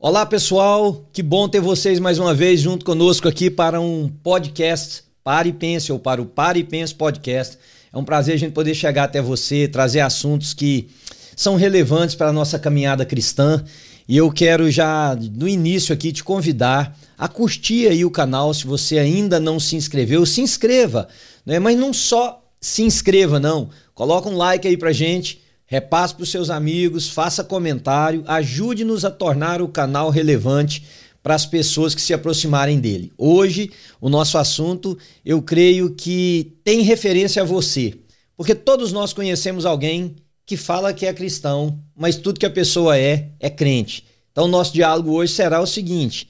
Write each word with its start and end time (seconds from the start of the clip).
Olá 0.00 0.24
pessoal, 0.24 1.04
que 1.12 1.24
bom 1.24 1.48
ter 1.48 1.60
vocês 1.60 1.98
mais 1.98 2.20
uma 2.20 2.32
vez 2.32 2.60
junto 2.60 2.84
conosco 2.84 3.26
aqui 3.26 3.50
para 3.50 3.80
um 3.80 4.08
podcast 4.22 5.02
Pare 5.24 5.48
e 5.48 5.52
Pense 5.52 5.90
ou 5.90 5.98
para 5.98 6.22
o 6.22 6.24
Pare 6.24 6.60
e 6.60 6.64
Pense 6.64 6.94
Podcast. 6.94 7.58
É 7.92 7.98
um 7.98 8.04
prazer 8.04 8.36
a 8.36 8.38
gente 8.38 8.52
poder 8.52 8.76
chegar 8.76 9.02
até 9.02 9.20
você, 9.20 9.66
trazer 9.66 9.98
assuntos 9.98 10.54
que 10.54 10.88
são 11.34 11.56
relevantes 11.56 12.14
para 12.14 12.28
a 12.28 12.32
nossa 12.32 12.60
caminhada 12.60 13.04
cristã. 13.04 13.64
E 14.08 14.16
eu 14.16 14.30
quero 14.30 14.70
já 14.70 15.18
no 15.34 15.48
início 15.48 15.92
aqui 15.92 16.12
te 16.12 16.22
convidar 16.22 16.96
a 17.18 17.26
curtir 17.26 17.88
aí 17.88 18.04
o 18.04 18.10
canal, 18.10 18.54
se 18.54 18.68
você 18.68 19.00
ainda 19.00 19.40
não 19.40 19.58
se 19.58 19.74
inscreveu, 19.74 20.24
se 20.24 20.40
inscreva, 20.40 21.08
né? 21.44 21.58
Mas 21.58 21.76
não 21.76 21.92
só 21.92 22.48
se 22.60 22.84
inscreva 22.84 23.40
não, 23.40 23.68
coloca 23.96 24.28
um 24.28 24.36
like 24.36 24.68
aí 24.68 24.76
pra 24.76 24.92
gente 24.92 25.40
repasse 25.68 26.14
para 26.14 26.22
os 26.22 26.30
seus 26.30 26.48
amigos, 26.48 27.10
faça 27.10 27.44
comentário, 27.44 28.24
ajude-nos 28.26 29.04
a 29.04 29.10
tornar 29.10 29.60
o 29.60 29.68
canal 29.68 30.08
relevante 30.08 30.82
para 31.22 31.34
as 31.34 31.44
pessoas 31.44 31.94
que 31.94 32.00
se 32.00 32.14
aproximarem 32.14 32.80
dele. 32.80 33.12
Hoje, 33.18 33.70
o 34.00 34.08
nosso 34.08 34.38
assunto, 34.38 34.96
eu 35.22 35.42
creio 35.42 35.94
que 35.94 36.56
tem 36.64 36.80
referência 36.80 37.42
a 37.42 37.44
você, 37.44 37.94
porque 38.34 38.54
todos 38.54 38.92
nós 38.92 39.12
conhecemos 39.12 39.66
alguém 39.66 40.16
que 40.46 40.56
fala 40.56 40.94
que 40.94 41.04
é 41.04 41.12
cristão, 41.12 41.78
mas 41.94 42.16
tudo 42.16 42.40
que 42.40 42.46
a 42.46 42.50
pessoa 42.50 42.96
é, 42.96 43.28
é 43.38 43.50
crente. 43.50 44.06
Então, 44.32 44.48
nosso 44.48 44.72
diálogo 44.72 45.12
hoje 45.12 45.34
será 45.34 45.60
o 45.60 45.66
seguinte: 45.66 46.28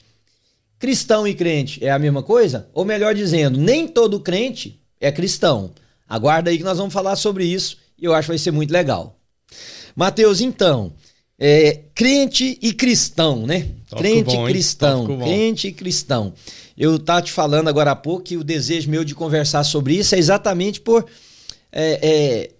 cristão 0.81 1.29
e 1.29 1.35
crente 1.35 1.85
é 1.85 1.93
a 1.93 1.99
mesma 1.99 2.25
coisa? 2.25 2.69
Ou 2.75 2.85
melhor 2.85 3.15
dizendo, 3.15 3.57
nem 3.57 3.87
todo 3.87 4.19
crente 4.19 4.83
é 5.01 5.13
cristão. 5.13 5.71
Aguarda 6.09 6.51
aí 6.51 6.59
que 6.59 6.65
nós 6.65 6.79
vamos 6.79 6.93
falar 6.93 7.15
sobre 7.15 7.45
isso 7.45 7.77
e 7.97 8.05
eu 8.05 8.15
acho 8.15 8.27
que 8.27 8.33
vai 8.33 8.39
ser 8.39 8.51
muito 8.51 8.73
legal. 8.73 9.18
Mateus, 9.95 10.41
então, 10.41 10.93
é, 11.39 11.81
crente 11.95 12.59
e 12.61 12.73
cristão, 12.73 13.47
né? 13.47 13.69
Toco 13.89 14.03
crente 14.03 14.37
bom, 14.37 14.49
e 14.49 14.53
cristão, 14.53 15.19
crente 15.19 15.69
e 15.69 15.73
cristão. 15.73 16.33
Eu 16.77 16.99
tava 16.99 17.23
te 17.23 17.33
falando 17.33 17.69
agora 17.69 17.93
há 17.93 17.97
pouco 17.97 18.25
que 18.25 18.37
o 18.37 18.45
desejo 18.45 18.91
meu 18.91 19.05
de 19.05 19.15
conversar 19.15 19.65
sobre 19.65 19.95
isso 19.95 20.15
é 20.15 20.19
exatamente 20.19 20.81
por 20.81 21.07
é, 21.73 21.99
é, 22.03 22.51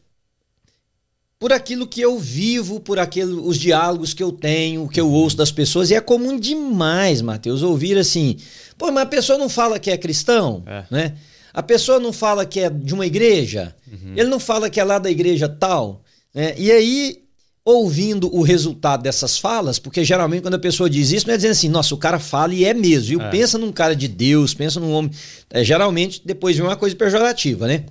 por 1.39 1.53
aquilo 1.53 1.87
que 1.87 2.01
eu 2.01 2.19
vivo, 2.19 2.81
por 2.81 2.99
aquilo, 2.99 3.47
os 3.47 3.57
diálogos 3.57 4.13
que 4.13 4.23
eu 4.23 4.33
tenho, 4.33 4.89
que 4.89 5.01
eu 5.01 5.09
ouço 5.09 5.37
das 5.37 5.53
pessoas, 5.53 5.91
e 5.91 5.95
é 5.95 6.01
comum 6.01 6.39
demais, 6.39 7.23
Mateus, 7.23 7.63
ouvir 7.63 7.97
assim, 7.97 8.37
pô, 8.77 8.91
mas 8.91 9.05
a 9.05 9.07
pessoa 9.07 9.39
não 9.39 9.49
fala 9.49 9.79
que 9.79 9.91
é 9.91 9.97
cristão, 9.97 10.65
é. 10.67 10.85
né? 10.91 11.15
A 11.55 11.63
pessoa 11.63 11.99
não 11.99 12.13
fala 12.13 12.45
que 12.45 12.61
é 12.61 12.69
de 12.69 12.93
uma 12.93 13.07
igreja, 13.07 13.75
uhum. 13.91 14.15
ele 14.17 14.29
não 14.29 14.41
fala 14.41 14.69
que 14.69 14.81
é 14.81 14.85
lá 14.85 14.99
da 14.99 15.11
igreja 15.11 15.49
tal, 15.49 16.03
né? 16.39 16.55
E 16.57 16.71
aí 16.71 17.25
ouvindo 17.65 18.35
o 18.35 18.43
resultado 18.43 19.03
dessas 19.03 19.37
falas, 19.37 19.79
porque 19.81 20.05
geralmente 20.05 20.43
quando 20.43 20.55
a 20.55 20.59
pessoa 20.59 20.89
diz 20.89 21.11
isso, 21.11 21.27
não 21.27 21.35
é 21.35 21.37
dizendo 21.37 21.51
assim, 21.51 21.69
nossa, 21.69 21.95
o 21.95 21.99
cara 21.99 22.21
fala 22.21 22.55
e 22.55 22.65
é 22.65 22.73
mesmo, 22.73 23.09
viu? 23.09 23.21
É. 23.21 23.29
Pensa 23.29 23.59
num 23.59 23.73
cara 23.73 23.95
de 23.95 24.07
Deus, 24.07 24.55
pensa 24.55 24.79
num 24.79 24.93
homem. 24.93 25.11
É, 25.51 25.65
geralmente 25.65 26.23
depois 26.25 26.57
vem 26.57 26.65
uma 26.65 26.77
coisa 26.77 26.95
pejorativa, 26.95 27.67
né? 27.67 27.85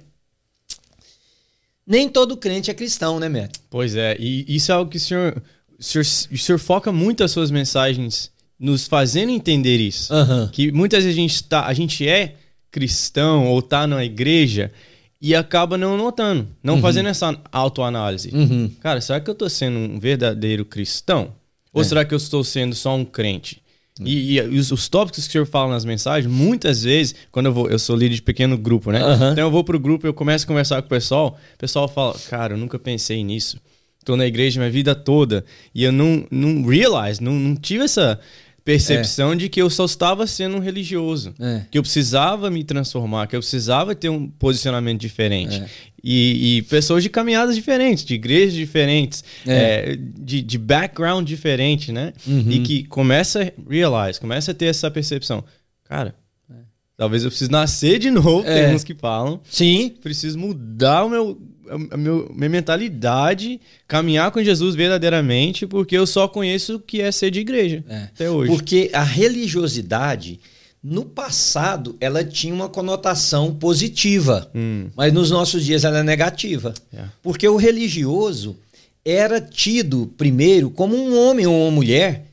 Nem 1.85 2.07
todo 2.07 2.37
crente 2.37 2.71
é 2.71 2.73
cristão, 2.73 3.19
né, 3.19 3.27
Médio? 3.27 3.61
Pois 3.69 3.95
é, 3.95 4.15
e 4.17 4.45
isso 4.47 4.71
é 4.71 4.75
algo 4.75 4.89
que 4.89 4.97
o 4.97 4.99
senhor, 4.99 5.43
o 5.77 5.83
senhor, 5.83 6.05
o 6.31 6.37
senhor 6.37 6.57
foca 6.57 6.91
muito 6.91 7.23
as 7.23 7.31
suas 7.31 7.51
mensagens 7.51 8.31
nos 8.57 8.87
fazendo 8.87 9.29
entender 9.29 9.77
isso. 9.77 10.11
Uhum. 10.13 10.47
Que 10.47 10.71
muitas 10.71 11.03
vezes 11.03 11.19
a 11.19 11.21
gente, 11.21 11.43
tá, 11.43 11.65
a 11.65 11.73
gente 11.73 12.07
é 12.07 12.35
cristão 12.71 13.47
ou 13.47 13.61
tá 13.61 13.85
na 13.85 14.03
igreja 14.03 14.71
e 15.21 15.35
acaba 15.35 15.77
não 15.77 15.97
notando, 15.97 16.47
não 16.61 16.75
uhum. 16.75 16.81
fazendo 16.81 17.09
essa 17.09 17.39
autoanálise. 17.51 18.29
Uhum. 18.33 18.71
Cara, 18.79 19.01
será 19.01 19.19
que 19.19 19.29
eu 19.29 19.33
estou 19.33 19.49
sendo 19.49 19.77
um 19.77 19.99
verdadeiro 19.99 20.63
cristão? 20.63 21.33
Ou 21.73 21.81
é. 21.81 21.83
será 21.83 22.05
que 22.05 22.13
eu 22.13 22.17
estou 22.17 22.43
sendo 22.43 22.75
só 22.75 22.95
um 22.95 23.03
crente? 23.03 23.61
E, 23.99 24.37
e 24.37 24.41
os, 24.59 24.71
os, 24.71 24.87
tópicos 24.87 25.23
que 25.23 25.29
o 25.29 25.31
senhor 25.31 25.45
fala 25.47 25.71
nas 25.73 25.83
mensagens, 25.83 26.31
muitas 26.31 26.83
vezes, 26.83 27.15
quando 27.31 27.47
eu 27.47 27.53
vou, 27.53 27.69
eu 27.69 27.79
sou 27.79 27.95
líder 27.95 28.15
de 28.15 28.21
pequeno 28.21 28.57
grupo, 28.57 28.91
né? 28.91 28.99
Então 29.31 29.43
eu 29.43 29.51
vou 29.51 29.63
pro 29.63 29.79
grupo, 29.79 30.05
eu 30.05 30.13
começo 30.13 30.45
a 30.45 30.47
conversar 30.47 30.81
com 30.81 30.85
o 30.85 30.89
pessoal, 30.89 31.37
o 31.55 31.57
pessoal 31.57 31.87
fala, 31.87 32.15
cara, 32.29 32.53
eu 32.53 32.57
nunca 32.57 32.77
pensei 32.77 33.23
nisso. 33.23 33.59
Tô 34.05 34.15
na 34.15 34.25
igreja 34.25 34.59
minha 34.59 34.71
vida 34.71 34.95
toda 34.95 35.43
e 35.75 35.83
eu 35.83 35.91
não, 35.91 36.25
não 36.31 36.63
realize, 36.65 37.21
não, 37.21 37.33
não 37.33 37.55
tive 37.55 37.83
essa 37.83 38.19
percepção 38.67 39.31
é. 39.31 39.35
de 39.37 39.47
que 39.47 39.61
eu 39.61 39.69
só 39.69 39.85
estava 39.85 40.27
sendo 40.27 40.57
um 40.57 40.59
religioso, 40.59 41.33
é. 41.39 41.61
que 41.71 41.77
eu 41.77 41.81
precisava 41.81 42.51
me 42.51 42.65
transformar, 42.65 43.25
que 43.25 43.33
eu 43.33 43.39
precisava 43.39 43.95
ter 43.95 44.09
um 44.09 44.27
posicionamento 44.27 44.99
diferente. 44.99 45.55
É. 45.55 45.69
E, 46.03 46.57
e, 46.57 46.61
pessoas 46.63 47.01
de 47.01 47.09
caminhadas 47.09 47.55
diferentes, 47.55 48.03
de 48.03 48.15
igrejas 48.15 48.53
diferentes, 48.53 49.23
é. 49.47 49.53
É, 49.93 49.95
de, 49.95 50.41
de 50.41 50.57
background 50.57 51.25
diferente, 51.25 51.93
né? 51.93 52.11
Uhum. 52.27 52.51
E 52.51 52.59
que 52.59 52.83
começa 52.83 53.41
a 53.41 53.69
realize, 53.71 54.19
começa 54.19 54.51
a 54.51 54.53
ter 54.53 54.65
essa 54.65 54.91
percepção. 54.91 55.45
Cara, 55.85 56.13
é. 56.51 56.55
talvez 56.97 57.23
eu 57.23 57.29
precise 57.29 57.49
nascer 57.49 57.99
de 57.99 58.11
novo, 58.11 58.43
tem 58.43 58.75
uns 58.75 58.83
que 58.83 58.93
falam. 58.93 59.39
Sim. 59.49 59.95
Preciso 60.01 60.37
mudar 60.37 61.05
o 61.05 61.09
meu 61.09 61.41
a 61.69 61.97
meu, 61.97 62.31
minha 62.33 62.49
mentalidade, 62.49 63.59
caminhar 63.87 64.31
com 64.31 64.43
Jesus 64.43 64.75
verdadeiramente, 64.75 65.65
porque 65.65 65.97
eu 65.97 66.05
só 66.07 66.27
conheço 66.27 66.75
o 66.75 66.79
que 66.79 67.01
é 67.01 67.11
ser 67.11 67.31
de 67.31 67.39
igreja 67.39 67.83
é. 67.87 68.03
até 68.03 68.29
hoje. 68.29 68.51
Porque 68.51 68.89
a 68.93 69.03
religiosidade, 69.03 70.39
no 70.83 71.05
passado, 71.05 71.95
ela 71.99 72.23
tinha 72.23 72.53
uma 72.53 72.69
conotação 72.69 73.53
positiva, 73.53 74.49
hum. 74.53 74.87
mas 74.95 75.11
nos 75.13 75.31
nossos 75.31 75.65
dias 75.65 75.83
ela 75.83 75.99
é 75.99 76.03
negativa. 76.03 76.73
É. 76.93 77.03
Porque 77.21 77.47
o 77.47 77.57
religioso 77.57 78.57
era 79.03 79.39
tido 79.39 80.13
primeiro 80.17 80.69
como 80.69 80.95
um 80.95 81.17
homem 81.17 81.47
ou 81.47 81.55
uma 81.61 81.71
mulher 81.71 82.25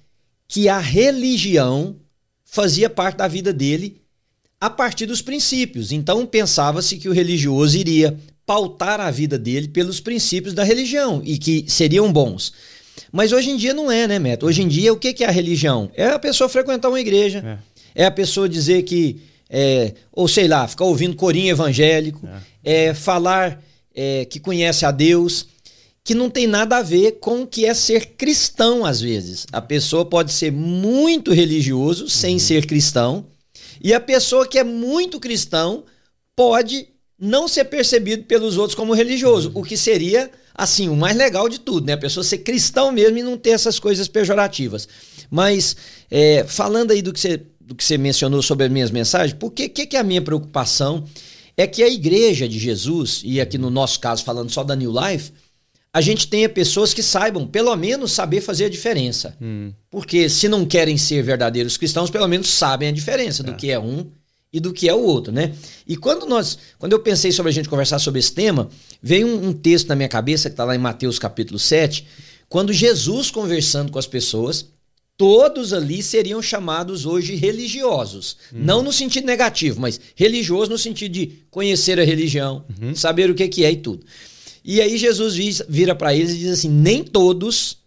que 0.48 0.68
a 0.68 0.78
religião 0.78 1.96
fazia 2.44 2.90
parte 2.90 3.16
da 3.16 3.28
vida 3.28 3.52
dele 3.52 4.00
a 4.60 4.70
partir 4.70 5.06
dos 5.06 5.20
princípios. 5.20 5.92
Então 5.92 6.24
pensava-se 6.24 6.96
que 6.96 7.08
o 7.08 7.12
religioso 7.12 7.76
iria 7.76 8.18
pautar 8.46 9.00
a 9.00 9.10
vida 9.10 9.38
dele 9.38 9.68
pelos 9.68 10.00
princípios 10.00 10.54
da 10.54 10.62
religião 10.62 11.22
e 11.24 11.38
que 11.38 11.64
seriam 11.68 12.12
bons. 12.12 12.52
Mas 13.10 13.32
hoje 13.32 13.50
em 13.50 13.56
dia 13.56 13.72
não 13.72 13.90
é, 13.90 14.06
né, 14.06 14.18
Neto? 14.18 14.46
Hoje 14.46 14.62
em 14.62 14.68
dia, 14.68 14.92
o 14.92 14.96
que 14.96 15.22
é 15.22 15.26
a 15.26 15.30
religião? 15.30 15.90
É 15.94 16.06
a 16.06 16.18
pessoa 16.18 16.48
frequentar 16.48 16.88
uma 16.88 17.00
igreja, 17.00 17.60
é, 17.94 18.02
é 18.02 18.06
a 18.06 18.10
pessoa 18.10 18.48
dizer 18.48 18.82
que, 18.82 19.20
é, 19.48 19.94
ou 20.12 20.28
sei 20.28 20.48
lá, 20.48 20.66
ficar 20.68 20.84
ouvindo 20.84 21.16
corinho 21.16 21.50
evangélico, 21.50 22.28
é, 22.62 22.86
é 22.86 22.94
falar 22.94 23.62
é, 23.94 24.24
que 24.24 24.40
conhece 24.40 24.84
a 24.84 24.90
Deus, 24.90 25.46
que 26.02 26.14
não 26.14 26.28
tem 26.28 26.46
nada 26.46 26.76
a 26.76 26.82
ver 26.82 27.12
com 27.12 27.42
o 27.42 27.46
que 27.46 27.64
é 27.64 27.72
ser 27.72 28.14
cristão, 28.16 28.84
às 28.84 29.00
vezes. 29.00 29.46
A 29.52 29.62
pessoa 29.62 30.04
pode 30.04 30.32
ser 30.32 30.52
muito 30.52 31.32
religioso 31.32 32.08
sem 32.08 32.34
uhum. 32.34 32.40
ser 32.40 32.66
cristão, 32.66 33.26
e 33.80 33.94
a 33.94 34.00
pessoa 34.00 34.46
que 34.46 34.58
é 34.58 34.64
muito 34.64 35.18
cristão 35.18 35.84
pode 36.36 36.88
não 37.18 37.46
ser 37.46 37.64
percebido 37.64 38.24
pelos 38.24 38.58
outros 38.58 38.74
como 38.74 38.92
religioso, 38.92 39.50
o 39.54 39.62
que 39.62 39.76
seria, 39.76 40.30
assim, 40.54 40.88
o 40.88 40.96
mais 40.96 41.16
legal 41.16 41.48
de 41.48 41.60
tudo, 41.60 41.86
né? 41.86 41.92
A 41.92 41.98
pessoa 41.98 42.24
ser 42.24 42.38
cristão 42.38 42.90
mesmo 42.90 43.18
e 43.18 43.22
não 43.22 43.36
ter 43.36 43.50
essas 43.50 43.78
coisas 43.78 44.08
pejorativas. 44.08 44.88
Mas, 45.30 45.76
é, 46.10 46.44
falando 46.44 46.90
aí 46.90 47.00
do 47.00 47.12
que, 47.12 47.20
você, 47.20 47.40
do 47.60 47.74
que 47.74 47.84
você 47.84 47.96
mencionou 47.96 48.42
sobre 48.42 48.66
as 48.66 48.72
minhas 48.72 48.90
mensagens, 48.90 49.36
por 49.38 49.52
que, 49.52 49.68
que, 49.68 49.86
que 49.86 49.96
é 49.96 50.00
a 50.00 50.04
minha 50.04 50.22
preocupação 50.22 51.04
é 51.56 51.66
que 51.66 51.82
a 51.82 51.88
igreja 51.88 52.48
de 52.48 52.58
Jesus, 52.58 53.22
e 53.24 53.40
aqui 53.40 53.56
no 53.56 53.70
nosso 53.70 54.00
caso 54.00 54.24
falando 54.24 54.50
só 54.50 54.64
da 54.64 54.74
New 54.74 54.92
Life, 54.92 55.32
a 55.92 56.00
gente 56.00 56.26
tenha 56.26 56.48
pessoas 56.48 56.92
que 56.92 57.04
saibam, 57.04 57.46
pelo 57.46 57.74
menos, 57.76 58.10
saber 58.10 58.40
fazer 58.40 58.64
a 58.64 58.68
diferença. 58.68 59.36
Hum. 59.40 59.72
Porque 59.88 60.28
se 60.28 60.48
não 60.48 60.66
querem 60.66 60.98
ser 60.98 61.22
verdadeiros 61.22 61.76
cristãos, 61.76 62.10
pelo 62.10 62.26
menos 62.26 62.48
sabem 62.48 62.88
a 62.88 62.92
diferença 62.92 63.42
é. 63.42 63.46
do 63.46 63.54
que 63.54 63.70
é 63.70 63.78
um 63.78 64.10
e 64.54 64.60
do 64.60 64.72
que 64.72 64.88
é 64.88 64.94
o 64.94 65.02
outro, 65.02 65.32
né? 65.32 65.52
E 65.84 65.96
quando 65.96 66.26
nós, 66.26 66.56
quando 66.78 66.92
eu 66.92 67.00
pensei 67.00 67.32
sobre 67.32 67.50
a 67.50 67.52
gente 67.52 67.68
conversar 67.68 67.98
sobre 67.98 68.20
esse 68.20 68.32
tema, 68.32 68.70
veio 69.02 69.26
um, 69.26 69.48
um 69.48 69.52
texto 69.52 69.88
na 69.88 69.96
minha 69.96 70.08
cabeça 70.08 70.48
que 70.48 70.52
está 70.52 70.64
lá 70.64 70.76
em 70.76 70.78
Mateus 70.78 71.18
capítulo 71.18 71.58
7, 71.58 72.06
quando 72.48 72.72
Jesus 72.72 73.32
conversando 73.32 73.90
com 73.90 73.98
as 73.98 74.06
pessoas, 74.06 74.66
todos 75.16 75.72
ali 75.72 76.00
seriam 76.04 76.40
chamados 76.40 77.04
hoje 77.04 77.34
religiosos. 77.34 78.36
Uhum. 78.52 78.60
Não 78.60 78.80
no 78.80 78.92
sentido 78.92 79.26
negativo, 79.26 79.80
mas 79.80 80.00
religioso 80.14 80.70
no 80.70 80.78
sentido 80.78 81.10
de 81.10 81.32
conhecer 81.50 81.98
a 81.98 82.04
religião, 82.04 82.64
uhum. 82.80 82.94
saber 82.94 83.28
o 83.28 83.34
que, 83.34 83.48
que 83.48 83.64
é 83.64 83.72
e 83.72 83.76
tudo. 83.76 84.06
E 84.64 84.80
aí 84.80 84.96
Jesus 84.96 85.62
vira 85.68 85.96
para 85.96 86.14
eles 86.14 86.30
e 86.30 86.38
diz 86.38 86.52
assim: 86.52 86.68
Nem 86.68 87.02
todos 87.02 87.78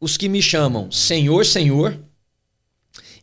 os 0.00 0.16
que 0.16 0.26
me 0.26 0.40
chamam 0.40 0.90
Senhor, 0.90 1.44
Senhor 1.44 1.98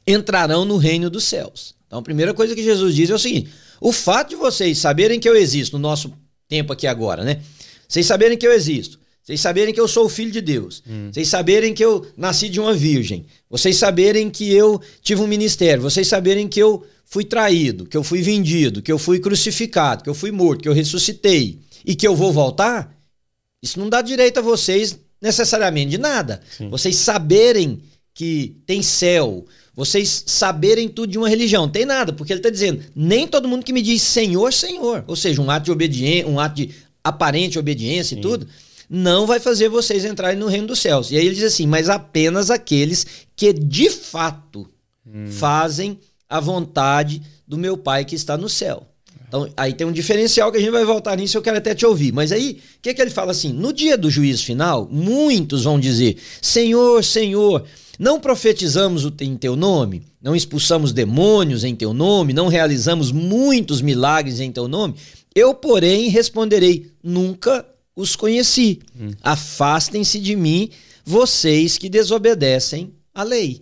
entrarão 0.06 0.65
no 0.65 0.77
reino 0.77 1.09
dos 1.09 1.24
céus. 1.24 1.81
Então, 1.91 1.99
a 1.99 2.01
primeira 2.01 2.33
coisa 2.33 2.55
que 2.55 2.63
Jesus 2.63 2.95
diz 2.95 3.09
é 3.09 3.13
o 3.13 3.19
seguinte: 3.19 3.49
o 3.81 3.91
fato 3.91 4.29
de 4.29 4.38
vocês 4.38 4.77
saberem 4.77 5.19
que 5.19 5.27
eu 5.27 5.35
existo, 5.35 5.75
no 5.75 5.81
nosso 5.81 6.13
tempo 6.47 6.71
aqui 6.71 6.88
agora, 6.88 7.21
né? 7.21 7.41
Vocês 7.85 8.05
saberem 8.05 8.38
que 8.38 8.47
eu 8.47 8.53
existo, 8.53 8.97
vocês 9.21 9.41
saberem 9.41 9.73
que 9.73 9.79
eu 9.79 9.89
sou 9.89 10.05
o 10.05 10.09
filho 10.09 10.31
de 10.31 10.39
Deus, 10.39 10.81
hum. 10.88 11.09
vocês 11.11 11.27
saberem 11.27 11.73
que 11.73 11.83
eu 11.83 12.07
nasci 12.15 12.47
de 12.47 12.61
uma 12.61 12.73
virgem, 12.73 13.25
vocês 13.49 13.75
saberem 13.75 14.29
que 14.29 14.53
eu 14.53 14.81
tive 15.01 15.21
um 15.21 15.27
ministério, 15.27 15.83
vocês 15.83 16.07
saberem 16.07 16.47
que 16.47 16.61
eu 16.61 16.85
fui 17.03 17.25
traído, 17.25 17.85
que 17.85 17.97
eu 17.97 18.05
fui 18.05 18.21
vendido, 18.21 18.81
que 18.81 18.89
eu 18.91 18.97
fui 18.97 19.19
crucificado, 19.19 20.01
que 20.01 20.09
eu 20.09 20.15
fui 20.15 20.31
morto, 20.31 20.61
que 20.61 20.69
eu 20.69 20.73
ressuscitei 20.73 21.59
e 21.85 21.94
que 21.94 22.07
eu 22.07 22.15
vou 22.15 22.31
voltar, 22.31 22.97
isso 23.61 23.77
não 23.77 23.89
dá 23.89 24.01
direito 24.01 24.37
a 24.37 24.41
vocês 24.41 24.97
necessariamente 25.21 25.91
de 25.91 25.97
nada. 25.97 26.39
Sim. 26.57 26.69
Vocês 26.69 26.95
saberem 26.95 27.81
que 28.13 28.57
tem 28.65 28.81
céu, 28.81 29.45
vocês 29.73 30.23
saberem 30.27 30.89
tudo 30.89 31.11
de 31.11 31.17
uma 31.17 31.29
religião. 31.29 31.67
Tem 31.67 31.85
nada, 31.85 32.11
porque 32.11 32.33
ele 32.33 32.39
está 32.39 32.49
dizendo, 32.49 32.83
nem 32.95 33.27
todo 33.27 33.47
mundo 33.47 33.63
que 33.63 33.73
me 33.73 33.81
diz 33.81 34.01
Senhor, 34.01 34.51
Senhor, 34.53 35.03
ou 35.07 35.15
seja, 35.15 35.41
um 35.41 35.49
ato 35.49 35.65
de 35.65 35.71
obediência, 35.71 36.27
um 36.27 36.39
ato 36.39 36.55
de 36.55 36.69
aparente 37.03 37.57
obediência 37.57 38.15
Sim. 38.15 38.19
e 38.19 38.21
tudo, 38.21 38.47
não 38.89 39.25
vai 39.25 39.39
fazer 39.39 39.69
vocês 39.69 40.03
entrarem 40.03 40.37
no 40.37 40.47
reino 40.47 40.67
dos 40.67 40.79
céus. 40.79 41.11
E 41.11 41.17
aí 41.17 41.25
ele 41.25 41.35
diz 41.35 41.45
assim, 41.45 41.65
mas 41.65 41.89
apenas 41.89 42.51
aqueles 42.51 43.05
que 43.35 43.53
de 43.53 43.89
fato 43.89 44.67
hum. 45.05 45.27
fazem 45.27 45.97
a 46.29 46.39
vontade 46.39 47.21
do 47.47 47.57
meu 47.57 47.77
Pai 47.77 48.05
que 48.05 48.15
está 48.15 48.37
no 48.37 48.49
céu. 48.49 48.87
Então, 49.27 49.49
aí 49.55 49.73
tem 49.73 49.87
um 49.87 49.93
diferencial 49.93 50.51
que 50.51 50.57
a 50.57 50.59
gente 50.59 50.71
vai 50.71 50.83
voltar 50.83 51.15
nisso, 51.15 51.37
eu 51.37 51.41
quero 51.41 51.57
até 51.57 51.73
te 51.73 51.85
ouvir. 51.85 52.11
Mas 52.11 52.33
aí, 52.33 52.59
o 52.77 52.81
que, 52.81 52.93
que 52.93 53.01
ele 53.01 53.09
fala 53.09 53.31
assim? 53.31 53.53
No 53.53 53.71
dia 53.71 53.97
do 53.97 54.11
juízo 54.11 54.43
final, 54.43 54.89
muitos 54.91 55.63
vão 55.63 55.79
dizer: 55.79 56.17
Senhor, 56.41 57.01
Senhor, 57.01 57.65
não 57.99 58.19
profetizamos 58.19 59.07
em 59.19 59.35
teu 59.38 59.55
nome? 59.55 60.03
Não 60.21 60.35
expulsamos 60.35 60.93
demônios 60.93 61.63
em 61.63 61.75
teu 61.75 61.93
nome? 61.93 62.33
Não 62.33 62.47
realizamos 62.47 63.11
muitos 63.11 63.81
milagres 63.81 64.39
em 64.39 64.51
teu 64.51 64.67
nome? 64.67 64.95
Eu, 65.33 65.53
porém, 65.53 66.09
responderei: 66.09 66.91
Nunca 67.03 67.65
os 67.95 68.15
conheci. 68.15 68.79
Hum. 68.99 69.11
Afastem-se 69.21 70.19
de 70.19 70.35
mim, 70.35 70.69
vocês 71.05 71.77
que 71.77 71.89
desobedecem 71.89 72.93
a 73.13 73.23
lei. 73.23 73.61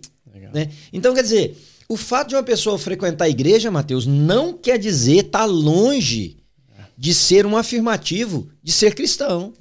Né? 0.52 0.70
Então, 0.92 1.14
quer 1.14 1.22
dizer, 1.22 1.56
o 1.88 1.96
fato 1.96 2.28
de 2.28 2.34
uma 2.34 2.42
pessoa 2.42 2.78
frequentar 2.78 3.24
a 3.26 3.28
igreja, 3.28 3.70
Mateus, 3.70 4.06
não 4.06 4.52
quer 4.52 4.78
dizer 4.78 5.26
estar 5.26 5.40
tá 5.40 5.44
longe 5.44 6.36
de 6.96 7.14
ser 7.14 7.46
um 7.46 7.56
afirmativo 7.56 8.48
de 8.62 8.72
ser 8.72 8.94
cristão. 8.94 9.52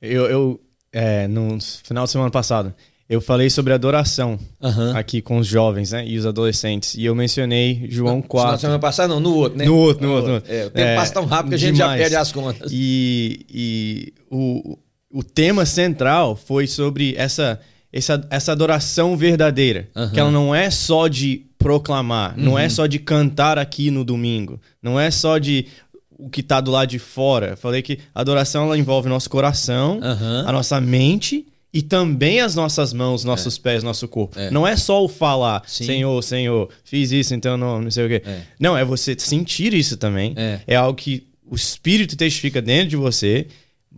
Eu, 0.00 0.26
eu 0.26 0.60
é, 0.92 1.28
no 1.28 1.58
final 1.60 2.04
de 2.04 2.10
semana 2.10 2.30
passado, 2.30 2.74
eu 3.08 3.20
falei 3.20 3.48
sobre 3.48 3.72
adoração 3.72 4.38
uhum. 4.60 4.96
aqui 4.96 5.22
com 5.22 5.38
os 5.38 5.46
jovens 5.46 5.92
né, 5.92 6.06
e 6.06 6.18
os 6.18 6.26
adolescentes. 6.26 6.94
E 6.94 7.04
eu 7.04 7.14
mencionei 7.14 7.86
João 7.88 8.20
4. 8.20 8.52
Na 8.52 8.58
semana 8.58 8.78
passada, 8.78 9.14
não, 9.14 9.20
no 9.20 9.34
outro, 9.34 9.58
né? 9.58 9.64
No 9.64 9.76
outro, 9.76 10.02
no, 10.02 10.08
no 10.10 10.16
outro. 10.16 10.32
outro. 10.34 10.52
É, 10.52 10.66
o 10.66 10.70
tempo 10.70 10.88
é, 10.88 10.96
passa 10.96 11.14
tão 11.14 11.24
rápido 11.24 11.50
que 11.50 11.54
a 11.54 11.58
gente 11.58 11.74
demais. 11.76 11.92
já 11.92 11.98
perde 11.98 12.16
as 12.16 12.32
contas. 12.32 12.70
E, 12.70 13.46
e 13.48 14.12
o, 14.30 14.78
o 15.10 15.22
tema 15.22 15.64
central 15.64 16.36
foi 16.36 16.66
sobre 16.66 17.14
essa 17.16 17.58
essa, 17.92 18.26
essa 18.30 18.52
adoração 18.52 19.16
verdadeira. 19.16 19.88
Uhum. 19.94 20.10
Que 20.10 20.20
ela 20.20 20.30
não 20.30 20.54
é 20.54 20.70
só 20.70 21.08
de 21.08 21.46
proclamar, 21.58 22.36
uhum. 22.36 22.44
não 22.44 22.58
é 22.58 22.64
uhum. 22.64 22.70
só 22.70 22.86
de 22.86 22.98
cantar 22.98 23.58
aqui 23.58 23.90
no 23.90 24.04
domingo, 24.04 24.60
não 24.82 25.00
é 25.00 25.10
só 25.10 25.38
de 25.38 25.66
o 26.10 26.28
que 26.28 26.40
está 26.40 26.60
do 26.60 26.70
lado 26.70 26.88
de 26.88 26.98
fora. 26.98 27.56
falei 27.56 27.80
que 27.80 27.98
a 28.14 28.20
adoração 28.20 28.64
ela 28.64 28.76
envolve 28.76 29.08
nosso 29.08 29.30
coração, 29.30 30.00
a 30.44 30.52
nossa 30.52 30.80
mente 30.80 31.46
e 31.72 31.82
também 31.82 32.40
as 32.40 32.54
nossas 32.54 32.92
mãos, 32.92 33.24
nossos 33.24 33.58
é. 33.58 33.60
pés, 33.60 33.82
nosso 33.82 34.08
corpo. 34.08 34.38
É. 34.38 34.50
Não 34.50 34.66
é 34.66 34.76
só 34.76 35.04
o 35.04 35.08
falar, 35.08 35.62
Sim. 35.66 35.84
Senhor, 35.84 36.22
Senhor, 36.22 36.68
fiz 36.82 37.12
isso, 37.12 37.34
então 37.34 37.56
não, 37.56 37.82
não 37.82 37.90
sei 37.90 38.06
o 38.06 38.08
quê. 38.08 38.22
É. 38.24 38.40
Não, 38.58 38.76
é 38.76 38.84
você 38.84 39.14
sentir 39.18 39.74
isso 39.74 39.96
também. 39.96 40.32
É, 40.36 40.60
é 40.66 40.76
algo 40.76 40.96
que 40.96 41.26
o 41.44 41.54
Espírito 41.54 42.16
testifica 42.16 42.62
dentro 42.62 42.88
de 42.88 42.96
você 42.96 43.46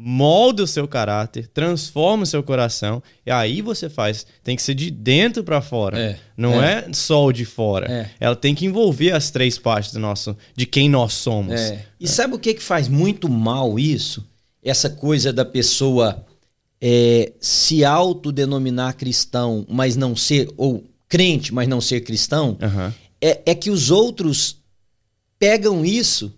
molda 0.03 0.63
o 0.63 0.67
seu 0.67 0.89
caráter, 0.89 1.49
transforma 1.49 2.23
o 2.23 2.27
seu 2.27 2.43
coração 2.43 3.03
e 3.27 3.31
aí 3.31 3.61
você 3.61 3.91
faz. 3.91 4.27
Tem 4.43 4.57
que 4.57 4.63
ser 4.63 4.75
de 4.75 4.91
dentro 4.91 5.45
para 5.45 5.61
fora. 5.61 5.99
É, 5.99 6.17
não 6.37 6.63
é. 6.63 6.87
é. 6.89 6.93
só 6.93 7.27
o 7.27 7.33
de 7.33 7.45
fora. 7.45 7.91
É. 7.91 8.11
Ela 8.19 8.37
tem 8.37 8.55
que 8.55 8.65
envolver 8.65 9.13
as 9.13 9.31
três 9.31 9.59
partes 9.59 9.93
do 9.93 10.01
nosso, 10.01 10.37
de 10.57 10.65
quem 10.65 10.89
nós 10.89 11.13
somos. 11.13 11.61
É. 11.61 11.85
E 12.01 12.09
sabe 12.09 12.35
o 12.35 12.39
que 12.39 12.55
que 12.55 12.63
faz 12.63 12.89
muito 12.89 13.29
mal 13.29 13.79
isso? 13.79 14.27
Essa 14.63 14.89
coisa 14.89 15.33
da 15.33 15.45
pessoa 15.45 16.25
é, 16.81 17.33
se 17.41 17.85
autodenominar 17.85 18.97
cristão, 18.97 19.67
mas 19.69 19.97
não 19.97 20.17
ser 20.17 20.49
ou 20.57 20.85
crente, 21.09 21.53
mas 21.53 21.69
não 21.69 21.81
ser 21.81 22.01
cristão. 22.01 22.57
Uhum. 22.61 22.93
É, 23.21 23.43
é 23.47 23.55
que 23.55 23.71
os 23.71 23.91
outros 23.91 24.57
pegam 25.39 25.85
isso 25.85 26.33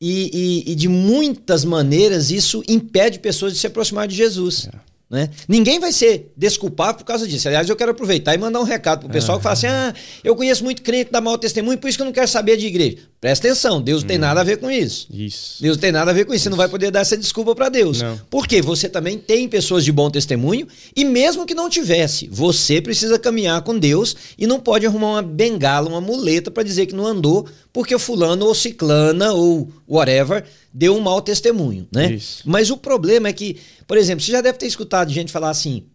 e, 0.00 0.64
e, 0.66 0.72
e, 0.72 0.74
de 0.74 0.88
muitas 0.88 1.64
maneiras 1.64 2.30
isso 2.30 2.62
impede 2.68 3.18
pessoas 3.18 3.52
de 3.52 3.58
se 3.58 3.66
aproximar 3.66 4.06
de 4.06 4.14
Jesus. 4.14 4.68
É. 4.72 4.87
Né? 5.10 5.30
Ninguém 5.48 5.80
vai 5.80 5.90
ser 5.90 6.30
desculpado 6.36 6.98
por 6.98 7.04
causa 7.04 7.26
disso. 7.26 7.48
Aliás, 7.48 7.66
eu 7.66 7.74
quero 7.74 7.92
aproveitar 7.92 8.34
e 8.34 8.38
mandar 8.38 8.60
um 8.60 8.64
recado 8.64 9.00
pro 9.00 9.08
pessoal 9.08 9.38
que 9.38 9.42
fala 9.42 9.54
assim: 9.54 9.66
ah, 9.66 9.94
eu 10.22 10.36
conheço 10.36 10.62
muito 10.62 10.82
crente 10.82 11.10
da 11.10 11.18
mau 11.18 11.38
testemunho, 11.38 11.78
por 11.78 11.88
isso 11.88 11.96
que 11.96 12.02
eu 12.02 12.06
não 12.06 12.12
quero 12.12 12.28
saber 12.28 12.58
de 12.58 12.66
igreja. 12.66 12.98
Presta 13.18 13.48
atenção, 13.48 13.80
Deus 13.80 14.02
não 14.02 14.08
tem 14.08 14.18
hum. 14.18 14.20
nada 14.20 14.42
a 14.42 14.44
ver 14.44 14.58
com 14.58 14.70
isso. 14.70 15.08
Isso. 15.10 15.62
Deus 15.62 15.76
não 15.76 15.80
tem 15.80 15.92
nada 15.92 16.10
a 16.10 16.14
ver 16.14 16.26
com 16.26 16.34
isso. 16.34 16.44
Você 16.44 16.50
não 16.50 16.58
vai 16.58 16.68
poder 16.68 16.90
dar 16.90 17.00
essa 17.00 17.16
desculpa 17.16 17.54
para 17.54 17.70
Deus. 17.70 18.02
Não. 18.02 18.20
Porque 18.28 18.60
você 18.60 18.86
também 18.86 19.16
tem 19.18 19.48
pessoas 19.48 19.82
de 19.82 19.90
bom 19.90 20.10
testemunho 20.10 20.68
e 20.94 21.04
mesmo 21.06 21.46
que 21.46 21.54
não 21.54 21.70
tivesse, 21.70 22.28
você 22.30 22.80
precisa 22.80 23.18
caminhar 23.18 23.62
com 23.62 23.78
Deus 23.78 24.14
e 24.36 24.46
não 24.46 24.60
pode 24.60 24.86
arrumar 24.86 25.12
uma 25.12 25.22
bengala, 25.22 25.88
uma 25.88 26.02
muleta 26.02 26.50
para 26.50 26.62
dizer 26.62 26.84
que 26.84 26.94
não 26.94 27.06
andou 27.06 27.48
porque 27.72 27.94
o 27.94 27.98
fulano 27.98 28.46
ou 28.46 28.54
ciclana 28.54 29.32
ou 29.32 29.70
whatever 29.88 30.44
deu 30.78 30.96
um 30.96 31.00
mau 31.00 31.20
testemunho, 31.20 31.88
né? 31.92 32.12
Isso. 32.12 32.44
Mas 32.46 32.70
o 32.70 32.76
problema 32.76 33.26
é 33.26 33.32
que, 33.32 33.56
por 33.84 33.96
exemplo, 33.98 34.24
você 34.24 34.30
já 34.30 34.40
deve 34.40 34.58
ter 34.58 34.66
escutado 34.66 35.12
gente 35.12 35.32
falar 35.32 35.50
assim: 35.50 35.86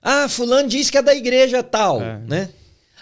"Ah, 0.00 0.28
fulano 0.28 0.68
disse 0.68 0.92
que 0.92 0.98
é 0.98 1.02
da 1.02 1.14
igreja 1.14 1.64
tal", 1.64 2.00
é. 2.00 2.20
né? 2.28 2.48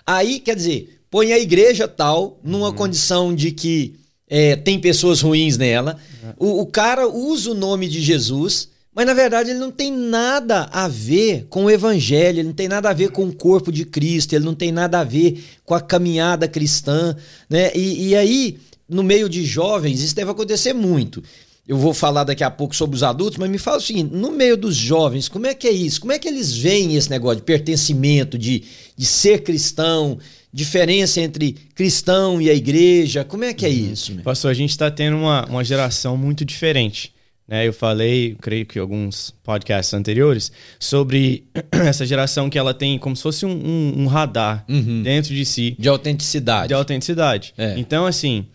Aí, 0.07 0.41
quer 0.41 0.57
dizer, 0.57 1.01
põe 1.11 1.35
a 1.35 1.39
igreja 1.39 1.87
tal 1.87 2.41
numa 2.43 2.69
uhum. 2.69 2.75
condição 2.75 3.35
de 3.35 3.53
que 3.53 3.97
é, 4.27 4.57
tem 4.57 4.81
pessoas 4.81 5.21
ruins 5.21 5.59
nela. 5.59 5.99
É. 6.25 6.33
O, 6.39 6.63
o, 6.63 6.67
cara 6.67 7.07
usa 7.07 7.51
o 7.51 7.55
nome 7.55 7.89
de 7.89 8.01
Jesus, 8.01 8.71
mas 8.95 9.05
na 9.05 9.13
verdade 9.13 9.51
ele 9.51 9.59
não 9.59 9.71
tem 9.71 9.93
nada 9.93 10.67
a 10.73 10.89
ver 10.89 11.47
com 11.51 11.67
o 11.67 11.71
evangelho, 11.71 12.39
ele 12.39 12.49
não 12.49 12.55
tem 12.55 12.69
nada 12.69 12.89
a 12.89 12.95
ver 12.95 13.11
com 13.11 13.27
o 13.27 13.35
corpo 13.35 13.71
de 13.71 13.85
Cristo, 13.85 14.33
ele 14.33 14.47
não 14.47 14.55
tem 14.55 14.73
nada 14.73 15.01
a 15.01 15.05
ver 15.05 15.45
com 15.63 15.75
a 15.75 15.81
caminhada 15.81 16.49
cristã, 16.49 17.15
né? 17.51 17.71
E, 17.75 18.09
e 18.09 18.17
aí 18.17 18.59
no 18.89 19.03
meio 19.03 19.29
de 19.29 19.45
jovens, 19.45 20.03
isso 20.03 20.15
deve 20.15 20.31
acontecer 20.31 20.73
muito. 20.73 21.23
Eu 21.69 21.77
vou 21.77 21.93
falar 21.93 22.25
daqui 22.25 22.43
a 22.43 22.51
pouco 22.51 22.75
sobre 22.75 22.97
os 22.97 23.03
adultos, 23.03 23.37
mas 23.37 23.51
me 23.51 23.59
fala 23.59 23.77
o 23.77 23.81
seguinte: 23.81 24.15
no 24.15 24.33
meio 24.33 24.57
dos 24.57 24.75
jovens, 24.75 25.29
como 25.29 25.47
é 25.47 25.55
que 25.55 25.69
é 25.69 25.71
isso? 25.71 26.01
Como 26.01 26.13
é 26.13 26.19
que 26.19 26.27
eles 26.27 26.57
veem 26.57 26.97
esse 26.97 27.11
negócio 27.11 27.37
de 27.37 27.43
pertencimento, 27.43 28.39
de, 28.39 28.65
de 28.97 29.05
ser 29.05 29.43
cristão, 29.43 30.19
diferença 30.51 31.21
entre 31.21 31.55
cristão 31.75 32.41
e 32.41 32.49
a 32.49 32.55
igreja? 32.55 33.23
Como 33.23 33.45
é 33.45 33.53
que 33.53 33.67
é 33.67 33.69
uhum. 33.69 33.93
isso? 33.93 34.15
Meu? 34.15 34.25
Pastor, 34.25 34.51
a 34.51 34.55
gente 34.55 34.71
está 34.71 34.91
tendo 34.91 35.19
uma, 35.19 35.45
uma 35.45 35.63
geração 35.63 36.17
muito 36.17 36.43
diferente. 36.43 37.13
Né? 37.47 37.69
Eu 37.69 37.73
falei, 37.75 38.35
creio 38.41 38.65
que 38.65 38.79
alguns 38.79 39.35
podcasts 39.43 39.93
anteriores, 39.93 40.51
sobre 40.81 41.45
essa 41.71 42.07
geração 42.07 42.49
que 42.49 42.59
ela 42.59 42.73
tem 42.73 42.99
como 42.99 43.15
se 43.15 43.23
fosse 43.23 43.45
um, 43.45 43.51
um, 43.51 44.03
um 44.03 44.07
radar 44.07 44.65
uhum. 44.71 45.03
dentro 45.03 45.35
de 45.35 45.45
si. 45.45 45.77
De 45.79 45.89
autenticidade. 45.89 46.69
De 46.69 46.75
autenticidade. 46.75 47.53
É. 47.59 47.79
Então, 47.79 48.07
assim 48.07 48.47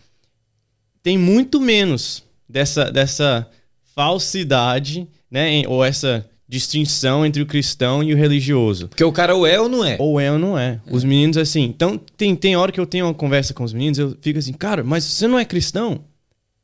tem 1.03 1.17
muito 1.17 1.59
menos 1.59 2.23
dessa, 2.47 2.89
dessa 2.89 3.47
falsidade, 3.93 5.07
né? 5.29 5.63
Ou 5.67 5.83
essa 5.83 6.25
distinção 6.47 7.25
entre 7.25 7.41
o 7.41 7.45
cristão 7.45 8.01
e 8.01 8.13
o 8.13 8.17
religioso. 8.17 8.87
Porque 8.87 9.03
o 9.03 9.11
cara 9.11 9.35
ou 9.35 9.45
é 9.45 9.59
ou 9.59 9.67
não 9.67 9.83
é. 9.83 9.97
Ou 9.99 10.19
é 10.19 10.31
ou 10.31 10.39
não 10.39 10.57
é. 10.57 10.79
é. 10.87 10.93
Os 10.93 11.03
meninos, 11.03 11.35
assim. 11.35 11.63
Então, 11.63 11.99
tem, 12.15 12.35
tem 12.35 12.55
hora 12.55 12.71
que 12.71 12.79
eu 12.79 12.85
tenho 12.85 13.05
uma 13.05 13.13
conversa 13.13 13.53
com 13.53 13.63
os 13.63 13.73
meninos, 13.73 13.99
eu 13.99 14.17
fico 14.21 14.39
assim, 14.39 14.53
cara, 14.53 14.83
mas 14.83 15.03
você 15.03 15.27
não 15.27 15.37
é 15.37 15.45
cristão? 15.45 16.01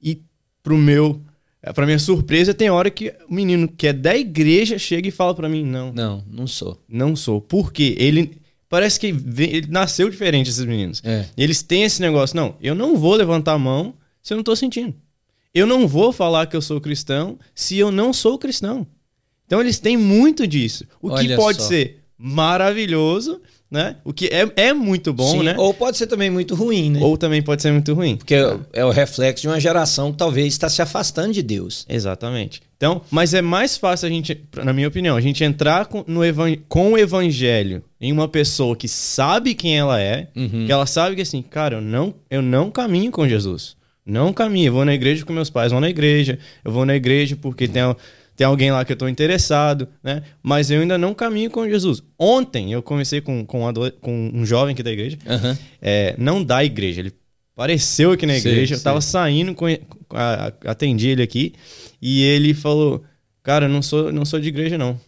E 0.01 0.21
pro 0.63 0.77
meu. 0.77 1.21
Pra 1.75 1.85
minha 1.85 1.99
surpresa, 1.99 2.53
tem 2.53 2.69
hora 2.69 2.89
que 2.89 3.13
o 3.29 3.33
menino 3.33 3.67
que 3.67 3.87
é 3.87 3.91
da 3.91 4.15
igreja 4.15 4.77
chega 4.77 5.09
e 5.09 5.11
fala 5.11 5.35
para 5.35 5.49
mim, 5.49 5.65
não. 5.65 5.91
Não, 5.91 6.23
não 6.29 6.47
sou. 6.47 6.81
Não 6.87 7.15
sou. 7.17 7.41
Por 7.41 7.73
quê? 7.73 7.95
Ele. 7.99 8.37
Parece 8.69 8.99
que 8.99 9.07
ele 9.07 9.67
nasceu 9.67 10.09
diferente, 10.09 10.49
esses 10.49 10.63
meninos. 10.63 11.01
É. 11.03 11.25
Eles 11.35 11.61
têm 11.63 11.83
esse 11.83 11.99
negócio, 11.99 12.35
não, 12.35 12.55
eu 12.61 12.75
não 12.75 12.95
vou 12.95 13.15
levantar 13.15 13.53
a 13.53 13.57
mão 13.57 13.95
se 14.21 14.33
eu 14.33 14.37
não 14.37 14.41
estou 14.41 14.55
sentindo. 14.55 14.93
Eu 15.53 15.65
não 15.65 15.87
vou 15.87 16.11
falar 16.11 16.45
que 16.45 16.55
eu 16.55 16.61
sou 16.61 16.79
cristão 16.79 17.37
se 17.55 17.77
eu 17.77 17.91
não 17.91 18.13
sou 18.13 18.37
cristão. 18.37 18.85
Então 19.45 19.59
eles 19.59 19.79
têm 19.79 19.97
muito 19.97 20.45
disso. 20.45 20.85
O 21.01 21.09
Olha 21.09 21.27
que 21.27 21.35
pode 21.35 21.61
só. 21.61 21.67
ser 21.69 22.03
maravilhoso, 22.17 23.41
né? 23.71 23.95
O 24.03 24.11
que 24.11 24.27
é, 24.27 24.51
é 24.55 24.73
muito 24.73 25.13
bom, 25.13 25.31
Sim, 25.31 25.43
né? 25.43 25.55
Ou 25.57 25.73
pode 25.73 25.97
ser 25.97 26.05
também 26.05 26.29
muito 26.29 26.53
ruim, 26.53 26.91
né? 26.91 26.99
Ou 27.01 27.17
também 27.17 27.41
pode 27.41 27.61
ser 27.61 27.71
muito 27.71 27.93
ruim. 27.93 28.17
Porque 28.17 28.35
é, 28.35 28.59
é 28.73 28.85
o 28.85 28.91
reflexo 28.91 29.43
de 29.43 29.47
uma 29.47 29.59
geração 29.59 30.11
que 30.11 30.17
talvez 30.17 30.53
está 30.53 30.69
se 30.69 30.81
afastando 30.81 31.33
de 31.33 31.41
Deus. 31.41 31.85
Exatamente. 31.87 32.61
Então, 32.77 33.01
mas 33.09 33.33
é 33.33 33.41
mais 33.41 33.75
fácil 33.77 34.07
a 34.07 34.09
gente, 34.09 34.39
na 34.63 34.71
minha 34.71 34.87
opinião, 34.87 35.15
a 35.15 35.21
gente 35.21 35.43
entrar 35.43 35.85
com, 35.85 36.03
no 36.07 36.21
com 36.67 36.93
o 36.93 36.97
evangelho 36.97 37.83
em 37.99 38.11
uma 38.11 38.27
pessoa 38.27 38.75
que 38.75 38.87
sabe 38.87 39.53
quem 39.53 39.77
ela 39.77 39.99
é, 39.99 40.27
uhum. 40.35 40.65
que 40.65 40.71
ela 40.71 40.85
sabe 40.85 41.15
que 41.15 41.21
assim, 41.21 41.41
cara, 41.41 41.77
eu 41.77 41.81
não, 41.81 42.13
eu 42.29 42.41
não 42.41 42.71
caminho 42.71 43.11
com 43.11 43.27
Jesus. 43.27 43.78
Não 44.09 44.33
caminho. 44.33 44.67
Eu 44.67 44.73
vou 44.73 44.85
na 44.85 44.93
igreja 44.93 45.21
porque 45.21 45.33
meus 45.33 45.49
pais 45.49 45.71
vão 45.71 45.79
na 45.79 45.89
igreja. 45.89 46.39
Eu 46.63 46.71
vou 46.71 46.85
na 46.85 46.95
igreja 46.95 47.35
porque 47.35 47.67
tem, 47.67 47.83
tem 48.35 48.47
alguém 48.47 48.71
lá 48.71 48.83
que 48.83 48.91
eu 48.91 48.95
estou 48.95 49.07
interessado, 49.07 49.87
né? 50.03 50.23
Mas 50.41 50.71
eu 50.71 50.81
ainda 50.81 50.97
não 50.97 51.13
caminho 51.13 51.51
com 51.51 51.69
Jesus. 51.69 52.01
Ontem 52.17 52.73
eu 52.73 52.81
conversei 52.81 53.21
com, 53.21 53.45
com, 53.45 53.67
um, 53.67 53.73
com 54.01 54.31
um 54.33 54.45
jovem 54.45 54.73
aqui 54.73 54.81
da 54.81 54.91
igreja. 54.91 55.17
Uhum. 55.25 55.57
É, 55.81 56.15
não 56.17 56.43
da 56.43 56.63
igreja. 56.63 57.01
Ele 57.01 57.13
apareceu 57.53 58.13
aqui 58.13 58.25
na 58.25 58.37
igreja. 58.37 58.67
Sim, 58.67 58.73
eu 58.73 58.77
estava 58.77 59.01
saindo, 59.01 59.53
com, 59.53 59.65
atendi 60.65 61.09
ele 61.09 61.21
aqui. 61.21 61.53
E 62.01 62.23
ele 62.23 62.53
falou: 62.53 63.03
Cara, 63.43 63.65
eu 63.65 63.69
não 63.69 63.81
sou, 63.81 64.11
não 64.11 64.25
sou 64.25 64.39
de 64.39 64.47
igreja, 64.47 64.77
não. 64.77 64.99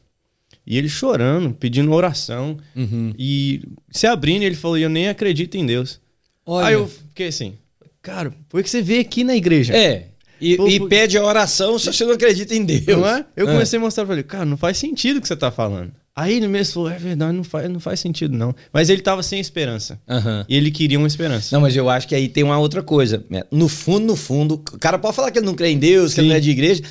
E 0.65 0.77
ele 0.77 0.89
chorando, 0.89 1.53
pedindo 1.53 1.91
oração. 1.91 2.58
Uhum. 2.75 3.13
E 3.17 3.62
se 3.89 4.05
abrindo, 4.05 4.43
ele 4.43 4.55
falou: 4.55 4.77
Eu 4.77 4.89
nem 4.89 5.10
acredito 5.10 5.55
em 5.55 5.65
Deus. 5.65 6.00
Olha. 6.46 6.67
Aí 6.67 6.74
eu 6.74 6.88
fiquei 6.88 7.27
assim, 7.27 7.55
cara, 8.01 8.34
por 8.50 8.62
que 8.63 8.70
você 8.70 8.81
veio 8.81 9.01
aqui 9.01 9.24
na 9.24 9.36
igreja? 9.36 9.75
É. 9.75 10.08
E, 10.39 10.58
Pô, 10.58 10.67
e 10.67 10.79
por... 10.79 10.89
pede 10.89 11.17
a 11.17 11.24
oração 11.24 11.77
se 11.77 11.86
você 11.86 12.03
não 12.03 12.13
acredita 12.13 12.55
em 12.55 12.65
Deus. 12.65 12.86
Não 12.88 13.08
é? 13.08 13.25
Eu 13.36 13.46
comecei 13.46 13.77
a 13.77 13.81
mostrar 13.81 14.05
pra 14.05 14.15
ele, 14.15 14.24
cara, 14.24 14.46
não 14.46 14.58
faz 14.58 14.77
sentido 14.77 15.17
o 15.17 15.22
que 15.22 15.27
você 15.27 15.36
tá 15.36 15.51
falando. 15.51 15.91
Aí 16.15 16.36
ele 16.36 16.48
mesmo 16.48 16.74
falou, 16.74 16.89
é 16.89 16.98
verdade, 16.98 17.38
não 17.38 17.43
faz, 17.43 17.70
não 17.70 17.79
faz 17.79 18.00
sentido 18.00 18.36
não. 18.36 18.53
Mas 18.74 18.89
ele 18.89 19.01
tava 19.01 19.24
sem 19.24 19.39
esperança. 19.39 20.00
Uhum. 20.08 20.43
E 20.50 20.58
ele 20.58 20.70
queria 20.70 20.98
uma 20.98 21.08
esperança. 21.08 21.55
Não, 21.55 21.62
mas 21.62 21.75
eu 21.75 21.89
acho 21.89 22.08
que 22.08 22.15
aí 22.15 22.27
tem 22.27 22.43
uma 22.43 22.58
outra 22.58 22.84
coisa. 22.84 23.24
No 23.50 23.70
fundo, 23.70 24.08
no 24.08 24.15
fundo, 24.15 24.55
o 24.55 24.58
cara 24.58 25.00
pode 25.00 25.15
falar 25.15 25.31
que 25.31 25.39
ele 25.39 25.46
não 25.46 25.55
crê 25.55 25.70
em 25.70 25.79
Deus, 25.79 26.12
Sim. 26.12 26.15
que 26.15 26.22
ele 26.22 26.29
não 26.29 26.36
é 26.36 26.39
de 26.39 26.50
igreja. 26.50 26.84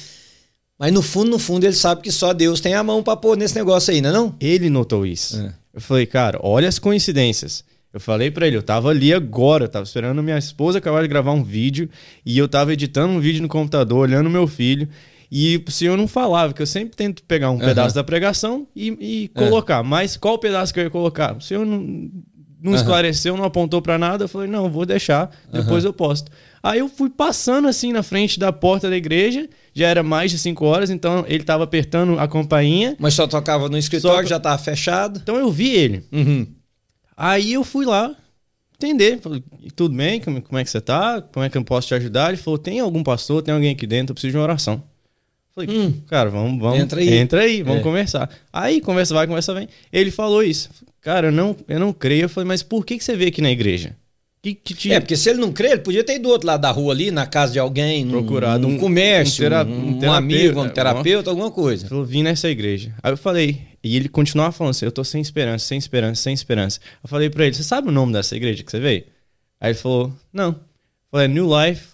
Mas 0.78 0.92
no 0.92 1.02
fundo, 1.02 1.30
no 1.30 1.38
fundo, 1.38 1.64
ele 1.64 1.74
sabe 1.74 2.00
que 2.00 2.10
só 2.10 2.32
Deus 2.32 2.60
tem 2.60 2.72
a 2.72 2.82
mão 2.82 3.02
pra 3.02 3.14
pôr 3.14 3.36
nesse 3.36 3.54
negócio 3.54 3.92
aí, 3.92 4.00
não 4.00 4.08
é 4.08 4.12
não? 4.12 4.34
Ele 4.40 4.70
notou 4.70 5.04
isso. 5.04 5.38
É. 5.38 5.52
Eu 5.74 5.80
falei, 5.80 6.06
cara, 6.06 6.38
olha 6.42 6.68
as 6.68 6.78
coincidências. 6.78 7.62
Eu 7.92 7.98
falei 7.98 8.30
para 8.30 8.46
ele, 8.46 8.56
eu 8.56 8.62
tava 8.62 8.90
ali 8.90 9.12
agora, 9.12 9.64
eu 9.64 9.68
tava 9.68 9.84
esperando 9.84 10.22
minha 10.22 10.38
esposa 10.38 10.78
acabar 10.78 11.02
de 11.02 11.08
gravar 11.08 11.32
um 11.32 11.42
vídeo 11.42 11.90
e 12.24 12.38
eu 12.38 12.48
tava 12.48 12.72
editando 12.72 13.12
um 13.12 13.20
vídeo 13.20 13.42
no 13.42 13.48
computador, 13.48 13.98
olhando 13.98 14.30
meu 14.30 14.46
filho. 14.46 14.88
E 15.30 15.62
o 15.66 15.70
senhor 15.70 15.96
não 15.96 16.08
falava, 16.08 16.52
que 16.52 16.62
eu 16.62 16.66
sempre 16.66 16.96
tento 16.96 17.22
pegar 17.22 17.50
um 17.50 17.54
uhum. 17.54 17.60
pedaço 17.60 17.94
da 17.94 18.02
pregação 18.02 18.66
e, 18.74 18.88
e 19.00 19.28
colocar. 19.28 19.82
Mas 19.82 20.16
qual 20.16 20.38
pedaço 20.38 20.74
que 20.74 20.80
eu 20.80 20.84
ia 20.84 20.90
colocar? 20.90 21.36
O 21.36 21.40
senhor 21.40 21.64
não, 21.64 22.10
não 22.60 22.74
esclareceu, 22.74 23.36
não 23.36 23.44
apontou 23.44 23.80
para 23.80 23.96
nada. 23.96 24.24
Eu 24.24 24.28
falei, 24.28 24.48
não, 24.48 24.68
vou 24.68 24.84
deixar, 24.84 25.30
depois 25.52 25.84
eu 25.84 25.92
posto. 25.92 26.30
Aí 26.62 26.80
eu 26.80 26.88
fui 26.88 27.08
passando 27.08 27.68
assim 27.68 27.92
na 27.92 28.02
frente 28.02 28.38
da 28.38 28.52
porta 28.52 28.90
da 28.90 28.96
igreja, 28.96 29.48
já 29.72 29.88
era 29.88 30.02
mais 30.02 30.30
de 30.30 30.38
5 30.38 30.64
horas, 30.64 30.90
então 30.90 31.24
ele 31.26 31.42
tava 31.42 31.64
apertando 31.64 32.18
a 32.18 32.28
campainha. 32.28 32.96
Mas 32.98 33.14
só 33.14 33.26
tocava 33.26 33.68
no 33.68 33.78
escritório, 33.78 34.28
só... 34.28 34.34
já 34.34 34.40
tava 34.40 34.58
fechado. 34.58 35.20
Então 35.22 35.36
eu 35.36 35.50
vi 35.50 35.70
ele. 35.70 36.04
Uhum. 36.12 36.46
Aí 37.22 37.52
eu 37.52 37.62
fui 37.62 37.84
lá 37.84 38.16
entender, 38.76 39.20
falei, 39.20 39.44
tudo 39.76 39.94
bem, 39.94 40.22
como, 40.22 40.58
é 40.58 40.64
que 40.64 40.70
você 40.70 40.80
tá? 40.80 41.20
Como 41.20 41.44
é 41.44 41.50
que 41.50 41.58
eu 41.58 41.62
posso 41.62 41.88
te 41.88 41.94
ajudar? 41.94 42.30
Ele 42.30 42.38
falou, 42.38 42.56
tem 42.56 42.80
algum 42.80 43.02
pastor, 43.02 43.42
tem 43.42 43.52
alguém 43.52 43.72
aqui 43.72 43.86
dentro, 43.86 44.12
eu 44.12 44.14
preciso 44.14 44.30
de 44.30 44.38
uma 44.38 44.44
oração. 44.44 44.82
Falei, 45.54 45.68
hum, 45.68 45.92
cara, 46.06 46.30
vamos, 46.30 46.58
vamos. 46.58 46.78
Entra 46.78 46.98
aí. 46.98 47.12
Entra 47.12 47.42
aí, 47.42 47.62
vamos 47.62 47.80
é. 47.80 47.82
conversar. 47.82 48.30
Aí, 48.50 48.80
conversa 48.80 49.12
vai, 49.12 49.26
conversa 49.26 49.52
vem. 49.52 49.68
Ele 49.92 50.10
falou 50.10 50.42
isso. 50.42 50.70
Cara, 51.02 51.28
eu 51.28 51.32
não, 51.32 51.54
eu 51.68 51.78
não 51.78 51.92
creio. 51.92 52.22
Eu 52.22 52.28
falei, 52.30 52.48
mas 52.48 52.62
por 52.62 52.86
que, 52.86 52.96
que 52.96 53.04
você 53.04 53.14
veio 53.14 53.28
aqui 53.28 53.42
na 53.42 53.50
igreja? 53.50 53.94
Que, 54.40 54.54
que 54.54 54.72
te... 54.72 54.90
É, 54.90 54.98
porque 54.98 55.16
se 55.16 55.28
ele 55.28 55.40
não 55.40 55.52
crê, 55.52 55.72
ele 55.72 55.80
podia 55.80 56.02
ter 56.02 56.14
ido 56.14 56.22
do 56.22 56.28
outro 56.30 56.46
lado 56.46 56.62
da 56.62 56.70
rua 56.70 56.94
ali, 56.94 57.10
na 57.10 57.26
casa 57.26 57.52
de 57.52 57.58
alguém, 57.58 58.08
procurado 58.08 58.66
um, 58.66 58.76
um 58.76 58.78
comércio, 58.78 59.44
um, 59.46 59.98
um, 59.98 60.04
um 60.06 60.12
amigo, 60.12 60.62
um 60.62 60.68
terapeuta, 60.70 61.28
alguma 61.28 61.50
coisa. 61.50 61.86
Falou, 61.86 62.04
vim 62.04 62.22
nessa 62.22 62.48
igreja. 62.48 62.94
Aí 63.02 63.12
eu 63.12 63.16
falei, 63.18 63.60
e 63.82 63.96
ele 63.96 64.08
continuava 64.08 64.52
falando 64.52 64.72
assim: 64.72 64.84
eu 64.84 64.92
tô 64.92 65.02
sem 65.02 65.20
esperança, 65.20 65.66
sem 65.66 65.78
esperança, 65.78 66.22
sem 66.22 66.34
esperança. 66.34 66.80
Eu 67.02 67.08
falei 67.08 67.30
para 67.30 67.46
ele: 67.46 67.54
você 67.54 67.62
sabe 67.62 67.88
o 67.88 67.92
nome 67.92 68.12
dessa 68.12 68.36
igreja 68.36 68.62
que 68.62 68.70
você 68.70 68.80
veio? 68.80 69.04
Aí 69.60 69.70
ele 69.70 69.78
falou: 69.78 70.12
não. 70.32 70.50
Eu 70.50 70.58
falei: 71.10 71.28
New 71.28 71.46
Life, 71.46 71.86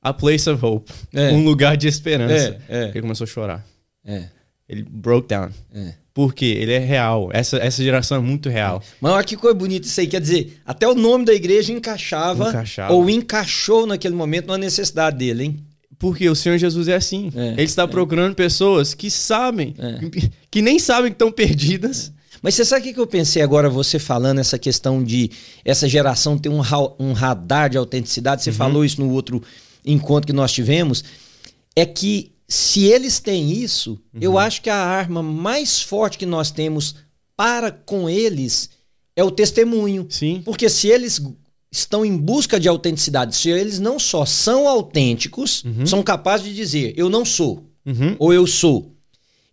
a 0.00 0.12
place 0.12 0.48
of 0.48 0.64
hope. 0.64 0.92
É. 1.12 1.30
Um 1.32 1.44
lugar 1.44 1.76
de 1.76 1.88
esperança. 1.88 2.60
É, 2.68 2.84
é. 2.84 2.88
Ele 2.88 3.00
começou 3.00 3.24
a 3.24 3.28
chorar. 3.28 3.66
É. 4.04 4.24
Ele 4.68 4.82
broke 4.82 5.28
down. 5.28 5.50
É. 5.72 5.94
Porque 6.14 6.44
ele 6.44 6.72
é 6.72 6.78
real. 6.78 7.30
Essa, 7.32 7.56
essa 7.56 7.82
geração 7.82 8.18
é 8.18 8.20
muito 8.20 8.50
real. 8.50 8.82
Mas 9.00 9.12
olha 9.12 9.24
que 9.24 9.36
coisa 9.36 9.54
bonita 9.54 9.86
isso 9.86 9.98
aí. 9.98 10.06
Quer 10.06 10.20
dizer, 10.20 10.60
até 10.66 10.86
o 10.86 10.94
nome 10.94 11.24
da 11.24 11.32
igreja 11.32 11.72
encaixava, 11.72 12.50
encaixava. 12.50 12.92
ou 12.92 13.08
encaixou 13.08 13.86
naquele 13.86 14.14
momento 14.14 14.46
na 14.46 14.58
necessidade 14.58 15.16
dele, 15.16 15.44
hein? 15.44 15.66
Porque 16.02 16.28
o 16.28 16.34
Senhor 16.34 16.58
Jesus 16.58 16.88
é 16.88 16.96
assim. 16.96 17.30
É, 17.32 17.52
ele 17.52 17.62
está 17.62 17.84
é. 17.84 17.86
procurando 17.86 18.34
pessoas 18.34 18.92
que 18.92 19.08
sabem, 19.08 19.72
é. 19.78 20.00
que 20.50 20.60
nem 20.60 20.76
sabem 20.76 21.12
que 21.12 21.14
estão 21.14 21.30
perdidas. 21.30 22.12
Mas 22.42 22.56
você 22.56 22.64
sabe 22.64 22.90
o 22.90 22.92
que 22.92 22.98
eu 22.98 23.06
pensei 23.06 23.40
agora, 23.40 23.70
você 23.70 24.00
falando 24.00 24.40
essa 24.40 24.58
questão 24.58 25.00
de 25.00 25.30
essa 25.64 25.88
geração 25.88 26.36
ter 26.36 26.48
um, 26.48 26.60
um 26.98 27.12
radar 27.12 27.70
de 27.70 27.78
autenticidade? 27.78 28.42
Você 28.42 28.50
uhum. 28.50 28.56
falou 28.56 28.84
isso 28.84 29.00
no 29.00 29.12
outro 29.12 29.40
encontro 29.86 30.26
que 30.26 30.32
nós 30.32 30.50
tivemos. 30.50 31.04
É 31.76 31.86
que 31.86 32.32
se 32.48 32.82
eles 32.82 33.20
têm 33.20 33.52
isso, 33.52 33.92
uhum. 34.12 34.20
eu 34.20 34.36
acho 34.36 34.60
que 34.60 34.70
a 34.70 34.76
arma 34.76 35.22
mais 35.22 35.80
forte 35.80 36.18
que 36.18 36.26
nós 36.26 36.50
temos 36.50 36.96
para 37.36 37.70
com 37.70 38.10
eles 38.10 38.70
é 39.14 39.22
o 39.22 39.30
testemunho. 39.30 40.04
Sim. 40.10 40.42
Porque 40.44 40.68
se 40.68 40.88
eles 40.88 41.22
estão 41.72 42.04
em 42.04 42.14
busca 42.14 42.60
de 42.60 42.68
autenticidade, 42.68 43.34
se 43.34 43.48
eles 43.48 43.80
não 43.80 43.98
só 43.98 44.26
são 44.26 44.68
autênticos, 44.68 45.64
uhum. 45.64 45.86
são 45.86 46.02
capazes 46.02 46.46
de 46.46 46.54
dizer 46.54 46.92
eu 46.96 47.08
não 47.08 47.24
sou 47.24 47.66
uhum. 47.86 48.14
ou 48.18 48.32
eu 48.32 48.46
sou, 48.46 48.91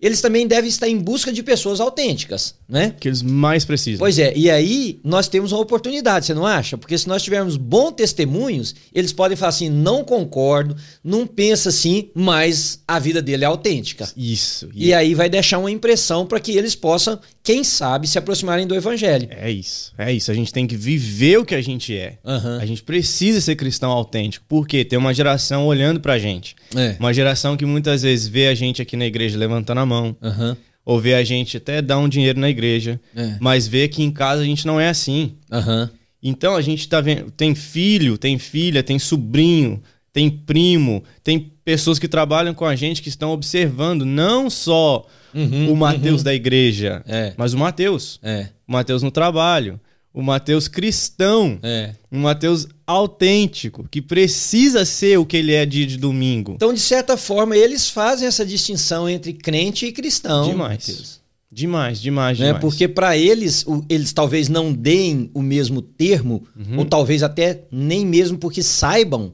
eles 0.02 0.22
também 0.22 0.48
devem 0.48 0.70
estar 0.70 0.88
em 0.88 0.98
busca 0.98 1.32
de 1.32 1.44
pessoas 1.44 1.80
autênticas, 1.82 2.56
né? 2.68 2.96
Que 3.00 3.10
eles 3.10 3.22
mais 3.22 3.66
precisam. 3.66 4.00
Pois 4.00 4.18
é, 4.18 4.34
e 4.36 4.50
aí 4.50 5.00
nós 5.04 5.28
temos 5.28 5.52
uma 5.52 5.62
oportunidade, 5.62 6.26
você 6.26 6.34
não 6.34 6.46
acha? 6.46 6.78
Porque 6.78 6.98
se 6.98 7.08
nós 7.08 7.22
tivermos 7.22 7.58
bons 7.58 7.92
testemunhos, 7.92 8.74
eles 8.94 9.12
podem 9.12 9.36
falar 9.36 9.50
assim: 9.50 9.70
não 9.70 10.04
concordo, 10.04 10.76
não 11.04 11.28
pensa 11.28 11.70
assim, 11.70 12.10
mas 12.14 12.82
a 12.88 12.98
vida 12.98 13.22
dele 13.22 13.44
é 13.44 13.48
autêntica. 13.48 14.10
Isso. 14.16 14.70
E, 14.74 14.88
e 14.88 14.94
aí 14.94 15.14
vai 15.14 15.30
deixar 15.30 15.58
uma 15.58 15.72
impressão 15.72 16.26
para 16.26 16.40
que 16.40 16.52
eles 16.54 16.76
possam, 16.76 17.20
quem 17.44 17.64
sabe, 17.64 18.08
se 18.08 18.18
aproximarem 18.18 18.66
do 18.66 18.76
evangelho. 18.76 19.28
É 19.32 19.52
isso, 19.52 19.94
é 19.98 20.14
isso. 20.14 20.32
A 20.32 20.34
gente 20.34 20.54
tem 20.54 20.66
que 20.66 20.78
viver 20.78 21.40
o 21.40 21.46
que 21.46 21.56
a 21.56 21.62
gente 21.62 21.96
é. 21.96 22.18
Uhum. 22.24 22.58
A 22.60 22.66
gente 22.66 22.84
precisa 22.84 23.42
ser 23.42 23.56
cristão 23.56 23.92
autêntico, 23.92 24.46
porque 24.48 24.86
tem 24.86 24.98
uma 24.98 25.14
geração 25.14 25.68
olhando 25.68 26.00
pra 26.00 26.18
gente. 26.18 26.56
É. 26.74 26.96
Uma 27.00 27.14
geração 27.14 27.58
que 27.58 27.66
muitas 27.66 28.04
vezes 28.04 28.28
vê 28.28 28.48
a 28.48 28.56
gente 28.56 28.82
aqui 28.82 28.96
na 28.96 29.06
igreja 29.06 29.38
levantando 29.38 29.80
a 29.80 29.89
mão. 29.90 30.16
Uhum. 30.22 30.56
Ou 30.86 31.00
vê 31.00 31.16
a 31.16 31.24
gente 31.24 31.58
até 31.58 31.82
dar 31.82 31.98
um 32.00 32.08
dinheiro 32.08 32.40
na 32.40 32.50
igreja. 32.50 33.00
É. 33.16 33.36
Mas 33.40 33.68
vê 33.68 33.88
que 33.88 34.02
em 34.02 34.12
casa 34.12 34.42
a 34.42 34.46
gente 34.46 34.66
não 34.66 34.80
é 34.80 34.90
assim. 34.90 35.36
Uhum. 35.52 35.90
Então 36.22 36.56
a 36.56 36.62
gente 36.62 36.88
tá 36.88 37.02
vendo. 37.02 37.32
Tem 37.32 37.54
filho, 37.56 38.18
tem 38.18 38.38
filha, 38.38 38.84
tem 38.84 38.98
sobrinho, 38.98 39.82
tem 40.12 40.30
primo, 40.30 41.04
tem 41.24 41.52
pessoas 41.64 42.00
que 42.00 42.08
trabalham 42.08 42.54
com 42.54 42.66
a 42.66 42.76
gente 42.76 43.02
que 43.02 43.10
estão 43.10 43.32
observando 43.32 44.06
não 44.06 44.50
só 44.50 45.06
uhum, 45.34 45.72
o 45.72 45.76
Mateus 45.76 46.22
uhum. 46.22 46.26
da 46.26 46.34
igreja, 46.34 47.04
é. 47.08 47.34
mas 47.38 47.54
o 47.54 47.58
Mateus. 47.58 48.20
É. 48.24 48.48
O 48.68 48.72
Mateus 48.72 49.04
no 49.04 49.12
trabalho 49.12 49.80
o 50.14 50.22
Mateus 50.22 50.68
cristão, 50.68 51.60
é. 51.62 51.94
um 52.12 52.22
Mateus 52.22 52.68
autêntico, 52.86 53.88
que 53.90 54.02
precisa 54.02 54.84
ser 54.86 55.18
o 55.20 55.26
que 55.26 55.38
ele 55.38 55.54
é 55.54 55.66
dia 55.66 55.86
de 55.86 55.98
domingo. 55.98 56.54
Então, 56.56 56.74
de 56.74 56.80
certa 56.80 57.16
forma, 57.16 57.56
eles 57.56 57.90
fazem 57.90 58.28
essa 58.28 58.46
distinção 58.46 59.08
entre 59.08 59.34
crente 59.34 59.86
e 59.86 59.92
cristão. 59.92 60.50
Demais. 60.50 60.88
Mateus. 60.88 61.20
Demais, 61.52 62.00
demais, 62.00 62.38
né? 62.38 62.48
demais. 62.48 62.62
Porque 62.62 62.88
para 62.88 63.18
eles, 63.18 63.66
eles 63.90 64.14
talvez 64.14 64.48
não 64.48 64.72
deem 64.72 65.32
o 65.34 65.42
mesmo 65.42 65.82
termo, 65.82 66.44
uhum. 66.56 66.80
ou 66.80 66.86
talvez 66.86 67.24
até 67.24 67.64
nem 67.72 68.06
mesmo 68.06 68.38
porque 68.38 68.62
saibam, 68.62 69.34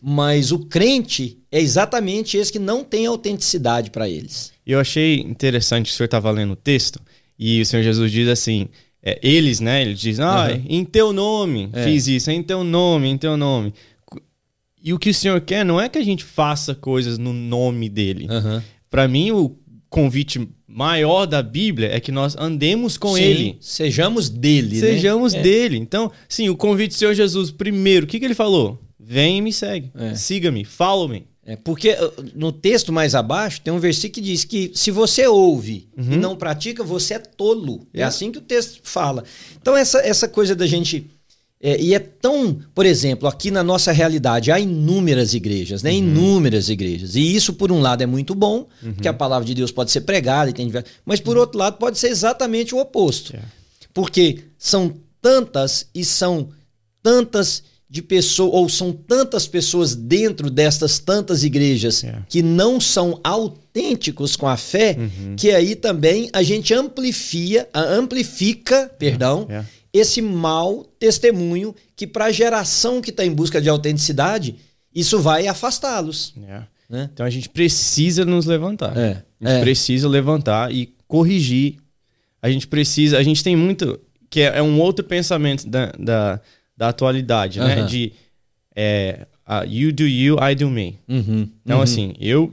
mas 0.00 0.52
o 0.52 0.60
crente 0.60 1.38
é 1.50 1.60
exatamente 1.60 2.36
esse 2.36 2.52
que 2.52 2.58
não 2.58 2.84
tem 2.84 3.06
autenticidade 3.06 3.90
para 3.90 4.08
eles. 4.08 4.52
Eu 4.64 4.78
achei 4.78 5.18
interessante, 5.18 5.90
o 5.90 5.94
senhor 5.94 6.06
estava 6.06 6.30
lendo 6.30 6.52
o 6.52 6.56
texto, 6.56 7.00
e 7.38 7.60
o 7.60 7.66
Senhor 7.66 7.82
Jesus 7.82 8.10
diz 8.10 8.28
assim: 8.28 8.68
é, 9.08 9.20
eles, 9.22 9.60
né? 9.60 9.82
Eles 9.82 10.00
dizem, 10.00 10.24
ah, 10.24 10.48
uhum. 10.50 10.64
em 10.68 10.84
teu 10.84 11.12
nome 11.12 11.70
é. 11.72 11.84
fiz 11.84 12.08
isso, 12.08 12.28
em 12.28 12.42
teu 12.42 12.64
nome, 12.64 13.06
em 13.06 13.16
teu 13.16 13.36
nome. 13.36 13.72
E 14.82 14.92
o 14.92 14.98
que 14.98 15.10
o 15.10 15.14
Senhor 15.14 15.40
quer 15.42 15.64
não 15.64 15.80
é 15.80 15.88
que 15.88 15.96
a 15.96 16.04
gente 16.04 16.24
faça 16.24 16.74
coisas 16.74 17.16
no 17.16 17.32
nome 17.32 17.88
dele. 17.88 18.26
Uhum. 18.28 18.60
Para 18.90 19.06
mim, 19.06 19.30
o 19.30 19.56
convite 19.88 20.48
maior 20.66 21.24
da 21.24 21.40
Bíblia 21.40 21.88
é 21.94 22.00
que 22.00 22.10
nós 22.10 22.36
andemos 22.36 22.96
com 22.96 23.14
sim, 23.14 23.22
ele. 23.22 23.56
Sejamos 23.60 24.28
dele. 24.28 24.74
Né? 24.74 24.80
Sejamos 24.80 25.34
né? 25.34 25.40
dele. 25.40 25.76
Então, 25.76 26.10
sim, 26.28 26.48
o 26.48 26.56
convite 26.56 26.90
do 26.90 26.98
Senhor 26.98 27.14
Jesus, 27.14 27.52
primeiro, 27.52 28.06
o 28.06 28.08
que, 28.08 28.18
que 28.18 28.24
ele 28.24 28.34
falou? 28.34 28.76
Vem 28.98 29.38
e 29.38 29.40
me 29.40 29.52
segue. 29.52 29.92
É. 29.94 30.16
Siga-me, 30.16 30.64
follow-me. 30.64 31.26
É, 31.46 31.54
porque 31.54 31.90
uh, 31.92 32.12
no 32.34 32.50
texto 32.50 32.92
mais 32.92 33.14
abaixo 33.14 33.60
tem 33.60 33.72
um 33.72 33.78
versículo 33.78 34.14
que 34.14 34.20
diz 34.20 34.42
que 34.42 34.72
se 34.74 34.90
você 34.90 35.28
ouve 35.28 35.88
uhum. 35.96 36.14
e 36.14 36.16
não 36.16 36.34
pratica, 36.34 36.82
você 36.82 37.14
é 37.14 37.18
tolo. 37.20 37.86
É. 37.94 38.00
é 38.00 38.02
assim 38.02 38.32
que 38.32 38.38
o 38.38 38.42
texto 38.42 38.80
fala. 38.82 39.22
Então, 39.62 39.76
essa, 39.76 40.00
essa 40.00 40.26
coisa 40.26 40.56
da 40.56 40.66
gente. 40.66 41.08
É, 41.60 41.80
e 41.80 41.94
é 41.94 42.00
tão, 42.00 42.58
por 42.74 42.84
exemplo, 42.84 43.28
aqui 43.28 43.50
na 43.50 43.62
nossa 43.62 43.92
realidade, 43.92 44.50
há 44.50 44.58
inúmeras 44.58 45.34
igrejas, 45.34 45.84
né? 45.84 45.90
Uhum. 45.90 45.98
Inúmeras 45.98 46.68
igrejas. 46.68 47.14
E 47.14 47.34
isso, 47.34 47.54
por 47.54 47.70
um 47.70 47.80
lado, 47.80 48.02
é 48.02 48.06
muito 48.06 48.34
bom, 48.34 48.66
uhum. 48.82 48.94
que 48.94 49.08
a 49.08 49.14
palavra 49.14 49.46
de 49.46 49.54
Deus 49.54 49.70
pode 49.70 49.92
ser 49.92 50.00
pregada, 50.00 50.50
e 50.50 50.52
tem 50.52 50.70
mas 51.04 51.20
por 51.20 51.36
outro 51.36 51.58
lado, 51.58 51.78
pode 51.78 51.96
ser 51.96 52.08
exatamente 52.08 52.74
o 52.74 52.78
oposto. 52.78 53.34
É. 53.34 53.40
Porque 53.94 54.40
são 54.58 54.94
tantas 55.22 55.86
e 55.94 56.04
são 56.04 56.50
tantas 57.02 57.62
de 57.88 58.02
pessoas, 58.02 58.52
ou 58.52 58.68
são 58.68 58.92
tantas 58.92 59.46
pessoas 59.46 59.94
dentro 59.94 60.50
destas 60.50 60.98
tantas 60.98 61.44
igrejas 61.44 62.02
é. 62.02 62.18
que 62.28 62.42
não 62.42 62.80
são 62.80 63.20
autênticos 63.22 64.34
com 64.34 64.48
a 64.48 64.56
fé, 64.56 64.96
uhum. 64.98 65.36
que 65.36 65.50
aí 65.52 65.76
também 65.76 66.28
a 66.32 66.42
gente 66.42 66.74
amplifia, 66.74 67.68
amplifica, 67.72 68.90
perdão, 68.98 69.46
é. 69.48 69.64
esse 69.92 70.20
mau 70.20 70.84
testemunho 70.98 71.74
que 71.94 72.06
para 72.06 72.26
a 72.26 72.32
geração 72.32 73.00
que 73.00 73.10
está 73.10 73.24
em 73.24 73.32
busca 73.32 73.60
de 73.60 73.68
autenticidade, 73.68 74.56
isso 74.94 75.20
vai 75.20 75.46
afastá-los. 75.46 76.34
É. 76.48 76.62
Né? 76.88 77.10
Então 77.12 77.26
a 77.26 77.30
gente 77.30 77.48
precisa 77.48 78.24
nos 78.24 78.46
levantar. 78.46 78.96
É. 78.96 79.22
A 79.40 79.48
gente 79.48 79.58
é. 79.58 79.60
precisa 79.60 80.08
levantar 80.08 80.72
e 80.72 80.94
corrigir. 81.06 81.76
A 82.40 82.50
gente 82.50 82.66
precisa. 82.66 83.18
A 83.18 83.22
gente 83.22 83.42
tem 83.42 83.56
muito. 83.56 84.00
Que 84.28 84.40
é, 84.40 84.58
é 84.58 84.62
um 84.62 84.80
outro 84.80 85.04
pensamento 85.04 85.68
da, 85.68 85.92
da, 85.98 86.40
da 86.76 86.88
atualidade, 86.88 87.58
né? 87.58 87.84
De 87.84 88.12
é, 88.74 89.26
you 89.66 89.92
do 89.92 90.06
you, 90.06 90.36
I 90.38 90.54
do 90.54 90.68
me. 90.68 90.98
Uhum, 91.08 91.48
então, 91.64 91.78
uhum. 91.78 91.82
assim, 91.82 92.14
eu, 92.20 92.52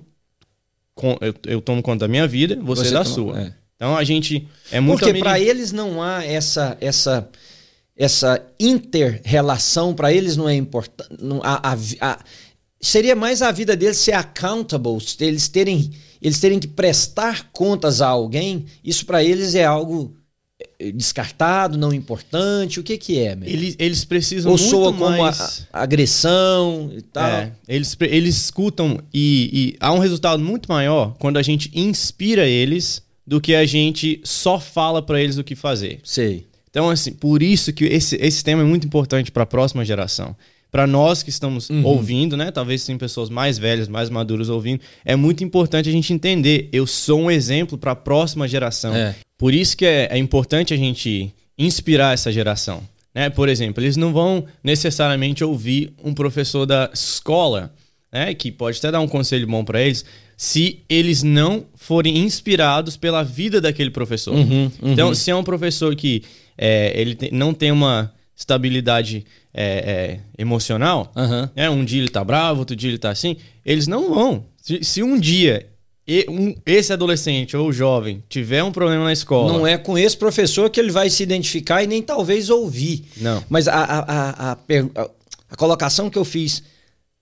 eu, 1.22 1.36
eu 1.46 1.62
tomo 1.62 1.82
conta 1.82 2.06
da 2.06 2.08
minha 2.08 2.28
vida, 2.28 2.58
você, 2.62 2.86
você 2.86 2.94
da 2.94 3.04
toma, 3.04 3.16
sua. 3.16 3.42
É. 3.42 3.54
Então 3.76 3.98
a 3.98 4.04
gente 4.04 4.48
é 4.72 4.80
muito. 4.80 5.00
Porque 5.00 5.20
para 5.20 5.40
eles 5.40 5.72
não 5.72 6.02
há 6.02 6.24
essa 6.24 6.78
essa 6.80 7.30
essa 7.96 8.42
inter-relação, 8.60 9.94
para 9.94 10.12
eles 10.12 10.36
não 10.36 10.50
é 10.50 10.56
importante. 10.56 11.14
A, 11.44 11.72
a, 11.72 11.78
a, 12.02 12.20
seria 12.82 13.16
mais 13.16 13.42
a 13.42 13.52
vida 13.52 13.76
deles 13.76 13.98
ser 13.98 14.14
accountable, 14.14 14.98
eles 15.20 15.48
terem, 15.48 15.92
eles 16.22 16.40
terem 16.40 16.60
que 16.60 16.68
prestar 16.68 17.50
contas 17.52 18.02
a 18.02 18.08
alguém. 18.08 18.66
Isso 18.84 19.06
para 19.06 19.24
eles 19.24 19.54
é 19.54 19.64
algo 19.64 20.16
descartado, 20.92 21.78
não 21.78 21.94
importante? 21.94 22.80
O 22.80 22.84
que 22.84 22.98
que 22.98 23.20
é? 23.20 23.38
Eles, 23.44 23.76
eles 23.80 24.04
precisam 24.04 24.52
Ou 24.52 24.58
soa 24.58 24.94
como 24.94 25.18
mais... 25.18 25.68
a, 25.72 25.80
a 25.80 25.84
agressão 25.84 26.92
e 26.96 27.02
tal? 27.02 27.30
É, 27.30 27.52
eles, 27.68 27.96
eles 28.02 28.38
escutam 28.38 29.00
e, 29.14 29.50
e 29.54 29.78
há 29.80 29.92
um 29.94 30.00
resultado 30.00 30.44
muito 30.44 30.72
maior 30.72 31.16
quando 31.20 31.38
a 31.38 31.42
gente 31.42 31.72
inspira 31.74 32.48
eles 32.48 33.02
do 33.26 33.40
que 33.40 33.56
a 33.56 33.66
gente 33.66 34.20
só 34.24 34.60
fala 34.60 35.02
para 35.02 35.22
eles 35.22 35.38
o 35.38 35.44
que 35.44 35.56
fazer. 35.56 36.00
Sei. 36.04 36.46
Então, 36.70 36.90
assim, 36.90 37.14
por 37.14 37.44
isso 37.44 37.72
que 37.72 37.86
esse, 37.86 38.16
esse 38.16 38.44
tema 38.44 38.64
é 38.64 38.66
muito 38.66 38.88
importante 38.88 39.32
para 39.32 39.44
a 39.44 39.46
próxima 39.46 39.86
geração. 39.86 40.36
Para 40.72 40.88
nós 40.88 41.22
que 41.22 41.30
estamos 41.30 41.70
uhum. 41.70 41.86
ouvindo, 41.86 42.36
né? 42.36 42.50
Talvez 42.50 42.84
tem 42.84 42.98
pessoas 42.98 43.30
mais 43.30 43.60
velhas, 43.60 43.88
mais 43.88 44.10
maduras 44.10 44.50
ouvindo. 44.50 44.82
É 45.06 45.16
muito 45.16 45.44
importante 45.44 45.88
a 45.88 45.92
gente 45.92 46.12
entender. 46.12 46.68
Eu 46.74 46.88
sou 46.88 47.22
um 47.22 47.30
exemplo 47.30 47.78
para 47.78 47.92
a 47.92 47.96
próxima 47.96 48.48
geração. 48.48 48.96
É. 48.96 49.16
Por 49.44 49.54
isso 49.54 49.76
que 49.76 49.86
é, 49.86 50.08
é 50.10 50.18
importante 50.18 50.74
a 50.74 50.78
gente 50.78 51.34
inspirar 51.58 52.14
essa 52.14 52.32
geração. 52.32 52.82
Né? 53.14 53.30
Por 53.30 53.50
exemplo, 53.50 53.84
eles 53.84 53.98
não 53.98 54.14
vão 54.14 54.46
necessariamente 54.64 55.44
ouvir 55.44 55.92
um 56.02 56.14
professor 56.14 56.66
da 56.66 56.90
escola, 56.94 57.76
né? 58.10 58.34
que 58.34 58.50
pode 58.50 58.78
até 58.78 58.90
dar 58.90 59.02
um 59.02 59.08
conselho 59.08 59.46
bom 59.46 59.66
para 59.66 59.82
eles, 59.82 60.06
se 60.38 60.80
eles 60.88 61.24
não 61.24 61.66
forem 61.76 62.20
inspirados 62.20 62.96
pela 62.96 63.22
vida 63.22 63.60
daquele 63.60 63.90
professor. 63.90 64.34
Uhum, 64.34 64.72
uhum. 64.82 64.94
Então, 64.94 65.14
se 65.14 65.30
é 65.30 65.36
um 65.36 65.44
professor 65.44 65.94
que 65.94 66.24
é, 66.58 66.94
ele 66.96 67.14
te, 67.14 67.30
não 67.34 67.54
tem 67.54 67.70
uma 67.70 68.14
estabilidade 68.34 69.26
é, 69.54 69.66
é, 69.66 70.20
emocional, 70.42 71.12
uhum. 71.18 71.50
né? 71.54 71.70
um 71.70 71.84
dia 71.84 72.00
ele 72.00 72.08
tá 72.08 72.24
bravo, 72.24 72.60
outro 72.62 72.78
dia 72.78 72.92
ele 72.92 72.98
tá 72.98 73.10
assim, 73.10 73.36
eles 73.66 73.88
não 73.88 74.14
vão. 74.14 74.46
Se, 74.62 74.82
se 74.86 75.04
um 75.04 75.20
dia 75.20 75.68
e, 76.08 76.26
um, 76.30 76.54
esse 76.66 76.92
adolescente 76.92 77.56
ou 77.56 77.72
jovem 77.72 78.24
tiver 78.28 78.64
um 78.64 78.72
problema 78.72 79.06
na 79.06 79.14
escola. 79.14 79.54
Não 79.54 79.66
é 79.66 79.78
com 79.78 79.98
esse 79.98 80.18
professor 80.18 80.70
que 80.70 80.80
ele 80.80 80.92
vai 80.92 81.10
se 81.10 81.24
identificar 81.24 81.84
e 81.84 81.88
nem 81.88 82.02
talvez 82.02 82.50
ouvir. 82.50 83.06
Não. 83.18 83.44
Mas 83.50 83.68
a, 83.68 83.74
a, 83.74 84.00
a, 84.00 84.52
a, 84.52 85.10
a 85.50 85.56
colocação 85.56 86.10
que 86.10 86.18
eu 86.18 86.26
fiz 86.26 86.64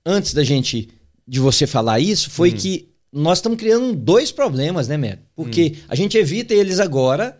antes 0.05 0.33
da 0.33 0.43
gente, 0.43 0.89
de 1.27 1.39
você 1.39 1.67
falar 1.67 1.99
isso, 1.99 2.31
foi 2.31 2.51
hum. 2.51 2.55
que 2.57 2.89
nós 3.13 3.37
estamos 3.37 3.59
criando 3.59 3.93
dois 3.93 4.31
problemas, 4.31 4.87
né, 4.87 4.97
Mero? 4.97 5.19
Porque 5.35 5.73
hum. 5.75 5.79
a 5.87 5.95
gente 5.95 6.17
evita 6.17 6.53
eles 6.53 6.79
agora 6.79 7.37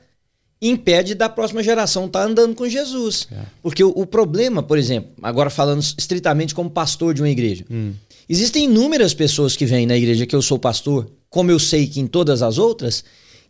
impede 0.61 1.15
da 1.15 1.27
próxima 1.27 1.63
geração 1.63 2.05
estar 2.05 2.19
tá 2.19 2.25
andando 2.25 2.53
com 2.53 2.69
Jesus. 2.69 3.27
É. 3.31 3.35
Porque 3.63 3.83
o, 3.83 3.89
o, 3.89 4.05
problema, 4.05 4.61
por 4.61 4.77
exemplo, 4.77 5.11
agora 5.23 5.49
falando 5.49 5.81
estritamente 5.81 6.53
como 6.53 6.69
pastor 6.69 7.15
de 7.15 7.21
uma 7.23 7.29
igreja, 7.29 7.65
hum. 7.71 7.93
existem 8.29 8.65
inúmeras 8.65 9.13
pessoas 9.15 9.55
que 9.55 9.65
vêm 9.65 9.87
na 9.87 9.97
igreja 9.97 10.27
que 10.27 10.35
eu 10.35 10.41
sou 10.41 10.59
pastor, 10.59 11.09
como 11.31 11.49
eu 11.49 11.57
sei 11.57 11.87
que 11.87 11.99
em 12.01 12.05
todas 12.05 12.43
as 12.43 12.59
outras, 12.59 13.03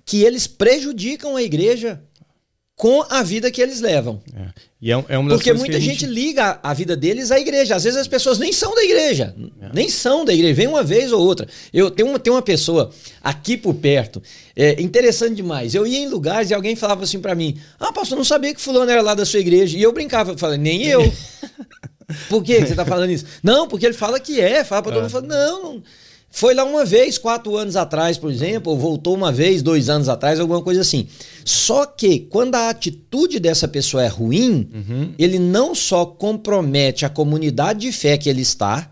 que 0.05 0.23
eles 0.23 0.45
prejudicam 0.45 1.35
a 1.35 1.41
igreja 1.41 2.00
com 2.75 3.03
a 3.09 3.21
vida 3.21 3.51
que 3.51 3.61
eles 3.61 3.81
levam. 3.81 4.21
É. 4.35 4.47
E 4.81 4.91
é, 4.91 5.05
é 5.09 5.17
uma 5.17 5.29
das 5.29 5.38
Porque 5.38 5.53
muita 5.53 5.79
gente... 5.79 6.00
gente... 6.00 6.05
liga 6.05 6.59
a 6.63 6.73
vida 6.73 6.95
deles 6.95 7.31
à 7.31 7.39
igreja. 7.39 7.75
Às 7.75 7.83
vezes 7.83 8.00
as 8.00 8.07
pessoas 8.07 8.39
nem 8.39 8.51
são 8.53 8.73
da 8.73 8.84
igreja. 8.84 9.36
É. 9.62 9.69
Nem 9.73 9.89
são 9.89 10.23
da 10.23 10.34
igreja. 10.34 10.53
Vem 10.53 10.67
uma 10.67 10.84
vez 10.84 11.12
ou 11.12 11.21
outra. 11.21 11.47
Eu 11.73 11.91
tenho 11.91 12.10
uma, 12.10 12.19
tenho 12.19 12.36
uma 12.36 12.41
pessoa 12.41 12.91
aqui 13.21 13.58
por 13.58 13.75
perto. 13.75 14.21
É 14.56 14.82
interessante 14.82 15.36
demais. 15.36 15.75
Eu 15.75 15.86
ia 15.86 15.99
em 15.99 16.08
lugares 16.08 16.49
e 16.49 16.53
alguém 16.53 16.75
falava 16.75 17.03
assim 17.03 17.19
para 17.19 17.36
mim: 17.36 17.60
Ah, 17.79 17.91
pastor, 17.91 18.17
não 18.17 18.25
sabia 18.25 18.53
que 18.53 18.62
fulano 18.62 18.89
era 18.89 19.01
lá 19.01 19.13
da 19.13 19.25
sua 19.25 19.39
igreja. 19.39 19.77
E 19.77 19.82
eu 19.82 19.91
brincava, 19.91 20.32
eu 20.32 20.38
falei, 20.38 20.58
nem 20.58 20.86
eu. 20.86 21.01
por 22.29 22.43
que 22.43 22.60
você 22.62 22.73
tá 22.73 22.86
falando 22.86 23.12
isso? 23.12 23.25
Não, 23.43 23.67
porque 23.67 23.86
ele 23.86 23.93
fala 23.93 24.19
que 24.19 24.39
é. 24.39 24.63
Fala 24.63 24.82
pra 24.82 24.91
todo 24.91 25.01
mundo. 25.03 25.12
Fala, 25.12 25.27
não, 25.27 25.73
não 25.75 25.84
foi 26.34 26.54
lá 26.56 26.63
uma 26.63 26.86
vez, 26.86 27.17
quatro 27.17 27.58
anos 27.58 27.76
atrás, 27.76 28.17
por 28.17 28.32
exemplo, 28.32 28.72
ou 28.72 28.80
voltou 28.80 29.13
uma 29.13 29.34
vez, 29.34 29.62
dois 29.62 29.89
anos 29.89 30.08
atrás, 30.08 30.39
alguma 30.39 30.62
coisa 30.62 30.80
assim. 30.80 31.08
Só 31.44 31.86
que 31.86 32.20
quando 32.20 32.56
a 32.56 32.70
atitude 32.70 33.38
dessa 33.38 33.67
pessoa 33.67 34.02
é 34.02 34.08
ruim, 34.08 34.70
uhum. 34.74 35.13
ele 35.20 35.38
não 35.38 35.76
só 35.76 36.06
compromete 36.06 37.06
a 37.06 37.10
comunidade 37.10 37.82
de 37.82 37.91
fé 37.91 38.17
que 38.17 38.30
ele 38.30 38.41
está, 38.41 38.89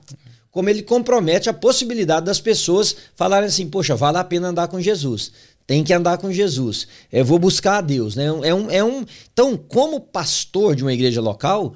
como 0.51 0.69
ele 0.69 0.83
compromete 0.83 1.49
a 1.49 1.53
possibilidade 1.53 2.25
das 2.25 2.41
pessoas 2.41 2.93
falarem 3.15 3.47
assim: 3.47 3.67
poxa, 3.67 3.95
vale 3.95 4.17
a 4.17 4.23
pena 4.23 4.49
andar 4.49 4.67
com 4.67 4.81
Jesus. 4.81 5.31
Tem 5.65 5.83
que 5.83 5.93
andar 5.93 6.17
com 6.17 6.33
Jesus. 6.33 6.87
Eu 7.11 7.23
vou 7.23 7.39
buscar 7.39 7.77
a 7.77 7.81
Deus. 7.81 8.15
Né? 8.15 8.25
É 8.25 8.53
um, 8.53 8.71
é 8.71 8.83
um... 8.83 9.05
Então, 9.31 9.55
como 9.55 9.99
pastor 10.01 10.75
de 10.75 10.83
uma 10.83 10.91
igreja 10.91 11.21
local, 11.21 11.75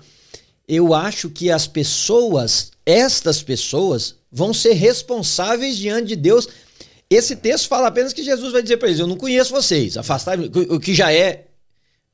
eu 0.67 0.95
acho 0.95 1.30
que 1.30 1.52
as 1.52 1.67
pessoas, 1.67 2.71
estas 2.86 3.43
pessoas, 3.43 4.15
vão 4.33 4.51
ser 4.53 4.73
responsáveis 4.73 5.77
diante 5.77 6.07
de 6.07 6.15
Deus. 6.15 6.49
Esse 7.09 7.35
texto 7.35 7.67
fala 7.67 7.87
apenas 7.87 8.11
que 8.11 8.23
Jesus 8.23 8.51
vai 8.51 8.63
dizer 8.63 8.77
para 8.77 8.87
eles: 8.87 8.99
Eu 8.99 9.07
não 9.07 9.15
conheço 9.15 9.51
vocês, 9.51 9.95
afastai 9.95 10.37
o 10.69 10.79
que 10.79 10.95
já 10.95 11.13
é 11.13 11.45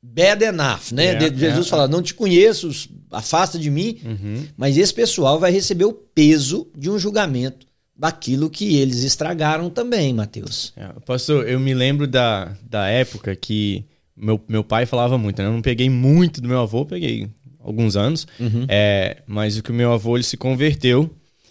bad 0.02 0.44
enough, 0.44 0.92
né? 0.92 1.14
É, 1.14 1.34
Jesus 1.34 1.66
é, 1.66 1.70
fala: 1.70 1.88
Não 1.88 2.02
te 2.02 2.12
conheço, 2.12 2.70
afasta 3.10 3.58
de 3.58 3.70
mim. 3.70 3.98
Uhum. 4.04 4.46
Mas 4.56 4.76
esse 4.76 4.92
pessoal 4.92 5.40
vai 5.40 5.50
receber 5.50 5.86
o 5.86 5.92
peso 5.92 6.68
de 6.76 6.90
um 6.90 6.98
julgamento 6.98 7.66
daquilo 7.96 8.50
que 8.50 8.76
eles 8.76 9.02
estragaram 9.02 9.70
também, 9.70 10.12
Mateus. 10.12 10.72
É, 10.76 10.88
pastor, 11.04 11.48
eu 11.48 11.58
me 11.58 11.74
lembro 11.74 12.06
da, 12.06 12.56
da 12.62 12.86
época 12.88 13.34
que 13.36 13.84
meu, 14.16 14.40
meu 14.48 14.62
pai 14.62 14.84
falava 14.84 15.16
muito, 15.16 15.40
né? 15.40 15.48
Eu 15.48 15.52
não 15.52 15.62
peguei 15.62 15.88
muito 15.88 16.40
do 16.40 16.48
meu 16.48 16.60
avô, 16.60 16.84
peguei 16.84 17.28
alguns 17.58 17.96
anos, 17.96 18.26
uhum. 18.38 18.64
é, 18.68 19.18
mas 19.26 19.56
o 19.56 19.62
que 19.62 19.70
o 19.70 19.74
meu 19.74 19.92
avô 19.92 20.16
ele 20.16 20.24
se 20.24 20.36
converteu 20.36 21.10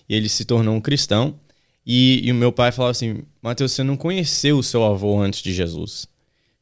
e 0.10 0.16
ele 0.16 0.28
se 0.28 0.44
tornou 0.44 0.76
um 0.76 0.82
cristão. 0.82 1.36
E, 1.86 2.22
e 2.28 2.32
o 2.32 2.36
meu 2.36 2.52
pai 2.52 2.72
falava 2.72 2.92
assim: 2.92 3.24
Mateus, 3.42 3.72
você 3.72 3.84
não 3.84 3.96
conheceu 3.96 4.58
o 4.58 4.64
seu 4.64 4.84
avô 4.84 5.22
antes 5.22 5.42
de 5.42 5.54
Jesus. 5.54 6.08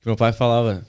Meu 0.06 0.16
pai 0.16 0.32
falava 0.32 0.86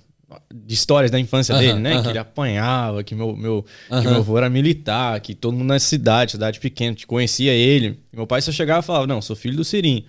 de 0.55 0.75
histórias 0.75 1.11
da 1.11 1.19
infância 1.19 1.55
uh 1.55 1.59
-huh, 1.59 1.61
dele, 1.61 1.79
né? 1.79 1.95
Uh 1.95 1.99
-huh. 1.99 2.03
Que 2.03 2.09
ele 2.11 2.19
apanhava, 2.19 3.03
que 3.03 3.15
meu, 3.15 3.35
meu, 3.35 3.59
uh 3.59 3.65
-huh. 3.91 4.03
que 4.03 4.07
meu 4.07 4.17
avô 4.19 4.37
era 4.37 4.51
militar, 4.51 5.19
que 5.21 5.35
todo 5.35 5.55
mundo 5.57 5.69
na 5.69 5.79
cidade, 5.79 6.33
cidade 6.33 6.61
pequena, 6.61 6.95
que 6.95 7.07
conhecia 7.07 7.53
ele. 7.53 7.99
E 8.13 8.17
meu 8.17 8.27
pai 8.27 8.43
só 8.43 8.53
chegava 8.53 8.81
e 8.81 8.83
falava: 8.83 9.07
Não, 9.07 9.23
sou 9.23 9.35
filho 9.35 9.57
do 9.57 9.65
Sirim. 9.65 10.05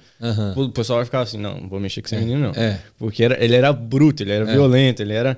O 0.55 0.69
pessoal 0.69 0.97
vai 0.97 1.05
ficar 1.05 1.21
assim: 1.21 1.38
Não, 1.38 1.62
não 1.62 1.69
vou 1.69 1.79
mexer 1.79 2.01
com 2.01 2.07
esse 2.07 2.15
é, 2.15 2.19
menino, 2.19 2.39
não. 2.39 2.51
É. 2.51 2.79
Porque 2.97 3.23
era, 3.23 3.43
ele 3.43 3.55
era 3.55 3.71
bruto, 3.71 4.21
ele 4.23 4.31
era 4.31 4.49
é. 4.49 4.53
violento, 4.53 5.01
ele 5.01 5.13
era. 5.13 5.38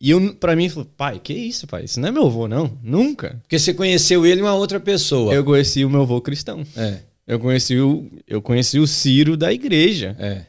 E 0.00 0.10
eu, 0.10 0.34
pra 0.34 0.54
mim, 0.54 0.68
falei, 0.68 0.88
pai, 0.96 1.20
que 1.22 1.32
isso, 1.32 1.66
pai? 1.66 1.84
Isso 1.84 1.98
não 2.00 2.08
é 2.08 2.12
meu 2.12 2.26
avô, 2.26 2.46
não. 2.46 2.78
Nunca. 2.82 3.38
Porque 3.42 3.58
você 3.58 3.72
conheceu 3.72 4.26
ele 4.26 4.42
uma 4.42 4.54
outra 4.54 4.78
pessoa. 4.78 5.32
Eu 5.32 5.42
conheci 5.42 5.84
o 5.84 5.90
meu 5.90 6.02
avô 6.02 6.20
cristão. 6.20 6.62
É. 6.76 6.98
Eu 7.26 7.40
conheci 7.40 7.78
o, 7.78 8.10
eu 8.26 8.42
conheci 8.42 8.78
o 8.78 8.86
Ciro 8.86 9.36
da 9.36 9.52
igreja. 9.52 10.14
É. 10.18 10.42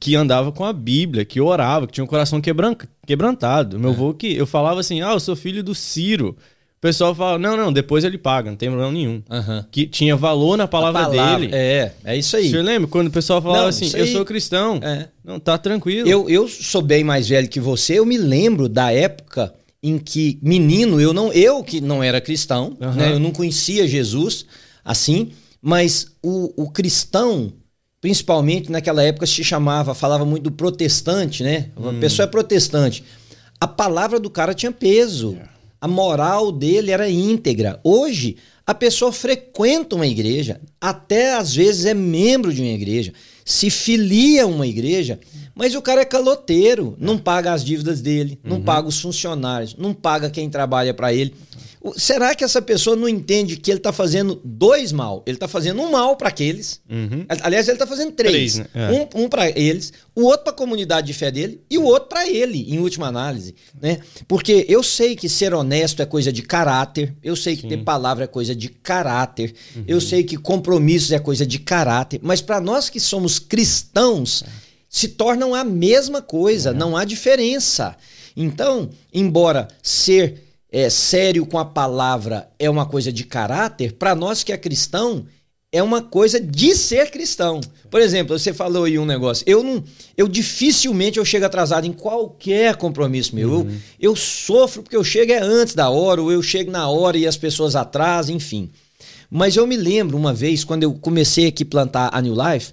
Que 0.00 0.14
andava 0.14 0.52
com 0.52 0.64
a 0.64 0.72
Bíblia, 0.72 1.24
que 1.24 1.40
orava, 1.40 1.86
que 1.86 1.92
tinha 1.92 2.04
um 2.04 2.08
coração 2.08 2.40
quebran, 2.40 2.74
quebrantado. 3.06 3.78
Meu 3.78 3.90
é. 3.90 3.92
avô 3.92 4.14
que 4.14 4.36
eu 4.36 4.46
falava 4.46 4.80
assim: 4.80 5.00
ah, 5.00 5.12
eu 5.12 5.20
sou 5.20 5.34
filho 5.34 5.62
do 5.62 5.74
Ciro. 5.74 6.36
O 6.78 6.80
pessoal 6.80 7.12
fala, 7.12 7.40
não, 7.40 7.56
não, 7.56 7.72
depois 7.72 8.04
ele 8.04 8.16
paga, 8.16 8.50
não 8.50 8.56
tem 8.56 8.68
problema 8.68 8.92
nenhum. 8.92 9.20
Uhum. 9.28 9.64
Que 9.68 9.84
tinha 9.84 10.14
valor 10.14 10.56
na 10.56 10.68
palavra, 10.68 11.06
palavra, 11.06 11.40
dele. 11.40 11.52
É, 11.52 11.92
é 12.04 12.16
isso 12.16 12.36
aí. 12.36 12.48
Você 12.48 12.62
lembra 12.62 12.86
quando 12.86 13.08
o 13.08 13.10
pessoal 13.10 13.42
falava 13.42 13.62
não, 13.62 13.68
assim, 13.68 13.90
eu 13.96 14.06
sou 14.06 14.24
cristão. 14.24 14.78
É. 14.80 15.08
Não, 15.24 15.40
tá 15.40 15.58
tranquilo. 15.58 16.08
Eu, 16.08 16.30
eu 16.30 16.46
sou 16.46 16.80
bem 16.80 17.02
mais 17.02 17.28
velho 17.28 17.48
que 17.48 17.58
você, 17.58 17.98
eu 17.98 18.06
me 18.06 18.16
lembro 18.16 18.68
da 18.68 18.92
época 18.92 19.52
em 19.82 19.98
que, 19.98 20.38
menino, 20.40 21.00
eu 21.00 21.12
não 21.12 21.32
eu 21.32 21.64
que 21.64 21.80
não 21.80 22.00
era 22.00 22.20
cristão, 22.20 22.76
uhum. 22.80 22.92
né? 22.92 23.12
Eu 23.12 23.18
não 23.18 23.32
conhecia 23.32 23.88
Jesus 23.88 24.46
assim, 24.84 25.32
mas 25.60 26.06
o, 26.22 26.62
o 26.62 26.70
cristão, 26.70 27.52
principalmente 28.00 28.70
naquela 28.70 29.02
época, 29.02 29.26
se 29.26 29.42
chamava, 29.42 29.96
falava 29.96 30.24
muito 30.24 30.44
do 30.44 30.52
protestante, 30.52 31.42
né? 31.42 31.70
Hum. 31.76 31.88
A 31.90 31.94
pessoa 31.94 32.22
é 32.22 32.28
protestante. 32.28 33.02
A 33.60 33.66
palavra 33.66 34.20
do 34.20 34.30
cara 34.30 34.54
tinha 34.54 34.70
peso. 34.70 35.32
Yeah. 35.32 35.57
É 35.80 35.84
a 35.84 35.88
moral 35.88 36.50
dele 36.50 36.90
era 36.90 37.08
íntegra. 37.08 37.80
Hoje, 37.84 38.36
a 38.66 38.74
pessoa 38.74 39.12
frequenta 39.12 39.96
uma 39.96 40.06
igreja, 40.06 40.60
até 40.80 41.36
às 41.36 41.54
vezes 41.54 41.86
é 41.86 41.94
membro 41.94 42.52
de 42.52 42.60
uma 42.60 42.70
igreja, 42.70 43.12
se 43.44 43.70
filia 43.70 44.44
a 44.44 44.46
uma 44.46 44.66
igreja, 44.66 45.18
mas 45.54 45.74
o 45.74 45.80
cara 45.80 46.02
é 46.02 46.04
caloteiro, 46.04 46.94
não 46.98 47.16
paga 47.16 47.52
as 47.52 47.64
dívidas 47.64 48.00
dele, 48.00 48.38
não 48.44 48.56
uhum. 48.58 48.62
paga 48.62 48.88
os 48.88 49.00
funcionários, 49.00 49.74
não 49.76 49.94
paga 49.94 50.28
quem 50.28 50.50
trabalha 50.50 50.92
para 50.92 51.12
ele. 51.14 51.34
Será 51.96 52.34
que 52.34 52.42
essa 52.42 52.60
pessoa 52.60 52.96
não 52.96 53.08
entende 53.08 53.56
que 53.56 53.70
ele 53.70 53.78
está 53.78 53.92
fazendo 53.92 54.40
dois 54.44 54.90
mal? 54.90 55.22
Ele 55.26 55.36
está 55.36 55.46
fazendo 55.46 55.80
um 55.80 55.90
mal 55.90 56.16
para 56.16 56.28
aqueles. 56.28 56.80
Uhum. 56.90 57.24
Aliás, 57.40 57.68
ele 57.68 57.76
está 57.76 57.86
fazendo 57.86 58.12
três. 58.12 58.54
três 58.54 58.58
né? 58.58 58.66
é. 58.74 58.90
Um, 58.90 59.24
um 59.24 59.28
para 59.28 59.48
eles, 59.48 59.92
o 60.14 60.24
outro 60.24 60.44
para 60.44 60.52
a 60.52 60.56
comunidade 60.56 61.06
de 61.06 61.14
fé 61.14 61.30
dele 61.30 61.60
e 61.70 61.78
o 61.78 61.84
outro 61.84 62.08
para 62.08 62.28
ele, 62.28 62.66
em 62.72 62.78
última 62.78 63.06
análise. 63.06 63.54
Né? 63.80 64.00
Porque 64.26 64.66
eu 64.68 64.82
sei 64.82 65.14
que 65.14 65.28
ser 65.28 65.54
honesto 65.54 66.02
é 66.02 66.06
coisa 66.06 66.32
de 66.32 66.42
caráter, 66.42 67.14
eu 67.22 67.36
sei 67.36 67.54
que 67.54 67.62
Sim. 67.62 67.68
ter 67.68 67.76
palavra 67.78 68.24
é 68.24 68.26
coisa 68.26 68.54
de 68.54 68.68
caráter, 68.68 69.54
uhum. 69.76 69.84
eu 69.86 70.00
sei 70.00 70.24
que 70.24 70.36
compromissos 70.36 71.12
é 71.12 71.18
coisa 71.18 71.46
de 71.46 71.58
caráter, 71.58 72.18
mas 72.22 72.40
para 72.40 72.60
nós 72.60 72.90
que 72.90 72.98
somos 72.98 73.38
cristãos, 73.38 74.42
é. 74.42 74.46
se 74.88 75.08
tornam 75.08 75.54
a 75.54 75.62
mesma 75.62 76.20
coisa, 76.20 76.70
é. 76.70 76.72
não 76.72 76.96
há 76.96 77.04
diferença. 77.04 77.96
Então, 78.36 78.90
embora 79.12 79.68
ser 79.82 80.47
é, 80.70 80.90
sério 80.90 81.46
com 81.46 81.58
a 81.58 81.64
palavra 81.64 82.50
é 82.58 82.68
uma 82.68 82.86
coisa 82.86 83.12
de 83.12 83.24
caráter, 83.24 83.92
para 83.92 84.14
nós 84.14 84.42
que 84.42 84.52
é 84.52 84.56
cristão, 84.56 85.26
é 85.70 85.82
uma 85.82 86.00
coisa 86.00 86.40
de 86.40 86.74
ser 86.74 87.10
cristão. 87.10 87.60
Por 87.90 88.00
exemplo, 88.00 88.38
você 88.38 88.54
falou 88.54 88.84
aí 88.84 88.98
um 88.98 89.04
negócio. 89.04 89.44
Eu 89.46 89.62
não, 89.62 89.84
eu 90.16 90.26
dificilmente 90.26 91.18
eu 91.18 91.24
chego 91.24 91.44
atrasado 91.44 91.86
em 91.86 91.92
qualquer 91.92 92.76
compromisso 92.76 93.34
meu. 93.34 93.50
Uhum. 93.50 93.70
Eu, 94.00 94.12
eu 94.12 94.16
sofro 94.16 94.82
porque 94.82 94.96
eu 94.96 95.04
chego 95.04 95.32
é 95.32 95.40
antes 95.40 95.74
da 95.74 95.90
hora, 95.90 96.22
ou 96.22 96.32
eu 96.32 96.42
chego 96.42 96.70
na 96.70 96.88
hora 96.88 97.18
e 97.18 97.26
as 97.26 97.36
pessoas 97.36 97.76
atrasam, 97.76 98.34
enfim. 98.34 98.70
Mas 99.30 99.56
eu 99.56 99.66
me 99.66 99.76
lembro 99.76 100.16
uma 100.16 100.32
vez 100.32 100.64
quando 100.64 100.84
eu 100.84 100.94
comecei 100.94 101.46
aqui 101.46 101.62
a 101.62 101.66
plantar 101.66 102.10
a 102.12 102.20
New 102.22 102.34
Life 102.34 102.72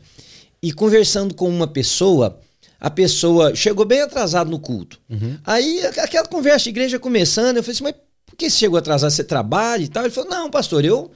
e 0.63 0.71
conversando 0.71 1.33
com 1.33 1.49
uma 1.49 1.67
pessoa, 1.67 2.39
a 2.85 2.89
pessoa 2.91 3.55
chegou 3.55 3.83
bem 3.83 4.01
atrasado 4.01 4.47
no 4.47 4.59
culto. 4.59 4.99
Uhum. 5.09 5.39
Aí 5.43 5.83
aquela 5.97 6.27
conversa 6.27 6.65
de 6.65 6.69
igreja 6.69 6.99
começando, 6.99 7.57
eu 7.57 7.63
falei 7.63 7.73
assim, 7.73 7.83
mas 7.83 7.95
por 8.27 8.35
que 8.35 8.47
você 8.47 8.57
chegou 8.57 8.77
atrasado? 8.77 9.09
Você 9.09 9.23
trabalha 9.23 9.81
e 9.81 9.87
tal? 9.87 10.03
Ele 10.03 10.13
falou, 10.13 10.29
não, 10.29 10.51
pastor, 10.51 10.85
eu, 10.85 11.09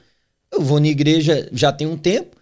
eu 0.51 0.61
vou 0.61 0.79
na 0.79 0.87
igreja 0.87 1.47
já 1.51 1.71
tem 1.71 1.85
um 1.85 1.95
tempo. 1.95 2.35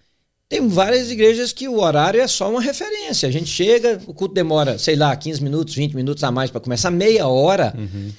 Tem 0.48 0.66
várias 0.66 1.12
igrejas 1.12 1.52
que 1.52 1.68
o 1.68 1.82
horário 1.82 2.22
é 2.22 2.26
só 2.26 2.50
uma 2.50 2.62
referência. 2.62 3.28
A 3.28 3.32
gente 3.32 3.50
chega, 3.50 4.02
o 4.08 4.14
culto 4.14 4.34
demora, 4.34 4.80
sei 4.80 4.96
lá, 4.96 5.14
15 5.14 5.44
minutos, 5.44 5.76
20 5.76 5.94
minutos 5.94 6.24
a 6.24 6.32
mais 6.32 6.50
para 6.50 6.62
começar, 6.62 6.90
meia 6.90 7.28
hora. 7.28 7.74
Uhum. 7.78 8.10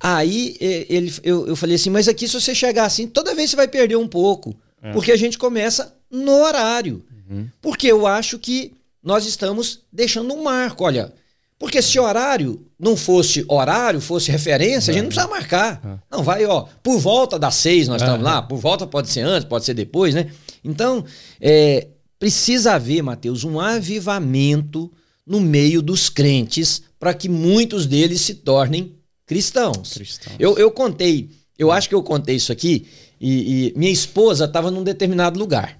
Aí 0.00 0.56
ele, 0.58 1.12
eu, 1.22 1.46
eu 1.48 1.54
falei 1.54 1.76
assim, 1.76 1.90
mas 1.90 2.08
aqui 2.08 2.26
se 2.26 2.32
você 2.32 2.54
chegar 2.54 2.86
assim, 2.86 3.06
toda 3.06 3.34
vez 3.34 3.50
você 3.50 3.56
vai 3.56 3.68
perder 3.68 3.96
um 3.96 4.08
pouco. 4.08 4.56
É. 4.80 4.90
Porque 4.92 5.12
a 5.12 5.18
gente 5.18 5.36
começa 5.36 5.94
no 6.10 6.32
horário. 6.32 7.04
Uhum. 7.28 7.46
Porque 7.60 7.88
eu 7.88 8.06
acho 8.06 8.38
que 8.38 8.72
nós 9.06 9.24
estamos 9.24 9.82
deixando 9.92 10.34
um 10.34 10.42
marco. 10.42 10.82
Olha, 10.82 11.12
porque 11.56 11.80
se 11.80 11.96
horário 11.96 12.66
não 12.76 12.96
fosse 12.96 13.44
horário, 13.48 14.00
fosse 14.00 14.32
referência, 14.32 14.90
a 14.90 14.94
gente 14.94 15.04
não 15.04 15.10
precisa 15.10 15.28
marcar. 15.28 15.80
É. 15.84 16.16
Não, 16.16 16.24
vai, 16.24 16.44
ó, 16.44 16.66
por 16.82 16.98
volta 16.98 17.38
das 17.38 17.54
seis 17.54 17.86
nós 17.86 18.02
estamos 18.02 18.20
lá, 18.20 18.42
por 18.42 18.58
volta 18.58 18.84
pode 18.84 19.08
ser 19.08 19.20
antes, 19.20 19.48
pode 19.48 19.64
ser 19.64 19.74
depois, 19.74 20.12
né? 20.12 20.28
Então, 20.64 21.04
é, 21.40 21.86
precisa 22.18 22.72
haver, 22.74 23.00
Mateus, 23.00 23.44
um 23.44 23.60
avivamento 23.60 24.92
no 25.24 25.40
meio 25.40 25.80
dos 25.80 26.08
crentes 26.10 26.82
para 26.98 27.14
que 27.14 27.28
muitos 27.28 27.86
deles 27.86 28.20
se 28.20 28.34
tornem 28.34 28.96
cristãos. 29.24 29.94
cristãos. 29.94 30.36
Eu, 30.36 30.58
eu 30.58 30.70
contei, 30.72 31.30
eu 31.56 31.70
acho 31.70 31.88
que 31.88 31.94
eu 31.94 32.02
contei 32.02 32.34
isso 32.34 32.50
aqui, 32.50 32.88
e, 33.20 33.68
e 33.68 33.78
minha 33.78 33.92
esposa 33.92 34.46
estava 34.46 34.68
num 34.68 34.82
determinado 34.82 35.38
lugar. 35.38 35.78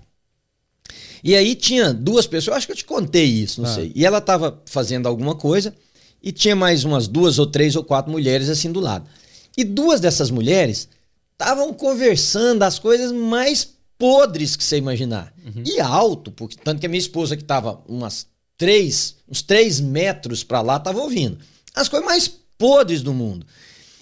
E 1.22 1.34
aí 1.34 1.54
tinha 1.54 1.92
duas 1.92 2.26
pessoas, 2.26 2.58
acho 2.58 2.66
que 2.66 2.72
eu 2.72 2.76
te 2.76 2.84
contei 2.84 3.24
isso, 3.24 3.62
não 3.62 3.70
ah. 3.70 3.74
sei. 3.74 3.92
E 3.94 4.04
ela 4.04 4.18
estava 4.18 4.62
fazendo 4.66 5.06
alguma 5.06 5.34
coisa 5.34 5.74
e 6.22 6.32
tinha 6.32 6.56
mais 6.56 6.84
umas 6.84 7.06
duas 7.06 7.38
ou 7.38 7.46
três 7.46 7.76
ou 7.76 7.84
quatro 7.84 8.10
mulheres 8.10 8.48
assim 8.48 8.70
do 8.70 8.80
lado. 8.80 9.08
E 9.56 9.64
duas 9.64 10.00
dessas 10.00 10.30
mulheres 10.30 10.88
estavam 11.32 11.72
conversando 11.72 12.62
as 12.62 12.78
coisas 12.78 13.12
mais 13.12 13.68
podres 13.98 14.56
que 14.56 14.64
você 14.64 14.76
imaginar. 14.76 15.32
Uhum. 15.44 15.62
E 15.64 15.80
alto, 15.80 16.30
porque 16.30 16.56
tanto 16.62 16.80
que 16.80 16.86
a 16.86 16.88
minha 16.88 16.98
esposa 16.98 17.36
que 17.36 17.42
estava 17.42 17.80
umas 17.88 18.26
três, 18.58 19.16
uns 19.28 19.42
três 19.42 19.80
metros 19.80 20.42
para 20.44 20.60
lá 20.60 20.76
estava 20.76 21.00
ouvindo. 21.00 21.38
As 21.74 21.88
coisas 21.88 22.06
mais 22.06 22.30
podres 22.58 23.02
do 23.02 23.12
mundo. 23.12 23.46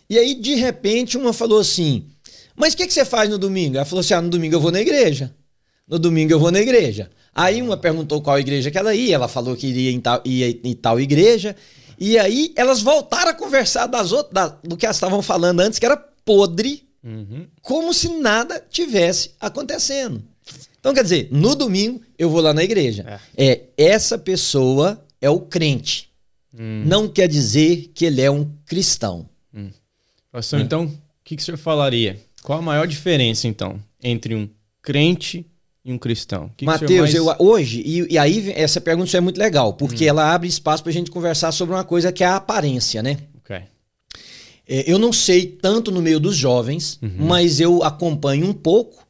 E 0.09 0.19
aí, 0.19 0.35
de 0.35 0.55
repente, 0.55 1.17
uma 1.17 1.33
falou 1.33 1.59
assim: 1.59 2.07
Mas 2.55 2.75
o 2.75 2.77
que, 2.77 2.87
que 2.87 2.95
você 2.95 3.05
faz 3.05 3.29
no 3.31 3.39
domingo? 3.39 3.77
Ela 3.77 3.85
falou 3.85 4.01
assim: 4.01 4.15
Ah, 4.15 4.23
no 4.23 4.31
domingo 4.31 4.55
eu 4.55 4.61
vou 4.61 4.71
na 4.71 4.81
igreja 4.81 5.35
no 5.87 5.99
domingo 5.99 6.33
eu 6.33 6.41
vou 6.41 6.51
na 6.51 6.61
igreja. 6.61 7.11
Aí 7.35 7.61
uma 7.61 7.77
perguntou 7.77 8.23
qual 8.23 8.39
igreja 8.39 8.71
que 8.71 8.79
ela 8.79 8.95
ia, 8.95 9.15
ela 9.15 9.29
falou 9.29 9.57
que 9.57 9.67
iria 9.67 9.91
em 9.91 10.01
tal, 10.01 10.23
ia 10.25 10.49
em 10.49 10.75
tal 10.75 11.01
igreja. 11.01 11.57
E 11.99 12.19
aí 12.19 12.53
elas 12.57 12.81
voltaram 12.81 13.31
a 13.31 13.35
conversar 13.35 13.87
das 13.87 14.13
outras, 14.13 14.33
da, 14.33 14.49
do 14.49 14.77
que 14.77 14.87
elas 14.87 14.97
estavam 14.97 15.21
falando 15.21 15.61
antes, 15.61 15.79
que 15.79 15.87
era 15.87 15.97
podre, 15.97 16.83
uhum. 17.03 17.47
como 17.61 17.93
se 17.93 18.09
nada 18.09 18.65
tivesse 18.71 19.33
acontecendo. 19.41 20.23
Então, 20.79 20.93
quer 20.93 21.03
dizer, 21.03 21.29
no 21.31 21.55
domingo 21.55 22.03
eu 22.19 22.29
vou 22.29 22.41
lá 22.41 22.53
na 22.53 22.63
igreja. 22.63 23.21
É, 23.37 23.53
é 23.53 23.65
essa 23.77 24.19
pessoa 24.19 25.03
é 25.21 25.31
o 25.31 25.41
crente. 25.41 26.11
Hum. 26.57 26.85
Não 26.87 27.09
quer 27.09 27.27
dizer 27.27 27.91
que 27.95 28.05
ele 28.05 28.21
é 28.21 28.31
um 28.31 28.49
cristão. 28.67 29.29
Hum. 29.53 29.71
Pastor, 30.31 30.61
hum. 30.61 30.63
então, 30.63 30.85
o 30.85 30.93
que, 31.25 31.37
que 31.37 31.43
o 31.43 31.45
senhor 31.45 31.57
falaria? 31.57 32.21
Qual 32.43 32.59
a 32.59 32.63
maior 32.63 32.87
diferença, 32.87 33.49
então, 33.49 33.83
entre 34.03 34.35
um 34.35 34.49
crente 34.83 35.47
e 35.85 35.93
um 35.93 35.99
cristão? 35.99 36.51
Que 36.57 36.65
Mateus, 36.65 37.13
mais... 37.13 37.15
eu, 37.15 37.27
hoje, 37.39 37.83
e, 37.85 38.15
e, 38.15 38.19
aí 38.19 38.53
essa 38.53 38.81
pergunta 38.81 39.15
é 39.17 39.21
muito 39.21 39.39
legal, 39.39 39.75
porque 39.75 40.05
hum. 40.05 40.09
ela 40.09 40.35
abre 40.35 40.49
espaço 40.49 40.83
para 40.83 40.91
a 40.91 40.95
gente 40.95 41.11
conversar 41.11 41.53
sobre 41.53 41.75
uma 41.75 41.85
coisa 41.85 42.11
que 42.11 42.25
é 42.25 42.27
a 42.27 42.37
aparência, 42.37 43.03
né? 43.03 43.19
Okay. 43.45 43.63
É, 44.67 44.91
eu 44.91 44.99
não 44.99 45.13
sei 45.13 45.47
tanto 45.47 45.91
no 45.91 46.01
meio 46.01 46.19
dos 46.19 46.37
jovens, 46.37 46.99
uhum. 47.03 47.27
mas 47.27 47.61
eu 47.61 47.83
acompanho 47.83 48.47
um 48.47 48.55
pouco. 48.55 49.05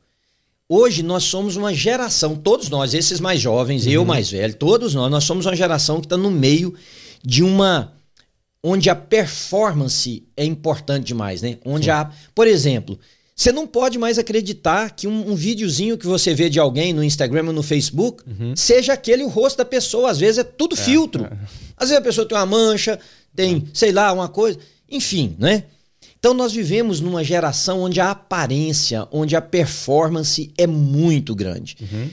Hoje 0.68 1.02
nós 1.02 1.24
somos 1.24 1.56
uma 1.56 1.72
geração, 1.72 2.34
todos 2.34 2.68
nós, 2.68 2.94
esses 2.94 3.20
mais 3.20 3.40
jovens, 3.40 3.86
uhum. 3.86 3.92
eu 3.92 4.04
mais 4.04 4.30
velho, 4.30 4.54
todos 4.54 4.94
nós, 4.94 5.10
nós 5.10 5.24
somos 5.24 5.46
uma 5.46 5.54
geração 5.54 6.00
que 6.00 6.06
está 6.06 6.16
no 6.16 6.30
meio 6.30 6.74
de 7.22 7.44
uma. 7.44 7.92
onde 8.62 8.90
a 8.90 8.96
performance 8.96 10.26
é 10.36 10.44
importante 10.44 11.06
demais, 11.06 11.40
né? 11.40 11.58
Onde 11.64 11.84
Sim. 11.84 11.90
a. 11.90 12.10
Por 12.34 12.48
exemplo, 12.48 12.98
você 13.34 13.50
não 13.50 13.66
pode 13.66 13.98
mais 13.98 14.16
acreditar 14.16 14.90
que 14.90 15.08
um, 15.08 15.32
um 15.32 15.34
videozinho 15.34 15.98
que 15.98 16.06
você 16.06 16.32
vê 16.32 16.48
de 16.48 16.60
alguém 16.60 16.92
no 16.92 17.02
Instagram 17.02 17.46
ou 17.48 17.52
no 17.52 17.64
Facebook 17.64 18.22
uhum. 18.28 18.54
seja 18.54 18.92
aquele 18.92 19.24
o 19.24 19.28
rosto 19.28 19.58
da 19.58 19.64
pessoa. 19.64 20.10
Às 20.10 20.18
vezes 20.18 20.38
é 20.38 20.44
tudo 20.44 20.74
é, 20.74 20.78
filtro. 20.78 21.24
É. 21.24 21.36
Às 21.76 21.88
vezes 21.88 21.98
a 21.98 22.04
pessoa 22.04 22.28
tem 22.28 22.38
uma 22.38 22.46
mancha, 22.46 22.98
tem, 23.34 23.56
é. 23.56 23.62
sei 23.74 23.90
lá, 23.90 24.12
uma 24.12 24.28
coisa. 24.28 24.58
Enfim, 24.88 25.34
né? 25.36 25.64
Então 26.16 26.32
nós 26.32 26.52
vivemos 26.52 27.00
numa 27.00 27.24
geração 27.24 27.80
onde 27.80 28.00
a 28.00 28.12
aparência, 28.12 29.08
onde 29.10 29.34
a 29.34 29.42
performance 29.42 30.52
é 30.56 30.66
muito 30.66 31.34
grande. 31.34 31.76
Uhum. 31.80 32.10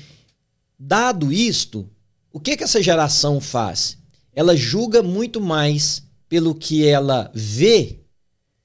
Dado 0.77 1.31
isto, 1.31 1.87
o 2.33 2.39
que, 2.39 2.57
que 2.57 2.63
essa 2.63 2.81
geração 2.81 3.39
faz? 3.39 3.95
Ela 4.33 4.55
julga 4.55 5.03
muito 5.03 5.39
mais 5.39 6.03
pelo 6.27 6.55
que 6.55 6.87
ela 6.87 7.29
vê 7.31 7.99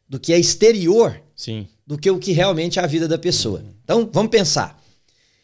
do 0.08 0.18
que 0.18 0.32
é 0.32 0.38
exterior. 0.38 1.20
Sim 1.36 1.68
do 1.86 1.96
que 1.96 2.10
o 2.10 2.18
que 2.18 2.32
realmente 2.32 2.78
é 2.78 2.82
a 2.82 2.86
vida 2.86 3.06
da 3.06 3.16
pessoa. 3.16 3.62
Então, 3.84 4.08
vamos 4.12 4.30
pensar. 4.30 4.82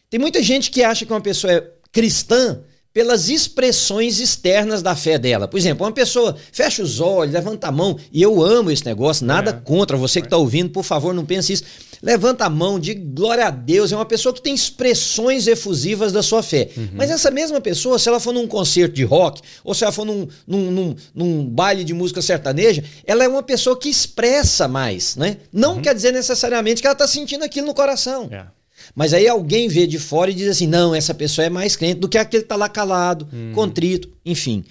Tem 0.09 0.19
muita 0.19 0.43
gente 0.43 0.69
que 0.69 0.83
acha 0.83 1.05
que 1.05 1.13
uma 1.13 1.21
pessoa 1.21 1.53
é 1.53 1.71
cristã 1.91 2.61
pelas 2.93 3.27
expressões 3.27 4.19
externas 4.19 4.83
da 4.83 4.95
fé 4.95 5.17
dela. 5.17 5.47
Por 5.47 5.57
exemplo, 5.57 5.85
uma 5.85 5.91
pessoa 5.91 6.37
fecha 6.51 6.83
os 6.83 6.99
olhos, 6.99 7.33
levanta 7.33 7.67
a 7.67 7.71
mão, 7.71 7.97
e 8.11 8.21
eu 8.21 8.43
amo 8.43 8.69
esse 8.69 8.85
negócio, 8.85 9.25
nada 9.25 9.49
é. 9.49 9.53
contra 9.53 9.97
você 9.97 10.21
que 10.21 10.27
está 10.27 10.37
ouvindo, 10.37 10.69
por 10.69 10.83
favor, 10.83 11.13
não 11.13 11.25
pense 11.25 11.53
isso. 11.53 11.63
Levanta 12.03 12.45
a 12.45 12.49
mão, 12.49 12.77
de 12.77 12.93
glória 12.93 13.47
a 13.47 13.49
Deus, 13.49 13.93
é 13.93 13.95
uma 13.95 14.05
pessoa 14.05 14.33
que 14.33 14.41
tem 14.41 14.53
expressões 14.53 15.47
efusivas 15.47 16.11
da 16.11 16.21
sua 16.21 16.43
fé. 16.43 16.69
Uhum. 16.75 16.89
Mas 16.93 17.09
essa 17.09 17.31
mesma 17.31 17.61
pessoa, 17.61 17.97
se 17.97 18.09
ela 18.09 18.19
for 18.19 18.33
num 18.33 18.45
concerto 18.45 18.93
de 18.93 19.05
rock, 19.05 19.41
ou 19.63 19.73
se 19.73 19.85
ela 19.85 19.91
for 19.91 20.05
num, 20.05 20.27
num, 20.45 20.69
num, 20.69 20.95
num 21.15 21.45
baile 21.45 21.83
de 21.85 21.93
música 21.93 22.21
sertaneja, 22.21 22.83
ela 23.05 23.23
é 23.23 23.27
uma 23.27 23.41
pessoa 23.41 23.79
que 23.79 23.87
expressa 23.87 24.67
mais, 24.67 25.15
né? 25.15 25.37
Não 25.51 25.75
uhum. 25.75 25.81
quer 25.81 25.95
dizer 25.95 26.11
necessariamente 26.11 26.81
que 26.81 26.87
ela 26.87 26.93
está 26.93 27.07
sentindo 27.07 27.45
aquilo 27.45 27.67
no 27.67 27.73
coração. 27.73 28.27
É. 28.29 28.47
Mas 28.95 29.13
aí 29.13 29.27
alguém 29.27 29.67
vê 29.67 29.87
de 29.87 29.97
fora 29.97 30.29
e 30.29 30.33
diz 30.33 30.47
assim: 30.47 30.67
não, 30.67 30.93
essa 30.93 31.13
pessoa 31.13 31.45
é 31.45 31.49
mais 31.49 31.75
crente 31.75 31.99
do 31.99 32.09
que 32.09 32.17
aquele 32.17 32.43
que 32.43 32.45
está 32.45 32.55
lá 32.55 32.69
calado, 32.69 33.27
hum. 33.33 33.51
contrito, 33.53 34.09
enfim. 34.25 34.63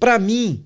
Para 0.00 0.18
mim, 0.18 0.64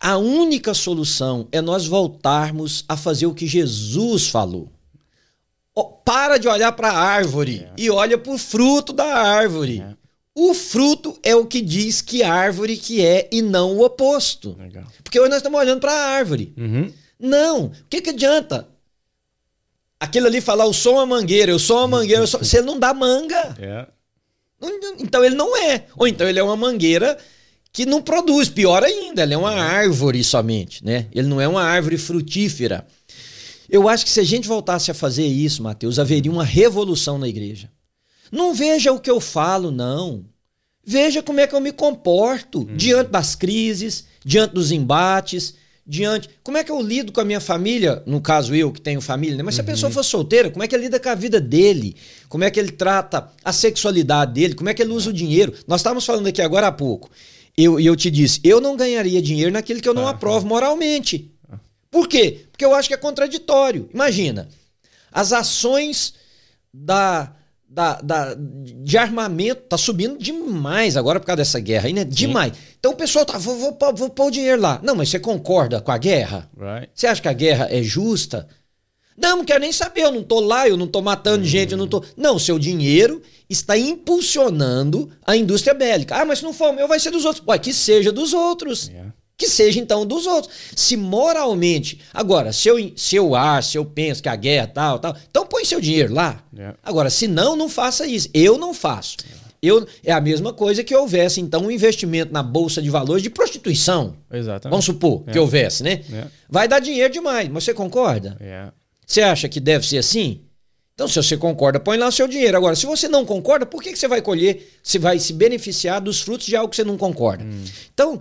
a 0.00 0.16
única 0.16 0.74
solução 0.74 1.48
é 1.50 1.60
nós 1.60 1.86
voltarmos 1.86 2.84
a 2.88 2.96
fazer 2.96 3.26
o 3.26 3.34
que 3.34 3.46
Jesus 3.46 4.28
falou. 4.28 4.70
Para 6.04 6.38
de 6.38 6.48
olhar 6.48 6.72
para 6.72 6.90
a 6.90 6.98
árvore 6.98 7.60
é. 7.64 7.72
e 7.76 7.90
olha 7.90 8.16
para 8.18 8.32
o 8.32 8.38
fruto 8.38 8.92
da 8.92 9.04
árvore. 9.04 9.80
É. 9.80 9.94
O 10.34 10.54
fruto 10.54 11.18
é 11.22 11.36
o 11.36 11.44
que 11.44 11.60
diz 11.60 12.00
que 12.00 12.22
árvore 12.22 12.76
que 12.76 13.04
é 13.04 13.28
e 13.30 13.42
não 13.42 13.76
o 13.76 13.84
oposto. 13.84 14.56
Legal. 14.58 14.86
Porque 15.04 15.20
hoje 15.20 15.28
nós 15.28 15.38
estamos 15.38 15.60
olhando 15.60 15.80
para 15.80 15.92
a 15.92 16.06
árvore. 16.10 16.54
Uhum. 16.56 16.90
Não. 17.20 17.66
O 17.66 17.72
que, 17.90 18.00
que 18.00 18.10
adianta 18.10 18.66
aquilo 19.98 20.26
ali 20.26 20.40
falar, 20.40 20.64
eu 20.64 20.72
sou 20.72 20.94
uma 20.94 21.06
mangueira, 21.06 21.50
eu 21.50 21.58
sou 21.58 21.78
uma 21.78 21.98
mangueira, 21.98 22.26
sou... 22.26 22.40
você 22.40 22.60
não 22.60 22.78
dá 22.78 22.94
manga. 22.94 23.56
É. 23.58 23.86
Então 24.98 25.24
ele 25.24 25.34
não 25.34 25.56
é. 25.56 25.86
Ou 25.96 26.06
então 26.06 26.28
ele 26.28 26.38
é 26.38 26.42
uma 26.42 26.56
mangueira 26.56 27.18
que 27.72 27.86
não 27.86 28.02
produz, 28.02 28.48
pior 28.48 28.82
ainda, 28.82 29.22
ele 29.22 29.34
é 29.34 29.38
uma 29.38 29.54
árvore 29.54 30.24
somente, 30.24 30.84
né? 30.84 31.06
Ele 31.12 31.28
não 31.28 31.40
é 31.40 31.46
uma 31.46 31.62
árvore 31.62 31.98
frutífera. 31.98 32.86
Eu 33.68 33.88
acho 33.88 34.04
que 34.04 34.10
se 34.10 34.20
a 34.20 34.24
gente 34.24 34.48
voltasse 34.48 34.90
a 34.90 34.94
fazer 34.94 35.26
isso, 35.26 35.62
Mateus, 35.62 35.98
haveria 35.98 36.32
uma 36.32 36.44
revolução 36.44 37.18
na 37.18 37.28
igreja. 37.28 37.70
Não 38.32 38.54
veja 38.54 38.92
o 38.92 38.98
que 38.98 39.10
eu 39.10 39.20
falo, 39.20 39.70
não. 39.70 40.24
Veja 40.84 41.22
como 41.22 41.40
é 41.40 41.46
que 41.46 41.54
eu 41.54 41.60
me 41.60 41.70
comporto 41.70 42.60
hum. 42.60 42.76
diante 42.76 43.10
das 43.10 43.34
crises, 43.34 44.06
diante 44.24 44.54
dos 44.54 44.72
embates, 44.72 45.54
diante. 45.88 46.28
Como 46.44 46.58
é 46.58 46.62
que 46.62 46.70
eu 46.70 46.82
lido 46.82 47.10
com 47.10 47.20
a 47.22 47.24
minha 47.24 47.40
família? 47.40 48.02
No 48.04 48.20
caso, 48.20 48.54
eu 48.54 48.70
que 48.70 48.80
tenho 48.80 49.00
família, 49.00 49.38
né? 49.38 49.42
Mas 49.42 49.54
se 49.54 49.62
a 49.62 49.64
pessoa 49.64 49.88
uhum. 49.88 49.94
for 49.94 50.02
solteira, 50.02 50.50
como 50.50 50.62
é 50.62 50.68
que 50.68 50.74
ele 50.74 50.84
lida 50.84 51.00
com 51.00 51.08
a 51.08 51.14
vida 51.14 51.40
dele? 51.40 51.96
Como 52.28 52.44
é 52.44 52.50
que 52.50 52.60
ele 52.60 52.72
trata 52.72 53.30
a 53.42 53.52
sexualidade 53.52 54.34
dele? 54.34 54.54
Como 54.54 54.68
é 54.68 54.74
que 54.74 54.82
ele 54.82 54.92
usa 54.92 55.08
o 55.08 55.12
dinheiro? 55.12 55.54
Nós 55.66 55.80
estávamos 55.80 56.04
falando 56.04 56.26
aqui 56.26 56.42
agora 56.42 56.66
há 56.66 56.72
pouco. 56.72 57.10
E 57.56 57.64
eu, 57.64 57.80
eu 57.80 57.96
te 57.96 58.10
disse, 58.10 58.38
eu 58.44 58.60
não 58.60 58.76
ganharia 58.76 59.22
dinheiro 59.22 59.50
naquilo 59.50 59.80
que 59.80 59.88
eu 59.88 59.94
não 59.94 60.06
ah, 60.06 60.10
aprovo 60.10 60.46
moralmente. 60.46 61.32
Por 61.90 62.06
quê? 62.06 62.44
Porque 62.52 62.64
eu 62.64 62.74
acho 62.74 62.86
que 62.86 62.94
é 62.94 62.98
contraditório. 62.98 63.88
Imagina, 63.92 64.46
as 65.10 65.32
ações 65.32 66.12
da, 66.72 67.32
da, 67.68 68.00
da, 68.00 68.34
de 68.34 68.96
armamento 68.96 69.62
tá 69.62 69.76
subindo 69.76 70.18
demais 70.18 70.96
agora 70.96 71.20
por 71.20 71.26
causa 71.26 71.38
dessa 71.38 71.60
guerra 71.60 71.86
aí, 71.86 71.92
né? 71.92 72.04
Demais. 72.04 72.54
Sim. 72.54 72.62
Então 72.78 72.92
o 72.92 72.96
pessoal 72.96 73.26
tá, 73.26 73.36
vou, 73.36 73.56
vou, 73.56 73.94
vou 73.94 74.10
pôr 74.10 74.26
o 74.26 74.30
dinheiro 74.30 74.60
lá. 74.60 74.80
Não, 74.82 74.94
mas 74.94 75.10
você 75.10 75.18
concorda 75.18 75.80
com 75.80 75.92
a 75.92 75.98
guerra? 75.98 76.50
Right. 76.56 76.90
Você 76.94 77.06
acha 77.06 77.20
que 77.20 77.28
a 77.28 77.32
guerra 77.32 77.68
é 77.70 77.82
justa? 77.82 78.48
Não, 79.16 79.38
não 79.38 79.44
quero 79.44 79.60
nem 79.60 79.72
saber, 79.72 80.02
eu 80.02 80.12
não 80.12 80.22
tô 80.22 80.38
lá, 80.38 80.68
eu 80.68 80.76
não 80.76 80.86
tô 80.86 81.02
matando 81.02 81.42
uhum. 81.42 81.50
gente, 81.50 81.72
eu 81.72 81.78
não 81.78 81.88
tô. 81.88 82.02
Não, 82.16 82.38
seu 82.38 82.56
dinheiro 82.58 83.20
está 83.50 83.76
impulsionando 83.76 85.10
a 85.26 85.36
indústria 85.36 85.74
bélica. 85.74 86.14
Ah, 86.14 86.24
mas 86.24 86.38
se 86.38 86.44
não 86.44 86.52
for 86.52 86.70
o 86.70 86.72
meu, 86.72 86.86
vai 86.86 87.00
ser 87.00 87.10
dos 87.10 87.24
outros. 87.24 87.44
Ué, 87.46 87.58
que 87.58 87.72
seja 87.72 88.12
dos 88.12 88.32
outros. 88.32 88.88
Yeah. 88.88 89.12
Que 89.38 89.48
seja 89.48 89.78
então 89.78 90.04
dos 90.04 90.26
outros. 90.26 90.52
Se 90.74 90.96
moralmente. 90.96 92.00
Agora, 92.12 92.52
se 92.52 92.68
eu, 92.68 92.92
se 92.96 93.14
eu 93.14 93.36
acho, 93.36 93.70
se 93.70 93.78
eu 93.78 93.84
penso 93.84 94.20
que 94.20 94.28
a 94.28 94.34
guerra 94.34 94.66
tal, 94.66 94.98
tal, 94.98 95.16
então 95.30 95.46
põe 95.46 95.64
seu 95.64 95.80
dinheiro 95.80 96.12
lá. 96.12 96.42
Yeah. 96.52 96.76
Agora, 96.82 97.08
se 97.08 97.28
não, 97.28 97.54
não 97.54 97.68
faça 97.68 98.04
isso. 98.04 98.28
Eu 98.34 98.58
não 98.58 98.74
faço. 98.74 99.16
Yeah. 99.24 99.48
Eu, 99.60 99.86
é 100.04 100.12
a 100.12 100.20
mesma 100.20 100.52
coisa 100.52 100.84
que 100.84 100.94
houvesse, 100.94 101.40
então, 101.40 101.62
um 101.66 101.70
investimento 101.70 102.32
na 102.32 102.42
Bolsa 102.42 102.80
de 102.82 102.90
Valores 102.90 103.22
de 103.22 103.30
prostituição. 103.30 104.16
Exatamente. 104.30 104.70
Vamos 104.70 104.84
supor 104.84 105.24
que 105.24 105.38
houvesse, 105.38 105.82
né? 105.82 106.02
Vai 106.48 106.68
dar 106.68 106.80
dinheiro 106.80 107.12
demais, 107.12 107.48
mas 107.48 107.64
você 107.64 107.74
concorda? 107.74 108.36
Você 109.06 109.20
acha 109.20 109.48
que 109.48 109.58
deve 109.58 109.86
ser 109.86 109.98
assim? 109.98 110.42
Então, 110.94 111.06
se 111.06 111.14
você 111.14 111.36
concorda, 111.36 111.78
põe 111.78 111.96
lá 111.96 112.08
o 112.08 112.12
seu 112.12 112.26
dinheiro. 112.26 112.56
Agora, 112.56 112.74
se 112.74 112.84
você 112.84 113.08
não 113.08 113.24
concorda, 113.24 113.64
por 113.64 113.80
que, 113.80 113.92
que 113.92 113.98
você 113.98 114.08
vai 114.08 114.20
colher, 114.20 114.68
você 114.82 114.98
vai 114.98 115.18
se 115.20 115.32
beneficiar 115.32 116.00
dos 116.00 116.20
frutos 116.20 116.46
de 116.46 116.56
algo 116.56 116.68
que 116.68 116.74
você 116.74 116.82
não 116.82 116.98
concorda? 116.98 117.44
Hum. 117.44 117.64
Então, 117.94 118.20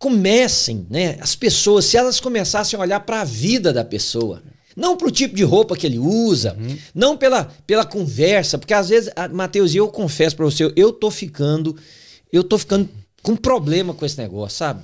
comecem, 0.00 0.86
né? 0.88 1.18
As 1.20 1.36
pessoas, 1.36 1.84
se 1.84 1.96
elas 1.96 2.18
começassem 2.18 2.76
a 2.76 2.82
olhar 2.82 3.00
para 3.00 3.20
a 3.20 3.24
vida 3.24 3.70
da 3.70 3.84
pessoa, 3.84 4.42
não 4.74 4.96
para 4.96 5.06
o 5.06 5.10
tipo 5.10 5.36
de 5.36 5.44
roupa 5.44 5.76
que 5.76 5.86
ele 5.86 5.98
usa, 5.98 6.56
uhum. 6.58 6.78
não 6.94 7.16
pela, 7.18 7.44
pela 7.66 7.84
conversa, 7.84 8.56
porque 8.56 8.72
às 8.72 8.88
vezes, 8.88 9.12
Mateus, 9.30 9.74
e 9.74 9.76
eu 9.76 9.88
confesso 9.88 10.34
para 10.34 10.46
você, 10.46 10.72
eu 10.74 10.90
tô 10.90 11.10
ficando, 11.10 11.76
eu 12.32 12.42
tô 12.42 12.56
ficando 12.56 12.88
com 13.22 13.36
problema 13.36 13.92
com 13.92 14.06
esse 14.06 14.16
negócio, 14.16 14.56
sabe? 14.56 14.82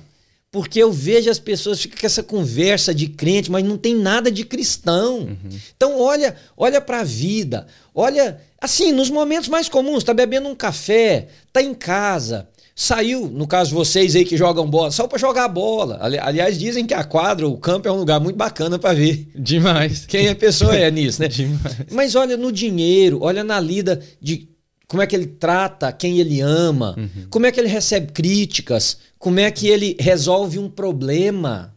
Porque 0.51 0.79
eu 0.79 0.91
vejo 0.91 1.31
as 1.31 1.39
pessoas 1.39 1.81
ficam 1.81 1.99
com 1.99 2.05
essa 2.05 2.21
conversa 2.21 2.93
de 2.93 3.07
crente, 3.07 3.49
mas 3.49 3.65
não 3.65 3.77
tem 3.77 3.95
nada 3.95 4.29
de 4.29 4.45
cristão. 4.45 5.21
Uhum. 5.21 5.59
Então 5.75 5.99
olha, 5.99 6.35
olha 6.55 6.79
para 6.79 6.99
a 6.99 7.03
vida, 7.03 7.65
olha 7.93 8.39
assim, 8.61 8.91
nos 8.91 9.09
momentos 9.09 9.49
mais 9.49 9.67
comuns, 9.67 10.03
tá 10.03 10.13
bebendo 10.13 10.47
um 10.47 10.55
café, 10.55 11.27
tá 11.51 11.59
em 11.59 11.73
casa, 11.73 12.47
saiu, 12.79 13.27
no 13.27 13.47
caso 13.47 13.73
vocês 13.73 14.15
aí 14.15 14.23
que 14.23 14.37
jogam 14.37 14.69
bola, 14.69 14.91
só 14.91 15.07
para 15.07 15.17
jogar 15.17 15.47
bola. 15.47 15.97
Ali, 15.99 16.19
aliás, 16.19 16.59
dizem 16.59 16.85
que 16.85 16.93
a 16.93 17.03
quadra, 17.03 17.47
o 17.47 17.57
campo 17.57 17.87
é 17.87 17.91
um 17.91 17.97
lugar 17.97 18.19
muito 18.19 18.35
bacana 18.35 18.77
para 18.77 18.93
ver. 18.93 19.27
Demais. 19.33 20.05
Quem 20.05 20.29
a 20.29 20.35
pessoa 20.35 20.75
é 20.75 20.91
nisso, 20.91 21.19
né? 21.19 21.27
Demais. 21.27 21.75
Mas 21.91 22.13
olha 22.13 22.37
no 22.37 22.51
dinheiro, 22.51 23.17
olha 23.23 23.43
na 23.43 23.59
lida 23.59 23.99
de 24.21 24.47
como 24.87 25.01
é 25.01 25.07
que 25.07 25.15
ele 25.15 25.25
trata 25.25 25.91
quem 25.91 26.19
ele 26.19 26.39
ama, 26.39 26.93
uhum. 26.95 27.25
como 27.31 27.47
é 27.47 27.51
que 27.51 27.59
ele 27.59 27.67
recebe 27.67 28.11
críticas, 28.11 28.99
como 29.17 29.39
é 29.39 29.49
que 29.49 29.67
ele 29.67 29.97
resolve 29.99 30.59
um 30.59 30.69
problema. 30.69 31.73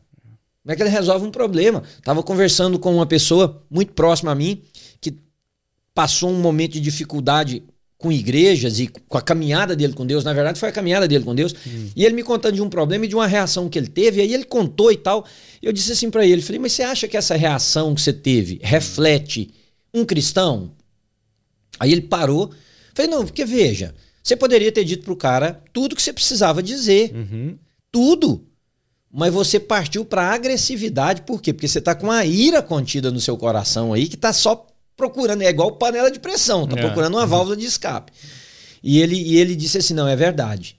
Como 0.63 0.73
é 0.75 0.77
que 0.77 0.83
ele 0.83 0.91
resolve 0.91 1.27
um 1.27 1.31
problema? 1.31 1.83
Tava 2.05 2.23
conversando 2.23 2.79
com 2.79 2.95
uma 2.95 3.07
pessoa 3.07 3.63
muito 3.71 3.95
próxima 3.95 4.33
a 4.33 4.35
mim 4.35 4.61
que 5.01 5.15
passou 5.95 6.31
um 6.31 6.41
momento 6.41 6.73
de 6.73 6.81
dificuldade 6.81 7.63
com 8.01 8.11
igrejas 8.11 8.81
e 8.81 8.89
com 8.89 9.19
a 9.19 9.23
caminhada 9.23 9.77
dele 9.77 9.93
com 9.93 10.05
Deus. 10.05 10.25
Na 10.25 10.33
verdade, 10.33 10.59
foi 10.59 10.71
a 10.71 10.73
caminhada 10.73 11.07
dele 11.07 11.25
com 11.25 11.35
Deus. 11.35 11.55
Hum. 11.67 11.91
E 11.95 12.05
ele 12.05 12.15
me 12.15 12.23
contando 12.25 12.55
de 12.55 12.63
um 12.63 12.69
problema 12.69 13.05
e 13.05 13.09
de 13.09 13.15
uma 13.15 13.27
reação 13.27 13.69
que 13.69 13.79
ele 13.79 13.89
teve. 13.89 14.19
E 14.19 14.23
aí 14.23 14.35
ele 14.35 14.45
contou 14.45 14.91
e 14.91 14.97
tal. 14.97 15.25
Eu 15.63 15.73
disse 15.73 15.93
assim 15.93 16.11
para 16.11 16.27
ele: 16.27 16.43
falei, 16.43 16.59
mas 16.59 16.73
você 16.73 16.83
acha 16.83 17.07
que 17.07 17.17
essa 17.17 17.37
reação 17.37 17.95
que 17.95 18.01
você 18.01 18.13
teve 18.13 18.59
reflete 18.63 19.51
um 19.95 20.05
cristão? 20.05 20.73
Aí 21.79 21.93
ele 21.93 22.03
parou 22.03 22.51
Falei, 22.95 23.11
não, 23.11 23.25
porque 23.25 23.45
veja, 23.45 23.95
você 24.23 24.37
poderia 24.37 24.71
ter 24.73 24.85
dito 24.85 25.05
pro 25.05 25.17
cara 25.17 25.63
tudo 25.73 25.97
que 25.97 26.03
você 26.03 26.13
precisava 26.13 26.63
dizer. 26.63 27.13
Uhum. 27.15 27.59
Tudo. 27.91 28.47
Mas 29.13 29.33
você 29.33 29.59
partiu 29.59 30.05
para 30.05 30.33
agressividade, 30.33 31.23
por 31.23 31.41
quê? 31.41 31.53
Porque 31.53 31.67
você 31.67 31.81
tá 31.81 31.95
com 31.95 32.11
a 32.11 32.25
ira 32.25 32.63
contida 32.63 33.11
no 33.11 33.21
seu 33.21 33.37
coração 33.37 33.93
aí 33.93 34.07
que 34.07 34.17
tá 34.17 34.33
só 34.33 34.67
procurando, 35.01 35.41
é 35.41 35.49
igual 35.49 35.73
panela 35.73 36.11
de 36.11 36.21
pressão, 36.21 36.67
tá 36.67 36.79
é. 36.79 36.83
procurando 36.83 37.15
uma 37.15 37.27
válvula 37.27 37.57
de 37.57 37.65
escape. 37.65 38.13
E 38.83 39.01
ele, 39.01 39.17
e 39.17 39.39
ele 39.39 39.57
disse 39.57 39.79
assim: 39.79 39.95
não, 39.95 40.07
é 40.07 40.15
verdade. 40.15 40.79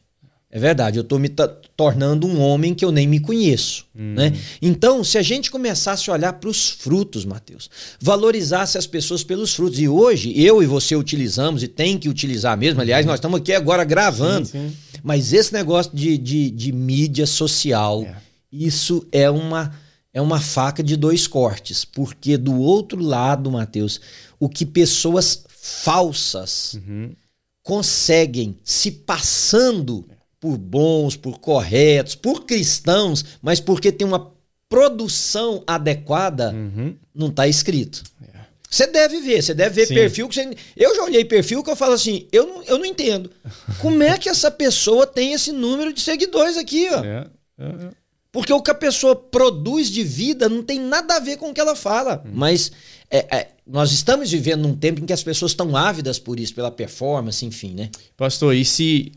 É 0.54 0.60
verdade, 0.60 1.00
eu 1.00 1.02
estou 1.02 1.18
me 1.18 1.30
tornando 1.78 2.28
um 2.28 2.42
homem 2.42 2.74
que 2.76 2.84
eu 2.84 2.92
nem 2.92 3.08
me 3.08 3.22
conheço. 3.22 3.86
Hum. 3.96 4.16
Né? 4.16 4.34
Então, 4.62 5.02
se 5.02 5.18
a 5.18 5.22
gente 5.22 5.50
começasse 5.50 6.10
a 6.10 6.14
olhar 6.14 6.34
para 6.34 6.50
os 6.50 6.70
frutos, 6.70 7.24
Mateus, 7.24 7.70
valorizasse 8.02 8.78
as 8.78 8.86
pessoas 8.86 9.24
pelos 9.24 9.56
frutos, 9.56 9.80
e 9.80 9.88
hoje 9.88 10.34
eu 10.38 10.62
e 10.62 10.66
você 10.66 10.94
utilizamos, 10.94 11.64
e 11.64 11.70
tem 11.70 11.98
que 11.98 12.10
utilizar 12.10 12.58
mesmo, 12.58 12.82
aliás, 12.82 13.06
nós 13.06 13.16
estamos 13.16 13.40
aqui 13.40 13.54
agora 13.54 13.86
gravando, 13.86 14.46
sim, 14.46 14.68
sim. 14.70 15.00
mas 15.02 15.32
esse 15.32 15.54
negócio 15.54 15.96
de, 15.96 16.18
de, 16.18 16.52
de 16.52 16.74
mídia 16.74 17.26
social, 17.26 18.04
é. 18.04 18.16
isso 18.52 19.08
é 19.10 19.32
uma, 19.32 19.74
é 20.14 20.22
uma 20.22 20.40
faca 20.40 20.84
de 20.84 20.96
dois 20.96 21.28
cortes, 21.28 21.86
porque 21.86 22.38
do 22.38 22.60
outro 22.60 23.02
lado, 23.02 23.50
Mateus, 23.50 24.02
o 24.40 24.50
que 24.50 24.66
pessoas 24.66 25.46
falsas 25.48 26.74
uhum. 26.74 27.16
conseguem 27.64 28.58
se 28.64 28.92
passando 28.92 30.06
por 30.40 30.58
bons, 30.58 31.16
por 31.16 31.40
corretos, 31.40 32.16
por 32.16 32.46
cristãos, 32.46 33.24
mas 33.42 33.60
porque 33.60 33.92
tem 33.92 34.06
uma 34.08 34.32
produção 34.68 35.64
adequada, 35.68 36.52
uhum. 36.52 36.96
não 37.14 37.28
está 37.28 37.48
escrito. 37.48 38.04
É. 38.22 38.40
Você 38.70 38.88
deve 38.88 39.22
ver, 39.22 39.44
você 39.44 39.54
deve 39.54 39.76
ver 39.76 39.88
Sim. 39.88 39.94
perfil 39.94 40.28
que 40.28 40.36
você... 40.36 40.56
Eu 40.76 40.96
já 40.96 41.04
olhei 41.04 41.24
perfil 41.24 41.64
que 41.64 41.70
eu 41.70 41.76
falo 41.76 41.94
assim, 41.94 42.28
eu 42.32 42.48
não, 42.48 42.64
eu 42.64 42.78
não 42.80 42.86
entendo. 42.86 43.30
Como 43.80 44.02
é 44.02 44.18
que 44.18 44.30
essa 44.30 44.50
pessoa 44.50 45.06
tem 45.06 45.34
esse 45.34 45.52
número 45.52 45.94
de 45.94 46.02
seguidores 46.02 46.58
aqui, 46.58 46.90
ó? 46.90 47.04
É. 47.04 47.28
É. 47.60 47.66
é. 47.66 48.01
Porque 48.32 48.54
o 48.54 48.62
que 48.62 48.72
a 48.72 48.76
pessoa 48.76 49.16
produz 49.16 49.90
de 49.90 50.04
vida 50.04 50.48
não 50.48 50.64
tem 50.64 50.80
nada 50.80 51.18
a 51.18 51.20
ver 51.20 51.38
com 51.38 51.50
o 51.50 51.54
que 51.54 51.60
ela 51.60 51.76
fala. 51.76 52.24
Hum. 52.26 52.32
Mas 52.34 52.72
é, 53.10 53.36
é, 53.36 53.48
nós 53.68 53.92
estamos 53.92 54.32
vivendo 54.32 54.62
num 54.62 54.76
tempo 54.76 55.02
em 55.02 55.06
que 55.06 55.12
as 55.12 55.24
pessoas 55.24 55.52
estão 55.52 55.76
ávidas 55.76 56.18
por 56.18 56.40
isso, 56.40 56.56
pela 56.56 56.72
performance, 56.72 57.46
enfim, 57.46 57.74
né? 57.74 57.90
Pastor, 58.16 58.56
e 58.56 58.64
se 58.64 59.12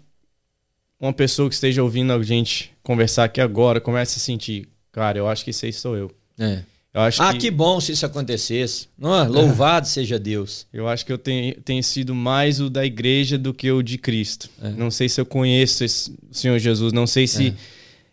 uma 0.98 1.12
pessoa 1.12 1.48
que 1.48 1.54
esteja 1.54 1.82
ouvindo 1.82 2.12
a 2.12 2.22
gente 2.22 2.72
conversar 2.82 3.24
aqui 3.24 3.40
agora 3.40 3.80
comece 3.80 4.18
a 4.18 4.20
sentir, 4.20 4.66
cara, 4.90 5.18
eu 5.18 5.28
acho 5.28 5.44
que 5.44 5.50
isso 5.50 5.64
aí 5.64 5.72
sou 5.72 5.96
eu. 5.96 6.10
É. 6.38 6.62
Eu 6.92 7.00
acho 7.00 7.22
ah, 7.22 7.32
que... 7.32 7.40
que 7.40 7.50
bom 7.50 7.80
se 7.80 7.90
isso 7.90 8.06
acontecesse. 8.06 8.88
Oh, 9.00 9.24
louvado 9.24 9.86
seja 9.88 10.16
Deus. 10.18 10.66
Eu 10.72 10.88
acho 10.88 11.04
que 11.04 11.12
eu 11.12 11.18
tenho, 11.18 11.54
tenho 11.60 11.82
sido 11.82 12.14
mais 12.14 12.60
o 12.60 12.70
da 12.70 12.86
igreja 12.86 13.36
do 13.36 13.52
que 13.52 13.70
o 13.70 13.82
de 13.82 13.98
Cristo. 13.98 14.48
É. 14.62 14.70
Não 14.70 14.90
sei 14.90 15.08
se 15.08 15.20
eu 15.20 15.26
conheço 15.26 15.84
esse, 15.84 16.14
Senhor 16.30 16.58
Jesus, 16.58 16.92
não 16.92 17.06
sei 17.06 17.26
se 17.26 17.48
é. 17.48 17.54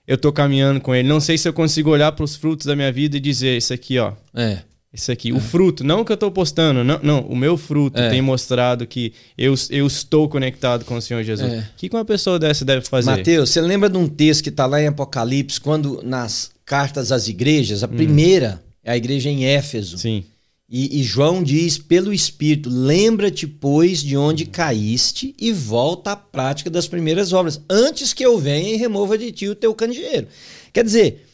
Eu 0.08 0.16
estou 0.16 0.32
caminhando 0.32 0.82
com 0.82 0.94
Ele, 0.94 1.08
não 1.08 1.20
sei 1.20 1.38
se 1.38 1.48
eu 1.48 1.54
consigo 1.54 1.90
olhar 1.90 2.12
para 2.12 2.24
os 2.24 2.36
frutos 2.36 2.66
da 2.66 2.76
minha 2.76 2.92
vida 2.92 3.18
e 3.18 3.20
dizer: 3.20 3.58
Isso 3.58 3.74
aqui, 3.74 3.98
ó. 3.98 4.14
É. 4.34 4.60
Isso 4.94 5.10
aqui, 5.10 5.30
é. 5.30 5.34
o 5.34 5.40
fruto, 5.40 5.86
não 5.86 6.02
o 6.02 6.06
que 6.06 6.12
eu 6.12 6.16
estou 6.16 6.30
postando, 6.30 6.84
não, 6.84 7.00
não, 7.02 7.22
o 7.22 7.36
meu 7.36 7.56
fruto 7.56 7.98
é. 7.98 8.10
tem 8.10 8.22
mostrado 8.22 8.86
que 8.86 9.14
eu, 9.38 9.54
eu 9.70 9.88
estou 9.88 10.28
conectado 10.28 10.84
com 10.84 10.96
o 10.96 11.02
Senhor 11.02 11.24
Jesus. 11.24 11.50
É. 11.50 11.60
O 11.60 11.64
que 11.78 11.90
uma 11.94 12.04
pessoa 12.04 12.38
dessa 12.38 12.66
deve 12.66 12.86
fazer? 12.86 13.10
Mateus, 13.10 13.52
você 13.52 13.62
lembra 13.62 13.90
de 13.90 13.98
um 13.98 14.08
texto 14.08 14.44
que 14.44 14.50
está 14.50 14.66
lá 14.66 14.82
em 14.82 14.88
Apocalipse, 14.88 15.62
quando 15.62 16.02
nas 16.04 16.52
cartas 16.66 17.10
às 17.12 17.30
igrejas, 17.30 17.84
a 17.84 17.88
hum. 17.88 17.96
primeira 17.96 18.62
é 18.84 18.92
a 18.92 18.98
igreja 18.98 19.30
em 19.30 19.46
Éfeso. 19.46 19.98
Sim. 19.98 20.26
E, 20.74 21.02
e 21.02 21.04
João 21.04 21.44
diz, 21.44 21.78
pelo 21.78 22.14
Espírito, 22.14 22.70
lembra-te, 22.70 23.46
pois, 23.46 24.02
de 24.02 24.16
onde 24.16 24.46
caíste 24.46 25.36
e 25.38 25.52
volta 25.52 26.14
à 26.14 26.16
prática 26.16 26.70
das 26.70 26.88
primeiras 26.88 27.34
obras, 27.34 27.60
antes 27.70 28.14
que 28.14 28.26
eu 28.26 28.38
venha 28.40 28.74
e 28.74 28.78
remova 28.78 29.18
de 29.18 29.34
ti 29.34 29.50
o 29.50 29.56
teu 29.56 29.76
candeeiro. 29.76 30.30
Quer 30.72 30.86
dizer, 30.86 31.28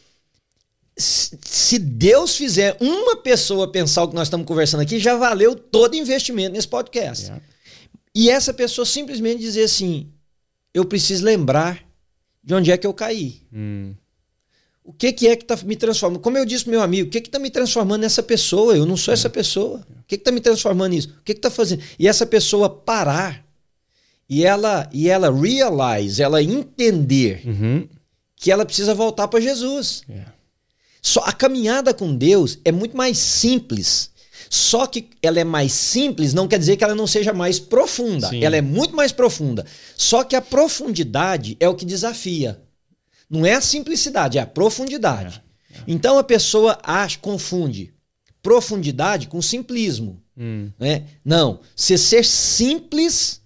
se 0.98 1.78
Deus 1.78 2.36
fizer 2.36 2.76
uma 2.82 3.18
pessoa 3.18 3.72
pensar 3.72 4.04
o 4.04 4.08
que 4.08 4.16
nós 4.16 4.28
estamos 4.28 4.48
conversando 4.48 4.82
aqui, 4.82 4.98
já 4.98 5.16
valeu 5.16 5.54
todo 5.54 5.96
investimento 5.96 6.54
nesse 6.54 6.68
podcast. 6.68 7.26
Yeah. 7.26 7.46
E 8.16 8.32
essa 8.32 8.52
pessoa 8.52 8.88
simplesmente 8.88 9.40
dizer 9.40 9.66
assim: 9.66 10.12
eu 10.74 10.84
preciso 10.84 11.24
lembrar 11.24 11.88
de 12.44 12.56
onde 12.56 12.72
é 12.72 12.78
que 12.78 12.88
eu 12.88 12.94
caí. 12.94 13.44
Hum. 13.54 13.94
O 14.88 14.94
que, 14.94 15.12
que 15.12 15.28
é 15.28 15.36
que 15.36 15.44
está 15.44 15.58
me 15.66 15.76
transformando? 15.76 16.22
Como 16.22 16.38
eu 16.38 16.46
disse 16.46 16.64
pro 16.64 16.72
meu 16.72 16.82
amigo, 16.82 17.10
o 17.10 17.12
que 17.12 17.18
está 17.18 17.38
me 17.38 17.50
transformando 17.50 18.04
nessa 18.04 18.24
pessoa? 18.24 18.74
Eu 18.74 18.86
não 18.86 18.96
sou 18.96 19.14
essa 19.14 19.30
pessoa. 19.30 19.86
O 20.00 20.04
que 20.08 20.16
está 20.16 20.32
me 20.32 20.40
transformando 20.40 20.92
nisso? 20.92 21.10
O 21.20 21.24
que 21.26 21.34
está 21.34 21.52
fazendo? 21.52 21.84
E 22.00 22.08
essa 22.08 22.26
pessoa 22.26 22.70
parar 22.70 23.46
e 24.30 24.46
ela 24.46 24.90
e 24.94 25.10
ela 25.10 25.30
realize, 25.30 26.24
ela 26.24 26.42
entender 26.42 27.42
uhum. 27.46 27.86
que 28.38 28.50
ela 28.50 28.66
precisa 28.66 28.96
voltar 28.96 29.28
para 29.28 29.42
Jesus. 29.42 30.04
Yeah. 30.08 30.34
Só 31.02 31.20
a 31.26 31.34
caminhada 31.34 31.94
com 31.94 32.16
Deus 32.16 32.58
é 32.64 32.72
muito 32.72 32.96
mais 32.96 33.18
simples. 33.18 34.10
Só 34.50 34.88
que 34.88 35.10
ela 35.22 35.38
é 35.38 35.44
mais 35.44 35.74
simples 35.74 36.34
não 36.34 36.48
quer 36.48 36.60
dizer 36.60 36.78
que 36.78 36.84
ela 36.86 36.96
não 36.96 37.08
seja 37.08 37.34
mais 37.34 37.60
profunda. 37.60 38.30
Sim. 38.30 38.42
Ela 38.42 38.56
é 38.56 38.62
muito 38.62 38.96
mais 38.96 39.12
profunda. 39.12 39.66
Só 39.98 40.24
que 40.24 40.34
a 40.34 40.42
profundidade 40.42 41.58
é 41.60 41.68
o 41.68 41.76
que 41.76 41.84
desafia. 41.84 42.66
Não 43.30 43.46
é 43.46 43.54
a 43.54 43.62
simplicidade, 43.62 44.38
é 44.38 44.42
a 44.42 44.46
profundidade. 44.46 45.42
É, 45.72 45.78
é. 45.78 45.84
Então 45.88 46.18
a 46.18 46.24
pessoa 46.24 46.78
acha, 46.84 47.18
confunde 47.20 47.94
profundidade 48.48 49.28
com 49.28 49.42
simplismo. 49.42 50.22
Hum. 50.38 50.70
Né? 50.80 51.04
Não, 51.26 51.60
se 51.76 51.98
ser 51.98 52.24
simples 52.24 53.42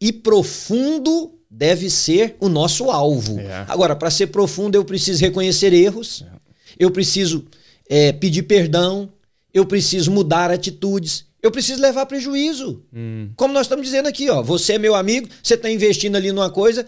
e 0.00 0.10
profundo 0.10 1.34
deve 1.50 1.90
ser 1.90 2.34
o 2.40 2.48
nosso 2.48 2.90
alvo. 2.90 3.38
É. 3.38 3.66
Agora, 3.68 3.94
para 3.94 4.10
ser 4.10 4.28
profundo, 4.28 4.74
eu 4.74 4.86
preciso 4.86 5.20
reconhecer 5.20 5.74
erros, 5.74 6.24
é. 6.26 6.38
eu 6.78 6.90
preciso 6.90 7.44
é, 7.90 8.10
pedir 8.10 8.44
perdão, 8.44 9.12
eu 9.52 9.66
preciso 9.66 10.10
mudar 10.10 10.50
atitudes, 10.50 11.26
eu 11.42 11.50
preciso 11.50 11.82
levar 11.82 12.06
prejuízo. 12.06 12.82
Hum. 12.90 13.30
Como 13.36 13.52
nós 13.52 13.66
estamos 13.66 13.84
dizendo 13.84 14.08
aqui, 14.08 14.30
ó, 14.30 14.42
você 14.42 14.74
é 14.74 14.78
meu 14.78 14.94
amigo, 14.94 15.28
você 15.42 15.54
está 15.54 15.70
investindo 15.70 16.16
ali 16.16 16.32
numa 16.32 16.48
coisa, 16.48 16.86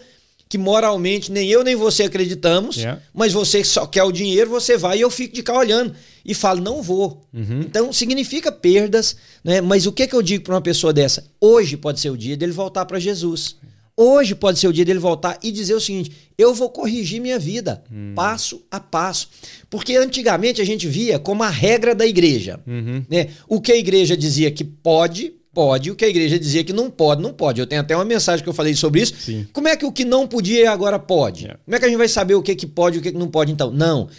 que 0.51 0.57
moralmente 0.57 1.31
nem 1.31 1.49
eu 1.49 1.63
nem 1.63 1.77
você 1.77 2.03
acreditamos, 2.03 2.75
yeah. 2.75 3.01
mas 3.13 3.31
você 3.31 3.63
só 3.63 3.87
quer 3.87 4.03
o 4.03 4.11
dinheiro, 4.11 4.49
você 4.49 4.77
vai 4.77 4.97
e 4.97 5.01
eu 5.01 5.09
fico 5.09 5.33
de 5.33 5.41
cá 5.41 5.57
olhando 5.57 5.95
e 6.25 6.33
falo, 6.33 6.59
não 6.59 6.81
vou. 6.81 7.21
Uhum. 7.33 7.61
Então 7.61 7.93
significa 7.93 8.51
perdas, 8.51 9.15
né? 9.45 9.61
mas 9.61 9.87
o 9.87 9.93
que, 9.93 10.05
que 10.05 10.13
eu 10.13 10.21
digo 10.21 10.43
para 10.43 10.55
uma 10.55 10.61
pessoa 10.61 10.91
dessa? 10.91 11.25
Hoje 11.39 11.77
pode 11.77 12.01
ser 12.01 12.09
o 12.09 12.17
dia 12.17 12.35
dele 12.35 12.51
voltar 12.51 12.83
para 12.83 12.99
Jesus. 12.99 13.55
Hoje 13.95 14.35
pode 14.35 14.59
ser 14.59 14.67
o 14.67 14.73
dia 14.73 14.83
dele 14.83 14.99
voltar 14.99 15.39
e 15.41 15.53
dizer 15.53 15.73
o 15.73 15.79
seguinte: 15.79 16.11
eu 16.37 16.53
vou 16.53 16.69
corrigir 16.69 17.21
minha 17.21 17.39
vida, 17.39 17.81
hum. 17.89 18.11
passo 18.13 18.61
a 18.69 18.77
passo. 18.77 19.29
Porque 19.69 19.95
antigamente 19.95 20.59
a 20.61 20.65
gente 20.65 20.85
via 20.85 21.17
como 21.17 21.43
a 21.43 21.49
regra 21.49 21.95
da 21.95 22.05
igreja. 22.05 22.59
Uhum. 22.67 23.05
Né? 23.09 23.29
O 23.47 23.61
que 23.61 23.71
a 23.71 23.77
igreja 23.77 24.17
dizia 24.17 24.51
que 24.51 24.65
pode, 24.65 25.31
pode, 25.53 25.91
o 25.91 25.95
que 25.95 26.05
a 26.05 26.09
igreja 26.09 26.39
dizia 26.39 26.63
que 26.63 26.73
não 26.73 26.89
pode, 26.89 27.21
não 27.21 27.33
pode. 27.33 27.59
Eu 27.59 27.67
tenho 27.67 27.81
até 27.81 27.95
uma 27.95 28.05
mensagem 28.05 28.43
que 28.43 28.49
eu 28.49 28.53
falei 28.53 28.73
sobre 28.73 29.01
isso. 29.01 29.15
Sim. 29.19 29.47
Como 29.51 29.67
é 29.67 29.75
que 29.75 29.85
o 29.85 29.91
que 29.91 30.05
não 30.05 30.27
podia 30.27 30.71
agora 30.71 30.97
pode? 30.97 31.43
Yeah. 31.43 31.59
Como 31.63 31.75
é 31.75 31.79
que 31.79 31.85
a 31.85 31.87
gente 31.89 31.97
vai 31.97 32.07
saber 32.07 32.35
o 32.35 32.41
que, 32.41 32.55
que 32.55 32.67
pode 32.67 32.97
e 32.97 32.99
o 32.99 33.01
que, 33.01 33.11
que 33.11 33.17
não 33.17 33.27
pode 33.27 33.51
então? 33.51 33.71
Não. 33.71 34.09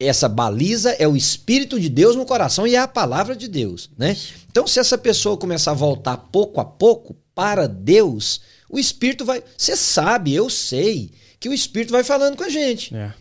Essa 0.00 0.28
baliza 0.28 0.92
é 0.92 1.08
o 1.08 1.16
Espírito 1.16 1.78
de 1.78 1.88
Deus 1.88 2.14
no 2.14 2.24
coração 2.24 2.66
e 2.66 2.74
é 2.74 2.78
a 2.78 2.86
palavra 2.86 3.34
de 3.34 3.48
Deus, 3.48 3.90
né? 3.98 4.16
Então, 4.48 4.64
se 4.64 4.78
essa 4.78 4.96
pessoa 4.96 5.36
começar 5.36 5.72
a 5.72 5.74
voltar 5.74 6.16
pouco 6.16 6.60
a 6.60 6.64
pouco 6.64 7.16
para 7.34 7.66
Deus, 7.66 8.40
o 8.68 8.78
Espírito 8.78 9.24
vai. 9.24 9.42
Você 9.56 9.76
sabe, 9.76 10.32
eu 10.32 10.48
sei, 10.48 11.10
que 11.40 11.48
o 11.48 11.52
Espírito 11.52 11.90
vai 11.90 12.04
falando 12.04 12.36
com 12.36 12.44
a 12.44 12.48
gente. 12.48 12.94
É. 12.94 13.12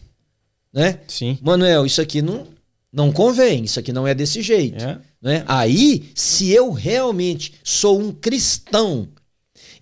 Né? 0.72 1.00
Sim. 1.08 1.40
Manuel, 1.42 1.86
isso 1.86 2.00
aqui 2.00 2.22
não, 2.22 2.46
não 2.94 3.12
convém, 3.12 3.64
isso 3.64 3.80
aqui 3.80 3.92
não 3.92 4.08
é 4.08 4.14
desse 4.14 4.44
jeito. 4.44 4.84
É. 4.84 5.00
Né? 5.22 5.44
Aí, 5.48 6.10
se 6.14 6.52
eu 6.52 6.72
realmente 6.72 7.54
sou 7.64 8.00
um 8.00 8.12
cristão, 8.12 9.08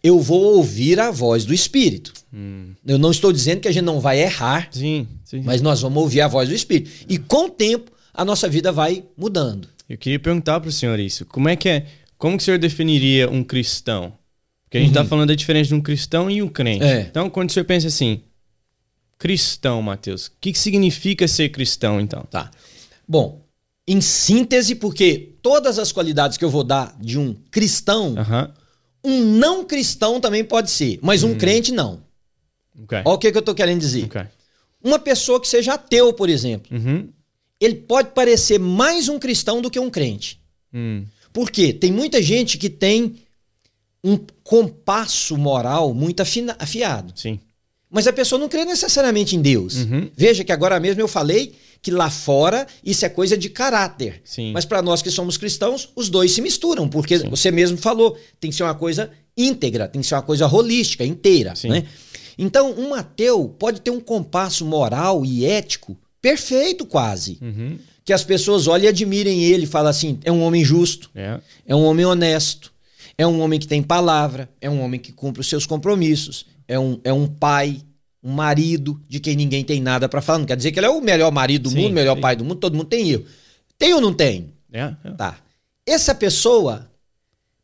eu 0.01 0.19
vou 0.19 0.55
ouvir 0.55 0.99
a 0.99 1.11
voz 1.11 1.45
do 1.45 1.53
Espírito. 1.53 2.13
Hum. 2.33 2.73
Eu 2.85 2.97
não 2.97 3.11
estou 3.11 3.31
dizendo 3.31 3.61
que 3.61 3.67
a 3.67 3.71
gente 3.71 3.83
não 3.83 3.99
vai 3.99 4.21
errar, 4.21 4.69
sim, 4.71 5.07
sim. 5.23 5.41
mas 5.43 5.61
nós 5.61 5.81
vamos 5.81 6.01
ouvir 6.01 6.21
a 6.21 6.27
voz 6.27 6.49
do 6.49 6.55
Espírito. 6.55 6.91
E 7.09 7.17
com 7.17 7.45
o 7.45 7.49
tempo, 7.49 7.91
a 8.13 8.23
nossa 8.23 8.47
vida 8.47 8.71
vai 8.71 9.03
mudando. 9.17 9.67
Eu 9.89 9.97
queria 9.97 10.19
perguntar 10.19 10.59
para 10.59 10.69
o 10.69 10.71
senhor 10.71 10.99
isso. 10.99 11.25
Como 11.25 11.49
é 11.49 11.55
que 11.55 11.69
é? 11.69 11.85
Como 12.17 12.37
que 12.37 12.41
o 12.43 12.45
senhor 12.45 12.57
definiria 12.57 13.29
um 13.29 13.43
cristão? 13.43 14.13
Porque 14.63 14.77
a 14.77 14.79
gente 14.79 14.89
está 14.89 15.01
uhum. 15.01 15.07
falando 15.07 15.27
da 15.29 15.35
diferença 15.35 15.69
de 15.69 15.75
um 15.75 15.81
cristão 15.81 16.29
e 16.29 16.41
um 16.41 16.47
crente. 16.47 16.83
É. 16.83 17.01
Então, 17.01 17.29
quando 17.29 17.49
o 17.49 17.53
senhor 17.53 17.65
pensa 17.65 17.87
assim, 17.87 18.21
cristão, 19.17 19.81
Mateus, 19.81 20.27
o 20.27 20.31
que, 20.41 20.51
que 20.51 20.59
significa 20.59 21.27
ser 21.27 21.49
cristão, 21.49 22.01
então? 22.01 22.23
Tá. 22.29 22.49
Bom, 23.07 23.44
em 23.87 24.01
síntese, 24.01 24.75
porque 24.75 25.35
todas 25.41 25.77
as 25.77 25.91
qualidades 25.91 26.37
que 26.37 26.45
eu 26.45 26.49
vou 26.49 26.63
dar 26.63 26.95
de 26.99 27.19
um 27.19 27.35
cristão, 27.51 28.15
uhum. 28.15 28.51
um 29.03 29.25
não 29.37 29.63
cristão 29.63 30.19
também 30.19 30.43
pode 30.43 30.71
ser, 30.71 30.99
mas 31.01 31.23
um 31.23 31.31
hum. 31.31 31.37
crente 31.37 31.71
não. 31.71 32.03
Okay. 32.83 33.01
Olha 33.05 33.15
o 33.15 33.17
que, 33.17 33.31
que 33.31 33.37
eu 33.37 33.41
estou 33.41 33.55
querendo 33.55 33.79
dizer. 33.79 34.05
Okay. 34.05 34.25
Uma 34.83 34.99
pessoa 34.99 35.39
que 35.39 35.47
seja 35.47 35.73
ateu, 35.75 36.13
por 36.13 36.29
exemplo, 36.29 36.75
uhum. 36.75 37.09
ele 37.59 37.75
pode 37.75 38.09
parecer 38.09 38.59
mais 38.59 39.07
um 39.07 39.19
cristão 39.19 39.61
do 39.61 39.69
que 39.69 39.79
um 39.79 39.89
crente. 39.89 40.41
Hum. 40.73 41.05
Por 41.31 41.51
quê? 41.51 41.73
Tem 41.73 41.91
muita 41.91 42.21
gente 42.21 42.57
que 42.57 42.69
tem 42.69 43.15
um 44.03 44.17
compasso 44.43 45.37
moral 45.37 45.93
muito 45.93 46.21
afiado. 46.21 47.13
Sim. 47.15 47.39
Mas 47.89 48.07
a 48.07 48.13
pessoa 48.13 48.39
não 48.39 48.49
crê 48.49 48.65
necessariamente 48.65 49.35
em 49.35 49.41
Deus. 49.41 49.75
Uhum. 49.77 50.09
Veja 50.15 50.43
que 50.43 50.51
agora 50.51 50.79
mesmo 50.79 51.01
eu 51.01 51.07
falei 51.07 51.53
que 51.81 51.91
lá 51.91 52.09
fora 52.09 52.65
isso 52.83 53.05
é 53.05 53.09
coisa 53.09 53.37
de 53.37 53.49
caráter. 53.49 54.21
Sim. 54.23 54.51
Mas 54.53 54.65
para 54.65 54.81
nós 54.81 55.01
que 55.01 55.11
somos 55.11 55.37
cristãos, 55.37 55.89
os 55.95 56.09
dois 56.09 56.31
se 56.31 56.41
misturam, 56.41 56.89
porque 56.89 57.19
Sim. 57.19 57.29
você 57.29 57.51
mesmo 57.51 57.77
falou, 57.77 58.17
tem 58.39 58.49
que 58.49 58.57
ser 58.57 58.63
uma 58.63 58.73
coisa 58.73 59.11
íntegra, 59.37 59.87
tem 59.87 60.01
que 60.01 60.07
ser 60.07 60.15
uma 60.15 60.23
coisa 60.23 60.47
holística, 60.47 61.05
inteira. 61.05 61.53
Né? 61.63 61.85
Então, 62.37 62.73
um 62.77 62.93
ateu 62.93 63.53
pode 63.59 63.81
ter 63.81 63.91
um 63.91 63.99
compasso 63.99 64.65
moral 64.65 65.23
e 65.23 65.45
ético 65.45 65.97
perfeito, 66.21 66.85
quase. 66.85 67.37
Uhum. 67.41 67.77
Que 68.03 68.13
as 68.13 68.23
pessoas 68.23 68.67
olhem 68.67 68.85
e 68.85 68.89
admirem 68.89 69.43
ele 69.43 69.65
e 69.65 69.67
falam 69.67 69.89
assim: 69.89 70.19
é 70.23 70.31
um 70.31 70.41
homem 70.41 70.63
justo, 70.63 71.09
é. 71.13 71.39
é 71.67 71.75
um 71.75 71.83
homem 71.83 72.05
honesto, 72.05 72.73
é 73.17 73.25
um 73.25 73.39
homem 73.41 73.59
que 73.59 73.67
tem 73.67 73.81
palavra, 73.83 74.49
é 74.59 74.69
um 74.69 74.81
homem 74.81 74.99
que 74.99 75.11
cumpre 75.11 75.41
os 75.41 75.47
seus 75.47 75.65
compromissos, 75.65 76.45
é 76.67 76.79
um, 76.79 76.99
é 77.03 77.13
um 77.13 77.27
pai, 77.27 77.81
um 78.23 78.31
marido 78.31 78.99
de 79.07 79.19
quem 79.19 79.35
ninguém 79.35 79.63
tem 79.63 79.81
nada 79.81 80.09
para 80.09 80.21
falar. 80.21 80.39
Não 80.39 80.45
quer 80.45 80.57
dizer 80.57 80.71
que 80.71 80.79
ele 80.79 80.87
é 80.87 80.89
o 80.89 81.01
melhor 81.01 81.31
marido 81.31 81.63
do 81.63 81.69
sim, 81.69 81.77
mundo, 81.77 81.91
o 81.91 81.95
melhor 81.95 82.15
sim. 82.15 82.21
pai 82.21 82.35
do 82.35 82.43
mundo, 82.43 82.55
todo 82.55 82.75
mundo 82.75 82.87
tem 82.87 83.09
erro. 83.09 83.25
Tem 83.77 83.93
ou 83.93 84.01
não 84.01 84.13
tem? 84.13 84.53
É, 84.71 84.93
é. 85.03 85.11
Tá. 85.11 85.37
Essa 85.85 86.15
pessoa 86.15 86.89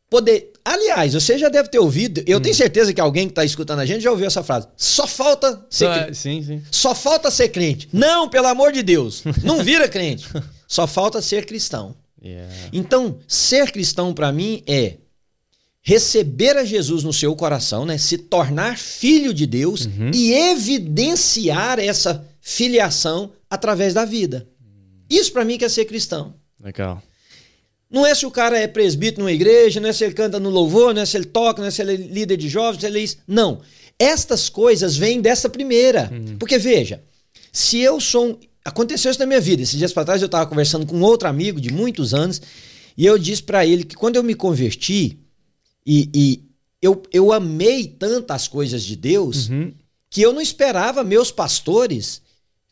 poder. 0.08 0.52
Aliás, 0.64 1.14
você 1.14 1.38
já 1.38 1.48
deve 1.48 1.68
ter 1.68 1.78
ouvido, 1.78 2.22
eu 2.26 2.38
hum. 2.38 2.40
tenho 2.40 2.54
certeza 2.54 2.92
que 2.92 3.00
alguém 3.00 3.26
que 3.26 3.32
está 3.32 3.44
escutando 3.44 3.80
a 3.80 3.86
gente 3.86 4.02
já 4.02 4.10
ouviu 4.10 4.26
essa 4.26 4.44
frase. 4.44 4.68
Só 4.76 5.06
falta 5.06 5.66
ser 5.68 5.86
Só, 5.86 5.94
crente. 5.94 6.18
Sim, 6.18 6.42
sim. 6.42 6.62
Só 6.70 6.94
falta 6.94 7.30
ser 7.30 7.48
crente. 7.48 7.88
Não, 7.92 8.28
pelo 8.28 8.46
amor 8.46 8.72
de 8.72 8.82
Deus. 8.82 9.24
Não 9.42 9.64
vira 9.64 9.88
crente. 9.88 10.28
Só 10.68 10.86
falta 10.86 11.20
ser 11.20 11.46
cristão. 11.46 11.96
Yeah. 12.22 12.54
Então, 12.72 13.18
ser 13.26 13.72
cristão 13.72 14.14
para 14.14 14.30
mim 14.30 14.62
é 14.66 14.98
receber 15.82 16.56
a 16.56 16.64
Jesus 16.64 17.02
no 17.02 17.12
seu 17.12 17.34
coração, 17.34 17.84
né? 17.84 17.98
Se 17.98 18.16
tornar 18.16 18.78
filho 18.78 19.34
de 19.34 19.46
Deus 19.46 19.86
uhum. 19.86 20.12
e 20.14 20.32
evidenciar 20.32 21.80
essa 21.80 22.24
filiação 22.40 23.32
através 23.50 23.92
da 23.92 24.04
vida. 24.04 24.48
Isso 25.10 25.32
para 25.32 25.44
mim 25.44 25.58
que 25.58 25.64
é 25.64 25.68
ser 25.68 25.84
cristão. 25.84 26.34
Legal. 26.62 27.02
Não 27.90 28.06
é 28.06 28.14
se 28.14 28.24
o 28.24 28.30
cara 28.30 28.58
é 28.58 28.66
presbítero 28.66 29.20
numa 29.22 29.32
igreja, 29.32 29.78
não 29.80 29.88
é 29.88 29.92
se 29.92 30.04
ele 30.04 30.14
canta 30.14 30.40
no 30.40 30.48
louvor, 30.48 30.94
não 30.94 31.02
é 31.02 31.06
se 31.06 31.16
ele 31.16 31.26
toca, 31.26 31.60
não 31.60 31.68
é 31.68 31.70
se 31.70 31.82
ele 31.82 31.92
é 31.92 31.96
líder 31.96 32.38
de 32.38 32.48
jovens, 32.48 32.80
se 32.80 32.86
ele 32.86 33.00
é 33.00 33.02
isso. 33.02 33.18
Não. 33.26 33.60
Estas 33.98 34.48
coisas 34.48 34.96
vêm 34.96 35.20
dessa 35.20 35.48
primeira. 35.48 36.10
Uhum. 36.10 36.38
Porque 36.38 36.56
veja, 36.58 37.02
se 37.52 37.80
eu 37.80 38.00
sou 38.00 38.30
um... 38.30 38.38
Aconteceu 38.64 39.10
isso 39.10 39.20
na 39.20 39.26
minha 39.26 39.40
vida. 39.40 39.62
Esses 39.62 39.76
dias 39.76 39.92
para 39.92 40.04
trás 40.04 40.22
eu 40.22 40.26
estava 40.26 40.46
conversando 40.46 40.86
com 40.86 41.00
outro 41.00 41.28
amigo 41.28 41.60
de 41.60 41.72
muitos 41.72 42.14
anos 42.14 42.40
e 42.96 43.04
eu 43.04 43.18
disse 43.18 43.42
para 43.42 43.66
ele 43.66 43.84
que 43.84 43.96
quando 43.96 44.16
eu 44.16 44.22
me 44.22 44.34
converti, 44.34 45.18
e, 45.86 46.08
e 46.14 46.42
eu, 46.80 47.02
eu 47.12 47.32
amei 47.32 47.86
tantas 47.86 48.48
coisas 48.48 48.82
de 48.82 48.96
Deus 48.96 49.48
uhum. 49.48 49.72
que 50.10 50.20
eu 50.20 50.32
não 50.32 50.40
esperava 50.40 51.04
meus 51.04 51.30
pastores 51.30 52.20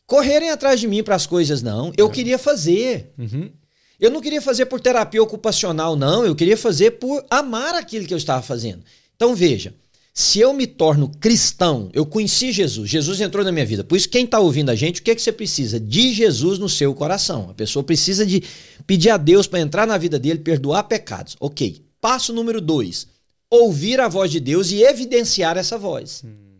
correrem 0.05 0.49
atrás 0.49 0.79
de 0.79 0.87
mim 0.87 1.01
para 1.01 1.15
as 1.15 1.25
coisas, 1.25 1.61
não. 1.61 1.93
Eu 1.95 2.07
é. 2.07 2.09
queria 2.09 2.37
fazer. 2.37 3.13
Uhum. 3.17 3.49
Eu 3.97 4.11
não 4.11 4.19
queria 4.19 4.41
fazer 4.41 4.65
por 4.65 4.81
terapia 4.81 5.23
ocupacional, 5.23 5.95
não. 5.95 6.25
Eu 6.25 6.35
queria 6.35 6.57
fazer 6.57 6.91
por 6.91 7.25
amar 7.29 7.75
aquilo 7.75 8.05
que 8.05 8.13
eu 8.13 8.17
estava 8.17 8.41
fazendo. 8.41 8.83
Então, 9.15 9.33
veja. 9.33 9.73
Se 10.13 10.41
eu 10.41 10.51
me 10.51 10.67
torno 10.67 11.09
cristão, 11.21 11.89
eu 11.93 12.05
conheci 12.05 12.51
Jesus, 12.51 12.89
Jesus 12.89 13.21
entrou 13.21 13.45
na 13.45 13.51
minha 13.51 13.65
vida. 13.65 13.81
Por 13.81 13.95
isso, 13.95 14.09
quem 14.09 14.25
está 14.25 14.41
ouvindo 14.41 14.69
a 14.69 14.75
gente, 14.75 14.99
o 14.99 15.03
que, 15.03 15.11
é 15.11 15.15
que 15.15 15.21
você 15.21 15.31
precisa? 15.31 15.79
De 15.79 16.13
Jesus 16.13 16.59
no 16.59 16.67
seu 16.67 16.93
coração. 16.93 17.49
A 17.49 17.53
pessoa 17.53 17.81
precisa 17.81 18.25
de 18.25 18.43
pedir 18.85 19.09
a 19.09 19.15
Deus 19.15 19.47
para 19.47 19.61
entrar 19.61 19.87
na 19.87 19.97
vida 19.97 20.19
dele, 20.19 20.39
perdoar 20.39 20.83
pecados. 20.83 21.37
Ok. 21.39 21.81
Passo 22.01 22.33
número 22.33 22.59
dois: 22.59 23.07
ouvir 23.49 24.01
a 24.01 24.09
voz 24.09 24.29
de 24.31 24.39
Deus 24.39 24.71
e 24.71 24.83
evidenciar 24.83 25.57
essa 25.57 25.77
voz. 25.77 26.23
Hum. 26.25 26.59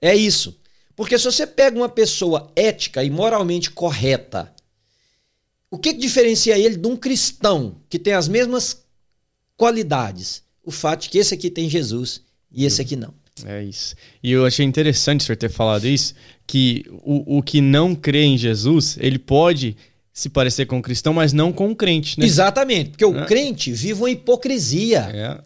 É 0.00 0.14
isso. 0.14 0.56
Porque 0.94 1.18
se 1.18 1.24
você 1.24 1.46
pega 1.46 1.76
uma 1.76 1.88
pessoa 1.88 2.52
ética 2.54 3.02
e 3.02 3.10
moralmente 3.10 3.70
correta, 3.70 4.52
o 5.70 5.78
que, 5.78 5.94
que 5.94 6.00
diferencia 6.00 6.58
ele 6.58 6.76
de 6.76 6.86
um 6.86 6.96
cristão 6.96 7.76
que 7.88 7.98
tem 7.98 8.14
as 8.14 8.28
mesmas 8.28 8.84
qualidades? 9.56 10.42
O 10.64 10.70
fato 10.70 11.02
de 11.02 11.10
que 11.10 11.18
esse 11.18 11.34
aqui 11.34 11.50
tem 11.50 11.68
Jesus 11.68 12.20
e 12.50 12.64
esse 12.64 12.82
aqui 12.82 12.96
não. 12.96 13.14
É 13.44 13.62
isso. 13.62 13.94
E 14.22 14.32
eu 14.32 14.44
achei 14.44 14.66
interessante 14.66 15.20
o 15.20 15.24
senhor 15.24 15.36
ter 15.36 15.50
falado 15.50 15.86
isso, 15.86 16.14
que 16.46 16.84
o, 16.88 17.38
o 17.38 17.42
que 17.42 17.60
não 17.60 17.94
crê 17.94 18.24
em 18.24 18.36
Jesus, 18.36 18.96
ele 19.00 19.18
pode 19.18 19.76
se 20.18 20.28
parecer 20.28 20.66
com 20.66 20.78
um 20.78 20.82
cristão, 20.82 21.14
mas 21.14 21.32
não 21.32 21.52
com 21.52 21.68
um 21.68 21.74
crente, 21.76 22.18
né? 22.18 22.26
Exatamente, 22.26 22.90
porque 22.90 23.04
o 23.04 23.20
é. 23.20 23.24
crente 23.24 23.70
vive 23.70 24.00
uma 24.00 24.10
hipocrisia. 24.10 25.08
É. 25.14 25.38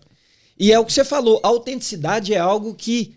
E 0.58 0.72
é 0.72 0.78
o 0.78 0.84
que 0.86 0.94
você 0.94 1.04
falou, 1.04 1.38
a 1.42 1.48
autenticidade 1.48 2.32
é 2.32 2.38
algo 2.38 2.72
que 2.72 3.14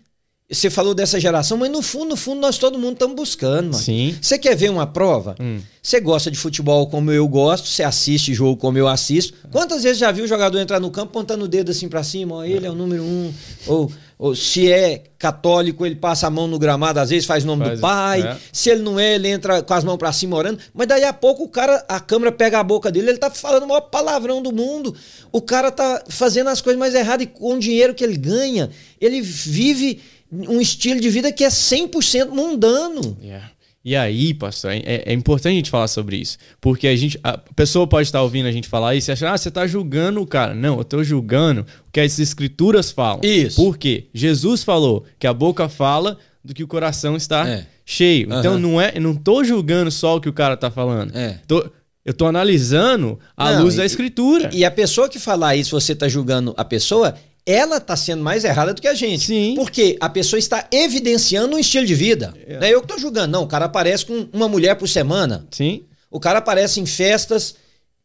você 0.50 0.68
falou 0.68 0.94
dessa 0.94 1.18
geração, 1.18 1.56
mas 1.56 1.70
no 1.70 1.80
fundo, 1.80 2.10
no 2.10 2.16
fundo, 2.16 2.42
nós 2.42 2.58
todo 2.58 2.78
mundo 2.78 2.92
estamos 2.92 3.16
buscando, 3.16 3.70
mano. 3.70 3.82
Sim. 3.82 4.14
Você 4.20 4.38
quer 4.38 4.54
ver 4.54 4.70
uma 4.70 4.86
prova? 4.86 5.34
Hum. 5.40 5.60
Você 5.82 5.98
gosta 5.98 6.30
de 6.30 6.36
futebol 6.36 6.88
como 6.88 7.10
eu 7.10 7.26
gosto, 7.26 7.66
você 7.66 7.82
assiste 7.82 8.34
jogo 8.34 8.58
como 8.58 8.76
eu 8.76 8.86
assisto. 8.86 9.32
Quantas 9.50 9.82
vezes 9.82 9.96
já 9.96 10.12
viu 10.12 10.26
o 10.26 10.28
jogador 10.28 10.58
entrar 10.58 10.78
no 10.78 10.90
campo 10.90 11.10
pontando 11.10 11.46
o 11.46 11.48
dedo 11.48 11.70
assim 11.70 11.88
para 11.88 12.04
cima? 12.04 12.34
Ó, 12.34 12.44
ele 12.44 12.66
é 12.66 12.70
o 12.70 12.74
número 12.74 13.02
um. 13.02 13.32
Ou, 13.66 13.90
ou, 14.18 14.34
se 14.34 14.72
é 14.72 15.04
católico, 15.18 15.84
ele 15.84 15.96
passa 15.96 16.26
a 16.26 16.30
mão 16.30 16.46
no 16.46 16.58
gramado, 16.58 16.98
às 16.98 17.10
vezes 17.10 17.26
faz 17.26 17.44
o 17.44 17.46
nome 17.46 17.64
faz, 17.64 17.78
do 17.78 17.82
pai. 17.82 18.22
É. 18.22 18.36
Se 18.50 18.70
ele 18.70 18.82
não 18.82 18.98
é, 18.98 19.14
ele 19.14 19.28
entra 19.28 19.62
com 19.62 19.74
as 19.74 19.84
mãos 19.84 19.98
para 19.98 20.10
cima 20.10 20.36
orando. 20.36 20.58
Mas 20.72 20.86
daí 20.86 21.04
a 21.04 21.12
pouco 21.12 21.44
o 21.44 21.48
cara, 21.48 21.84
a 21.86 22.00
câmera 22.00 22.32
pega 22.32 22.58
a 22.58 22.62
boca 22.62 22.90
dele, 22.90 23.10
ele 23.10 23.18
tá 23.18 23.30
falando 23.30 23.64
o 23.64 23.68
maior 23.68 23.82
palavrão 23.82 24.40
do 24.40 24.52
mundo. 24.52 24.94
O 25.30 25.42
cara 25.42 25.70
tá 25.70 26.02
fazendo 26.08 26.48
as 26.48 26.62
coisas 26.62 26.78
mais 26.78 26.94
erradas 26.94 27.24
e 27.24 27.26
com 27.26 27.54
o 27.54 27.58
dinheiro 27.58 27.94
que 27.94 28.02
ele 28.02 28.16
ganha, 28.16 28.70
ele 28.98 29.20
vive 29.20 30.00
um 30.32 30.60
estilo 30.60 31.00
de 31.00 31.10
vida 31.10 31.30
que 31.30 31.44
é 31.44 31.48
100% 31.48 32.30
mundano. 32.30 33.16
Yeah. 33.22 33.50
E 33.86 33.94
aí, 33.94 34.34
pastor, 34.34 34.72
é, 34.72 35.04
é, 35.06 35.12
importante 35.12 35.52
a 35.52 35.56
gente 35.56 35.70
falar 35.70 35.86
sobre 35.86 36.16
isso. 36.16 36.38
Porque 36.60 36.88
a 36.88 36.96
gente. 36.96 37.20
A 37.22 37.38
pessoa 37.38 37.86
pode 37.86 38.08
estar 38.08 38.20
ouvindo 38.20 38.46
a 38.46 38.50
gente 38.50 38.66
falar 38.66 38.96
isso 38.96 39.08
e 39.08 39.12
achar, 39.12 39.32
ah, 39.32 39.38
você 39.38 39.48
está 39.48 39.64
julgando 39.64 40.20
o 40.20 40.26
cara. 40.26 40.56
Não, 40.56 40.74
eu 40.74 40.82
estou 40.82 41.04
julgando 41.04 41.60
o 41.60 41.92
que 41.92 42.00
as 42.00 42.18
escrituras 42.18 42.90
falam. 42.90 43.20
Isso. 43.22 43.54
Por 43.54 43.78
quê? 43.78 44.08
Jesus 44.12 44.64
falou 44.64 45.04
que 45.20 45.26
a 45.28 45.32
boca 45.32 45.68
fala 45.68 46.18
do 46.44 46.52
que 46.52 46.64
o 46.64 46.66
coração 46.66 47.14
está 47.14 47.48
é. 47.48 47.64
cheio. 47.84 48.28
Uhum. 48.28 48.40
Então 48.40 48.58
não 48.58 48.80
é, 48.80 48.90
eu 48.96 49.00
não 49.00 49.12
estou 49.12 49.44
julgando 49.44 49.92
só 49.92 50.16
o 50.16 50.20
que 50.20 50.28
o 50.28 50.32
cara 50.32 50.54
está 50.54 50.68
falando. 50.68 51.16
É. 51.16 51.38
Tô, 51.46 51.58
eu 52.04 52.10
estou 52.10 52.26
analisando 52.26 53.20
a 53.36 53.52
não, 53.52 53.62
luz 53.62 53.74
e, 53.74 53.76
da 53.76 53.86
escritura. 53.86 54.50
E 54.52 54.64
a 54.64 54.70
pessoa 54.70 55.08
que 55.08 55.20
falar 55.20 55.54
isso, 55.54 55.70
você 55.70 55.92
está 55.92 56.08
julgando 56.08 56.52
a 56.56 56.64
pessoa, 56.64 57.14
ela 57.46 57.76
está 57.76 57.96
sendo 57.96 58.24
mais 58.24 58.44
errada 58.44 58.74
do 58.74 58.82
que 58.82 58.88
a 58.88 58.94
gente. 58.94 59.26
Sim. 59.26 59.54
Porque 59.54 59.96
a 60.00 60.08
pessoa 60.08 60.38
está 60.38 60.66
evidenciando 60.72 61.54
um 61.54 61.58
estilo 61.58 61.86
de 61.86 61.94
vida. 61.94 62.34
É. 62.44 62.58
Não 62.58 62.66
é 62.66 62.74
eu 62.74 62.80
que 62.80 62.86
estou 62.86 62.98
julgando, 62.98 63.32
não. 63.32 63.44
O 63.44 63.46
cara 63.46 63.66
aparece 63.66 64.04
com 64.04 64.28
uma 64.32 64.48
mulher 64.48 64.74
por 64.74 64.88
semana. 64.88 65.46
Sim. 65.52 65.84
O 66.10 66.18
cara 66.18 66.40
aparece 66.40 66.80
em 66.80 66.86
festas 66.86 67.54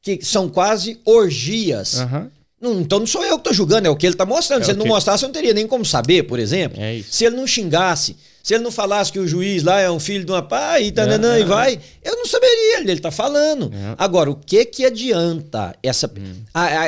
que 0.02 0.24
são 0.24 0.48
quase 0.48 1.00
orgias. 1.04 1.96
Uhum. 1.96 2.30
Não, 2.62 2.82
então 2.82 3.00
não 3.00 3.08
sou 3.08 3.24
eu 3.24 3.32
que 3.32 3.40
estou 3.40 3.54
julgando, 3.54 3.88
é 3.88 3.90
o 3.90 3.96
que 3.96 4.06
ele 4.06 4.14
está 4.14 4.26
mostrando. 4.26 4.62
É 4.62 4.66
Se 4.66 4.72
ele 4.72 4.80
não 4.80 4.86
mostrasse, 4.86 5.24
eu 5.24 5.28
não 5.28 5.34
teria 5.34 5.54
nem 5.54 5.66
como 5.66 5.84
saber, 5.84 6.24
por 6.24 6.38
exemplo. 6.38 6.80
É 6.80 6.96
isso. 6.96 7.12
Se 7.12 7.26
ele 7.26 7.36
não 7.36 7.48
xingasse, 7.48 8.16
se 8.44 8.54
ele 8.54 8.64
não 8.64 8.72
falasse 8.72 9.12
que 9.12 9.20
o 9.20 9.28
juiz 9.28 9.64
lá 9.64 9.80
é 9.80 9.90
um 9.90 10.00
filho 10.00 10.26
de 10.26 10.32
uma 10.32 10.42
pai 10.42 10.86
e, 10.86 10.92
tananã, 10.92 11.36
é, 11.36 11.40
e 11.40 11.42
é, 11.44 11.46
vai, 11.46 11.80
eu 12.04 12.16
não 12.18 12.26
saberia, 12.26 12.80
ele 12.80 12.94
está 12.94 13.12
falando. 13.12 13.72
É. 13.74 13.96
Agora, 13.98 14.32
o 14.32 14.36
que 14.36 14.66
que 14.66 14.86
adianta 14.86 15.76
essa. 15.84 16.08
Hum. 16.08 16.44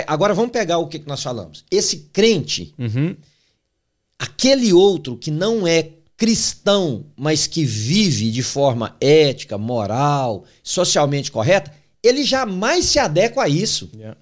agora 0.08 0.34
vamos 0.34 0.52
pegar 0.52 0.78
o 0.80 0.88
que, 0.88 1.00
que 1.00 1.08
nós 1.08 1.22
falamos. 1.22 1.64
Esse 1.70 2.10
crente, 2.12 2.74
uhum. 2.78 3.16
aquele 4.18 4.74
outro 4.74 5.18
que 5.18 5.30
não 5.30 5.68
é 5.68 5.90
cristão, 6.18 7.06
mas 7.16 7.48
que 7.48 7.66
vive 7.66 8.32
de 8.32 8.42
forma 8.42 8.96
ética, 9.00 9.58
moral, 9.58 10.46
socialmente 10.64 11.32
correta, 11.32 11.72
ele 12.02 12.24
jamais 12.24 12.86
se 12.86 13.00
adequa 13.00 13.44
a 13.44 13.50
isso. 13.50 13.90
Yeah. 13.94 14.18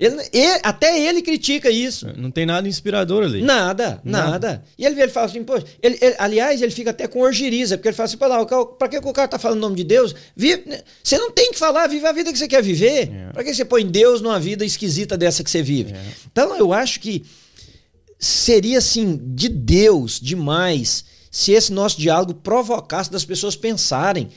Ele, 0.00 0.16
ele, 0.32 0.60
até 0.62 0.98
ele 0.98 1.20
critica 1.20 1.70
isso. 1.70 2.10
Não 2.16 2.30
tem 2.30 2.46
nada 2.46 2.66
inspirador 2.66 3.24
ali. 3.24 3.42
Nada, 3.42 4.00
nada. 4.02 4.30
nada. 4.30 4.64
E 4.78 4.86
ele, 4.86 5.00
ele 5.00 5.10
fala 5.10 5.26
assim, 5.26 5.44
pô, 5.44 5.56
ele, 5.82 5.98
ele, 6.00 6.16
aliás, 6.18 6.62
ele 6.62 6.72
fica 6.72 6.88
até 6.88 7.06
com 7.06 7.20
orgiriza, 7.20 7.76
porque 7.76 7.88
ele 7.88 7.96
fala 7.96 8.06
assim, 8.06 8.16
para 8.16 8.88
que 8.88 8.96
o 8.96 9.12
cara 9.12 9.28
tá 9.28 9.38
falando 9.38 9.58
o 9.58 9.60
nome 9.60 9.76
de 9.76 9.84
Deus? 9.84 10.14
Vive, 10.34 10.64
você 11.04 11.18
não 11.18 11.30
tem 11.30 11.52
que 11.52 11.58
falar, 11.58 11.86
vive 11.86 12.06
a 12.06 12.12
vida 12.12 12.32
que 12.32 12.38
você 12.38 12.48
quer 12.48 12.62
viver. 12.62 13.12
É. 13.12 13.32
Para 13.32 13.44
que 13.44 13.54
você 13.54 13.64
põe 13.64 13.86
Deus 13.86 14.22
numa 14.22 14.40
vida 14.40 14.64
esquisita 14.64 15.18
dessa 15.18 15.44
que 15.44 15.50
você 15.50 15.62
vive? 15.62 15.92
É. 15.92 16.02
Então, 16.32 16.56
eu 16.56 16.72
acho 16.72 16.98
que 16.98 17.22
seria, 18.18 18.78
assim, 18.78 19.20
de 19.22 19.50
Deus 19.50 20.18
demais 20.18 21.04
se 21.30 21.52
esse 21.52 21.72
nosso 21.72 22.00
diálogo 22.00 22.34
provocasse 22.34 23.12
das 23.12 23.24
pessoas 23.24 23.54
pensarem 23.54 24.30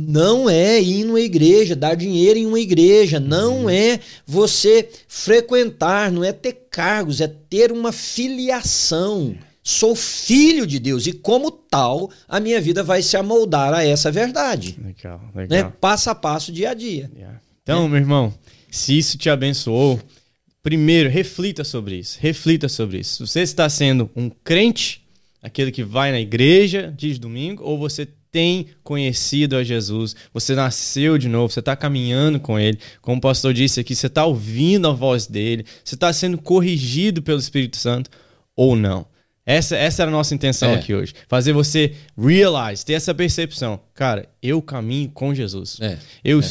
não 0.00 0.48
é 0.48 0.80
ir 0.80 1.02
numa 1.02 1.20
igreja, 1.20 1.74
dar 1.74 1.96
dinheiro 1.96 2.38
em 2.38 2.46
uma 2.46 2.60
igreja, 2.60 3.18
não 3.18 3.62
uhum. 3.62 3.70
é 3.70 3.98
você 4.24 4.88
frequentar, 5.08 6.12
não 6.12 6.22
é 6.22 6.32
ter 6.32 6.52
cargos, 6.70 7.20
é 7.20 7.26
ter 7.26 7.72
uma 7.72 7.90
filiação. 7.90 9.34
Sou 9.60 9.96
filho 9.96 10.64
de 10.66 10.78
Deus 10.78 11.08
e, 11.08 11.12
como 11.12 11.50
tal, 11.50 12.10
a 12.28 12.38
minha 12.38 12.60
vida 12.60 12.82
vai 12.84 13.02
se 13.02 13.16
amoldar 13.16 13.74
a 13.74 13.84
essa 13.84 14.10
verdade. 14.10 14.78
Legal, 14.82 15.20
legal. 15.34 15.64
Né? 15.64 15.72
Passo 15.80 16.08
a 16.10 16.14
passo, 16.14 16.52
dia 16.52 16.70
a 16.70 16.74
dia. 16.74 17.10
Yeah. 17.14 17.40
Então, 17.64 17.84
é. 17.86 17.88
meu 17.88 17.98
irmão, 17.98 18.32
se 18.70 18.96
isso 18.96 19.18
te 19.18 19.28
abençoou, 19.28 20.00
primeiro, 20.62 21.10
reflita 21.10 21.64
sobre 21.64 21.96
isso. 21.96 22.18
Reflita 22.20 22.68
sobre 22.68 22.98
isso. 23.00 23.26
Você 23.26 23.40
está 23.40 23.68
sendo 23.68 24.08
um 24.14 24.30
crente, 24.30 25.02
aquele 25.42 25.72
que 25.72 25.82
vai 25.82 26.12
na 26.12 26.20
igreja, 26.20 26.94
diz 26.96 27.18
domingo, 27.18 27.64
ou 27.64 27.76
você 27.76 28.08
tem 28.38 28.66
conhecido 28.84 29.56
a 29.56 29.64
Jesus, 29.64 30.14
você 30.32 30.54
nasceu 30.54 31.18
de 31.18 31.28
novo, 31.28 31.52
você 31.52 31.58
está 31.58 31.74
caminhando 31.74 32.38
com 32.38 32.56
Ele, 32.56 32.78
como 33.02 33.18
o 33.18 33.20
pastor 33.20 33.52
disse 33.52 33.80
aqui, 33.80 33.96
você 33.96 34.06
está 34.06 34.24
ouvindo 34.24 34.86
a 34.86 34.92
voz 34.92 35.26
dele, 35.26 35.66
você 35.82 35.96
está 35.96 36.12
sendo 36.12 36.38
corrigido 36.38 37.20
pelo 37.20 37.40
Espírito 37.40 37.76
Santo 37.76 38.08
ou 38.54 38.76
não. 38.76 39.08
Essa, 39.44 39.76
essa 39.76 40.04
era 40.04 40.10
a 40.12 40.12
nossa 40.12 40.36
intenção 40.36 40.70
é. 40.70 40.76
aqui 40.76 40.94
hoje. 40.94 41.14
Fazer 41.26 41.52
você 41.52 41.96
realize, 42.16 42.86
ter 42.86 42.92
essa 42.92 43.12
percepção. 43.12 43.80
Cara, 43.92 44.28
eu 44.40 44.62
caminho 44.62 45.10
com 45.10 45.34
Jesus. 45.34 45.78
É. 45.80 45.98
Eu 46.22 46.38
é. 46.38 46.44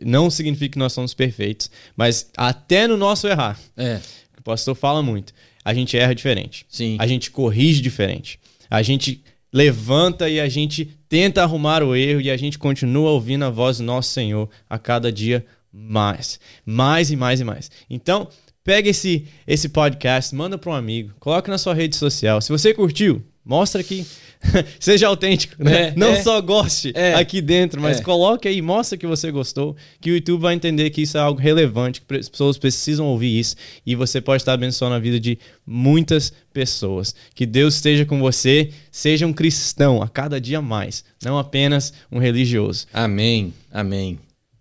Não 0.00 0.30
significa 0.30 0.74
que 0.74 0.78
nós 0.78 0.92
somos 0.92 1.12
perfeitos, 1.12 1.68
mas 1.96 2.30
até 2.36 2.86
no 2.86 2.96
nosso 2.96 3.26
errar, 3.26 3.58
é. 3.76 3.98
o 4.38 4.42
pastor 4.44 4.76
fala 4.76 5.02
muito, 5.02 5.32
a 5.64 5.74
gente 5.74 5.96
erra 5.96 6.14
diferente. 6.14 6.64
Sim. 6.68 6.96
A 7.00 7.06
gente 7.08 7.32
corrige 7.32 7.82
diferente. 7.82 8.38
A 8.70 8.80
gente 8.80 9.24
levanta 9.52 10.28
e 10.28 10.40
a 10.40 10.48
gente 10.48 10.96
tenta 11.08 11.42
arrumar 11.42 11.82
o 11.82 11.94
erro 11.94 12.20
e 12.20 12.30
a 12.30 12.36
gente 12.36 12.58
continua 12.58 13.10
ouvindo 13.10 13.44
a 13.44 13.50
voz 13.50 13.78
do 13.78 13.84
nosso 13.84 14.10
Senhor 14.10 14.48
a 14.68 14.78
cada 14.78 15.12
dia 15.12 15.44
mais. 15.72 16.40
Mais 16.64 17.10
e 17.10 17.16
mais 17.16 17.40
e 17.40 17.44
mais. 17.44 17.70
Então, 17.90 18.28
pega 18.64 18.88
esse, 18.88 19.26
esse 19.46 19.68
podcast, 19.68 20.34
manda 20.34 20.56
para 20.56 20.70
um 20.70 20.74
amigo, 20.74 21.12
coloca 21.20 21.50
na 21.50 21.58
sua 21.58 21.74
rede 21.74 21.96
social. 21.96 22.40
Se 22.40 22.50
você 22.50 22.72
curtiu, 22.72 23.22
mostra 23.44 23.80
aqui 23.80 24.06
Seja 24.78 25.06
autêntico, 25.06 25.62
né? 25.62 25.88
É, 25.88 25.94
Não 25.96 26.12
é, 26.12 26.22
só 26.22 26.40
goste 26.40 26.92
é, 26.94 27.14
aqui 27.14 27.40
dentro, 27.40 27.80
mas 27.80 28.00
é. 28.00 28.02
coloque 28.02 28.48
aí, 28.48 28.60
mostra 28.60 28.98
que 28.98 29.06
você 29.06 29.30
gostou, 29.30 29.76
que 30.00 30.10
o 30.10 30.14
YouTube 30.14 30.40
vai 30.40 30.54
entender 30.54 30.90
que 30.90 31.02
isso 31.02 31.16
é 31.16 31.20
algo 31.20 31.40
relevante, 31.40 32.00
que 32.00 32.14
as 32.16 32.28
pessoas 32.28 32.58
precisam 32.58 33.06
ouvir 33.06 33.38
isso 33.38 33.56
e 33.86 33.94
você 33.94 34.20
pode 34.20 34.42
estar 34.42 34.52
abençoando 34.52 34.94
a 34.94 34.98
vida 34.98 35.18
de 35.18 35.38
muitas 35.66 36.32
pessoas. 36.52 37.14
Que 37.34 37.46
Deus 37.46 37.74
esteja 37.74 38.04
com 38.04 38.20
você, 38.20 38.70
seja 38.90 39.26
um 39.26 39.32
cristão 39.32 40.02
a 40.02 40.08
cada 40.08 40.40
dia 40.40 40.60
mais, 40.60 41.04
não 41.22 41.38
apenas 41.38 41.92
um 42.10 42.18
religioso. 42.18 42.86
Amém. 42.92 43.52
Amém. 43.70 44.18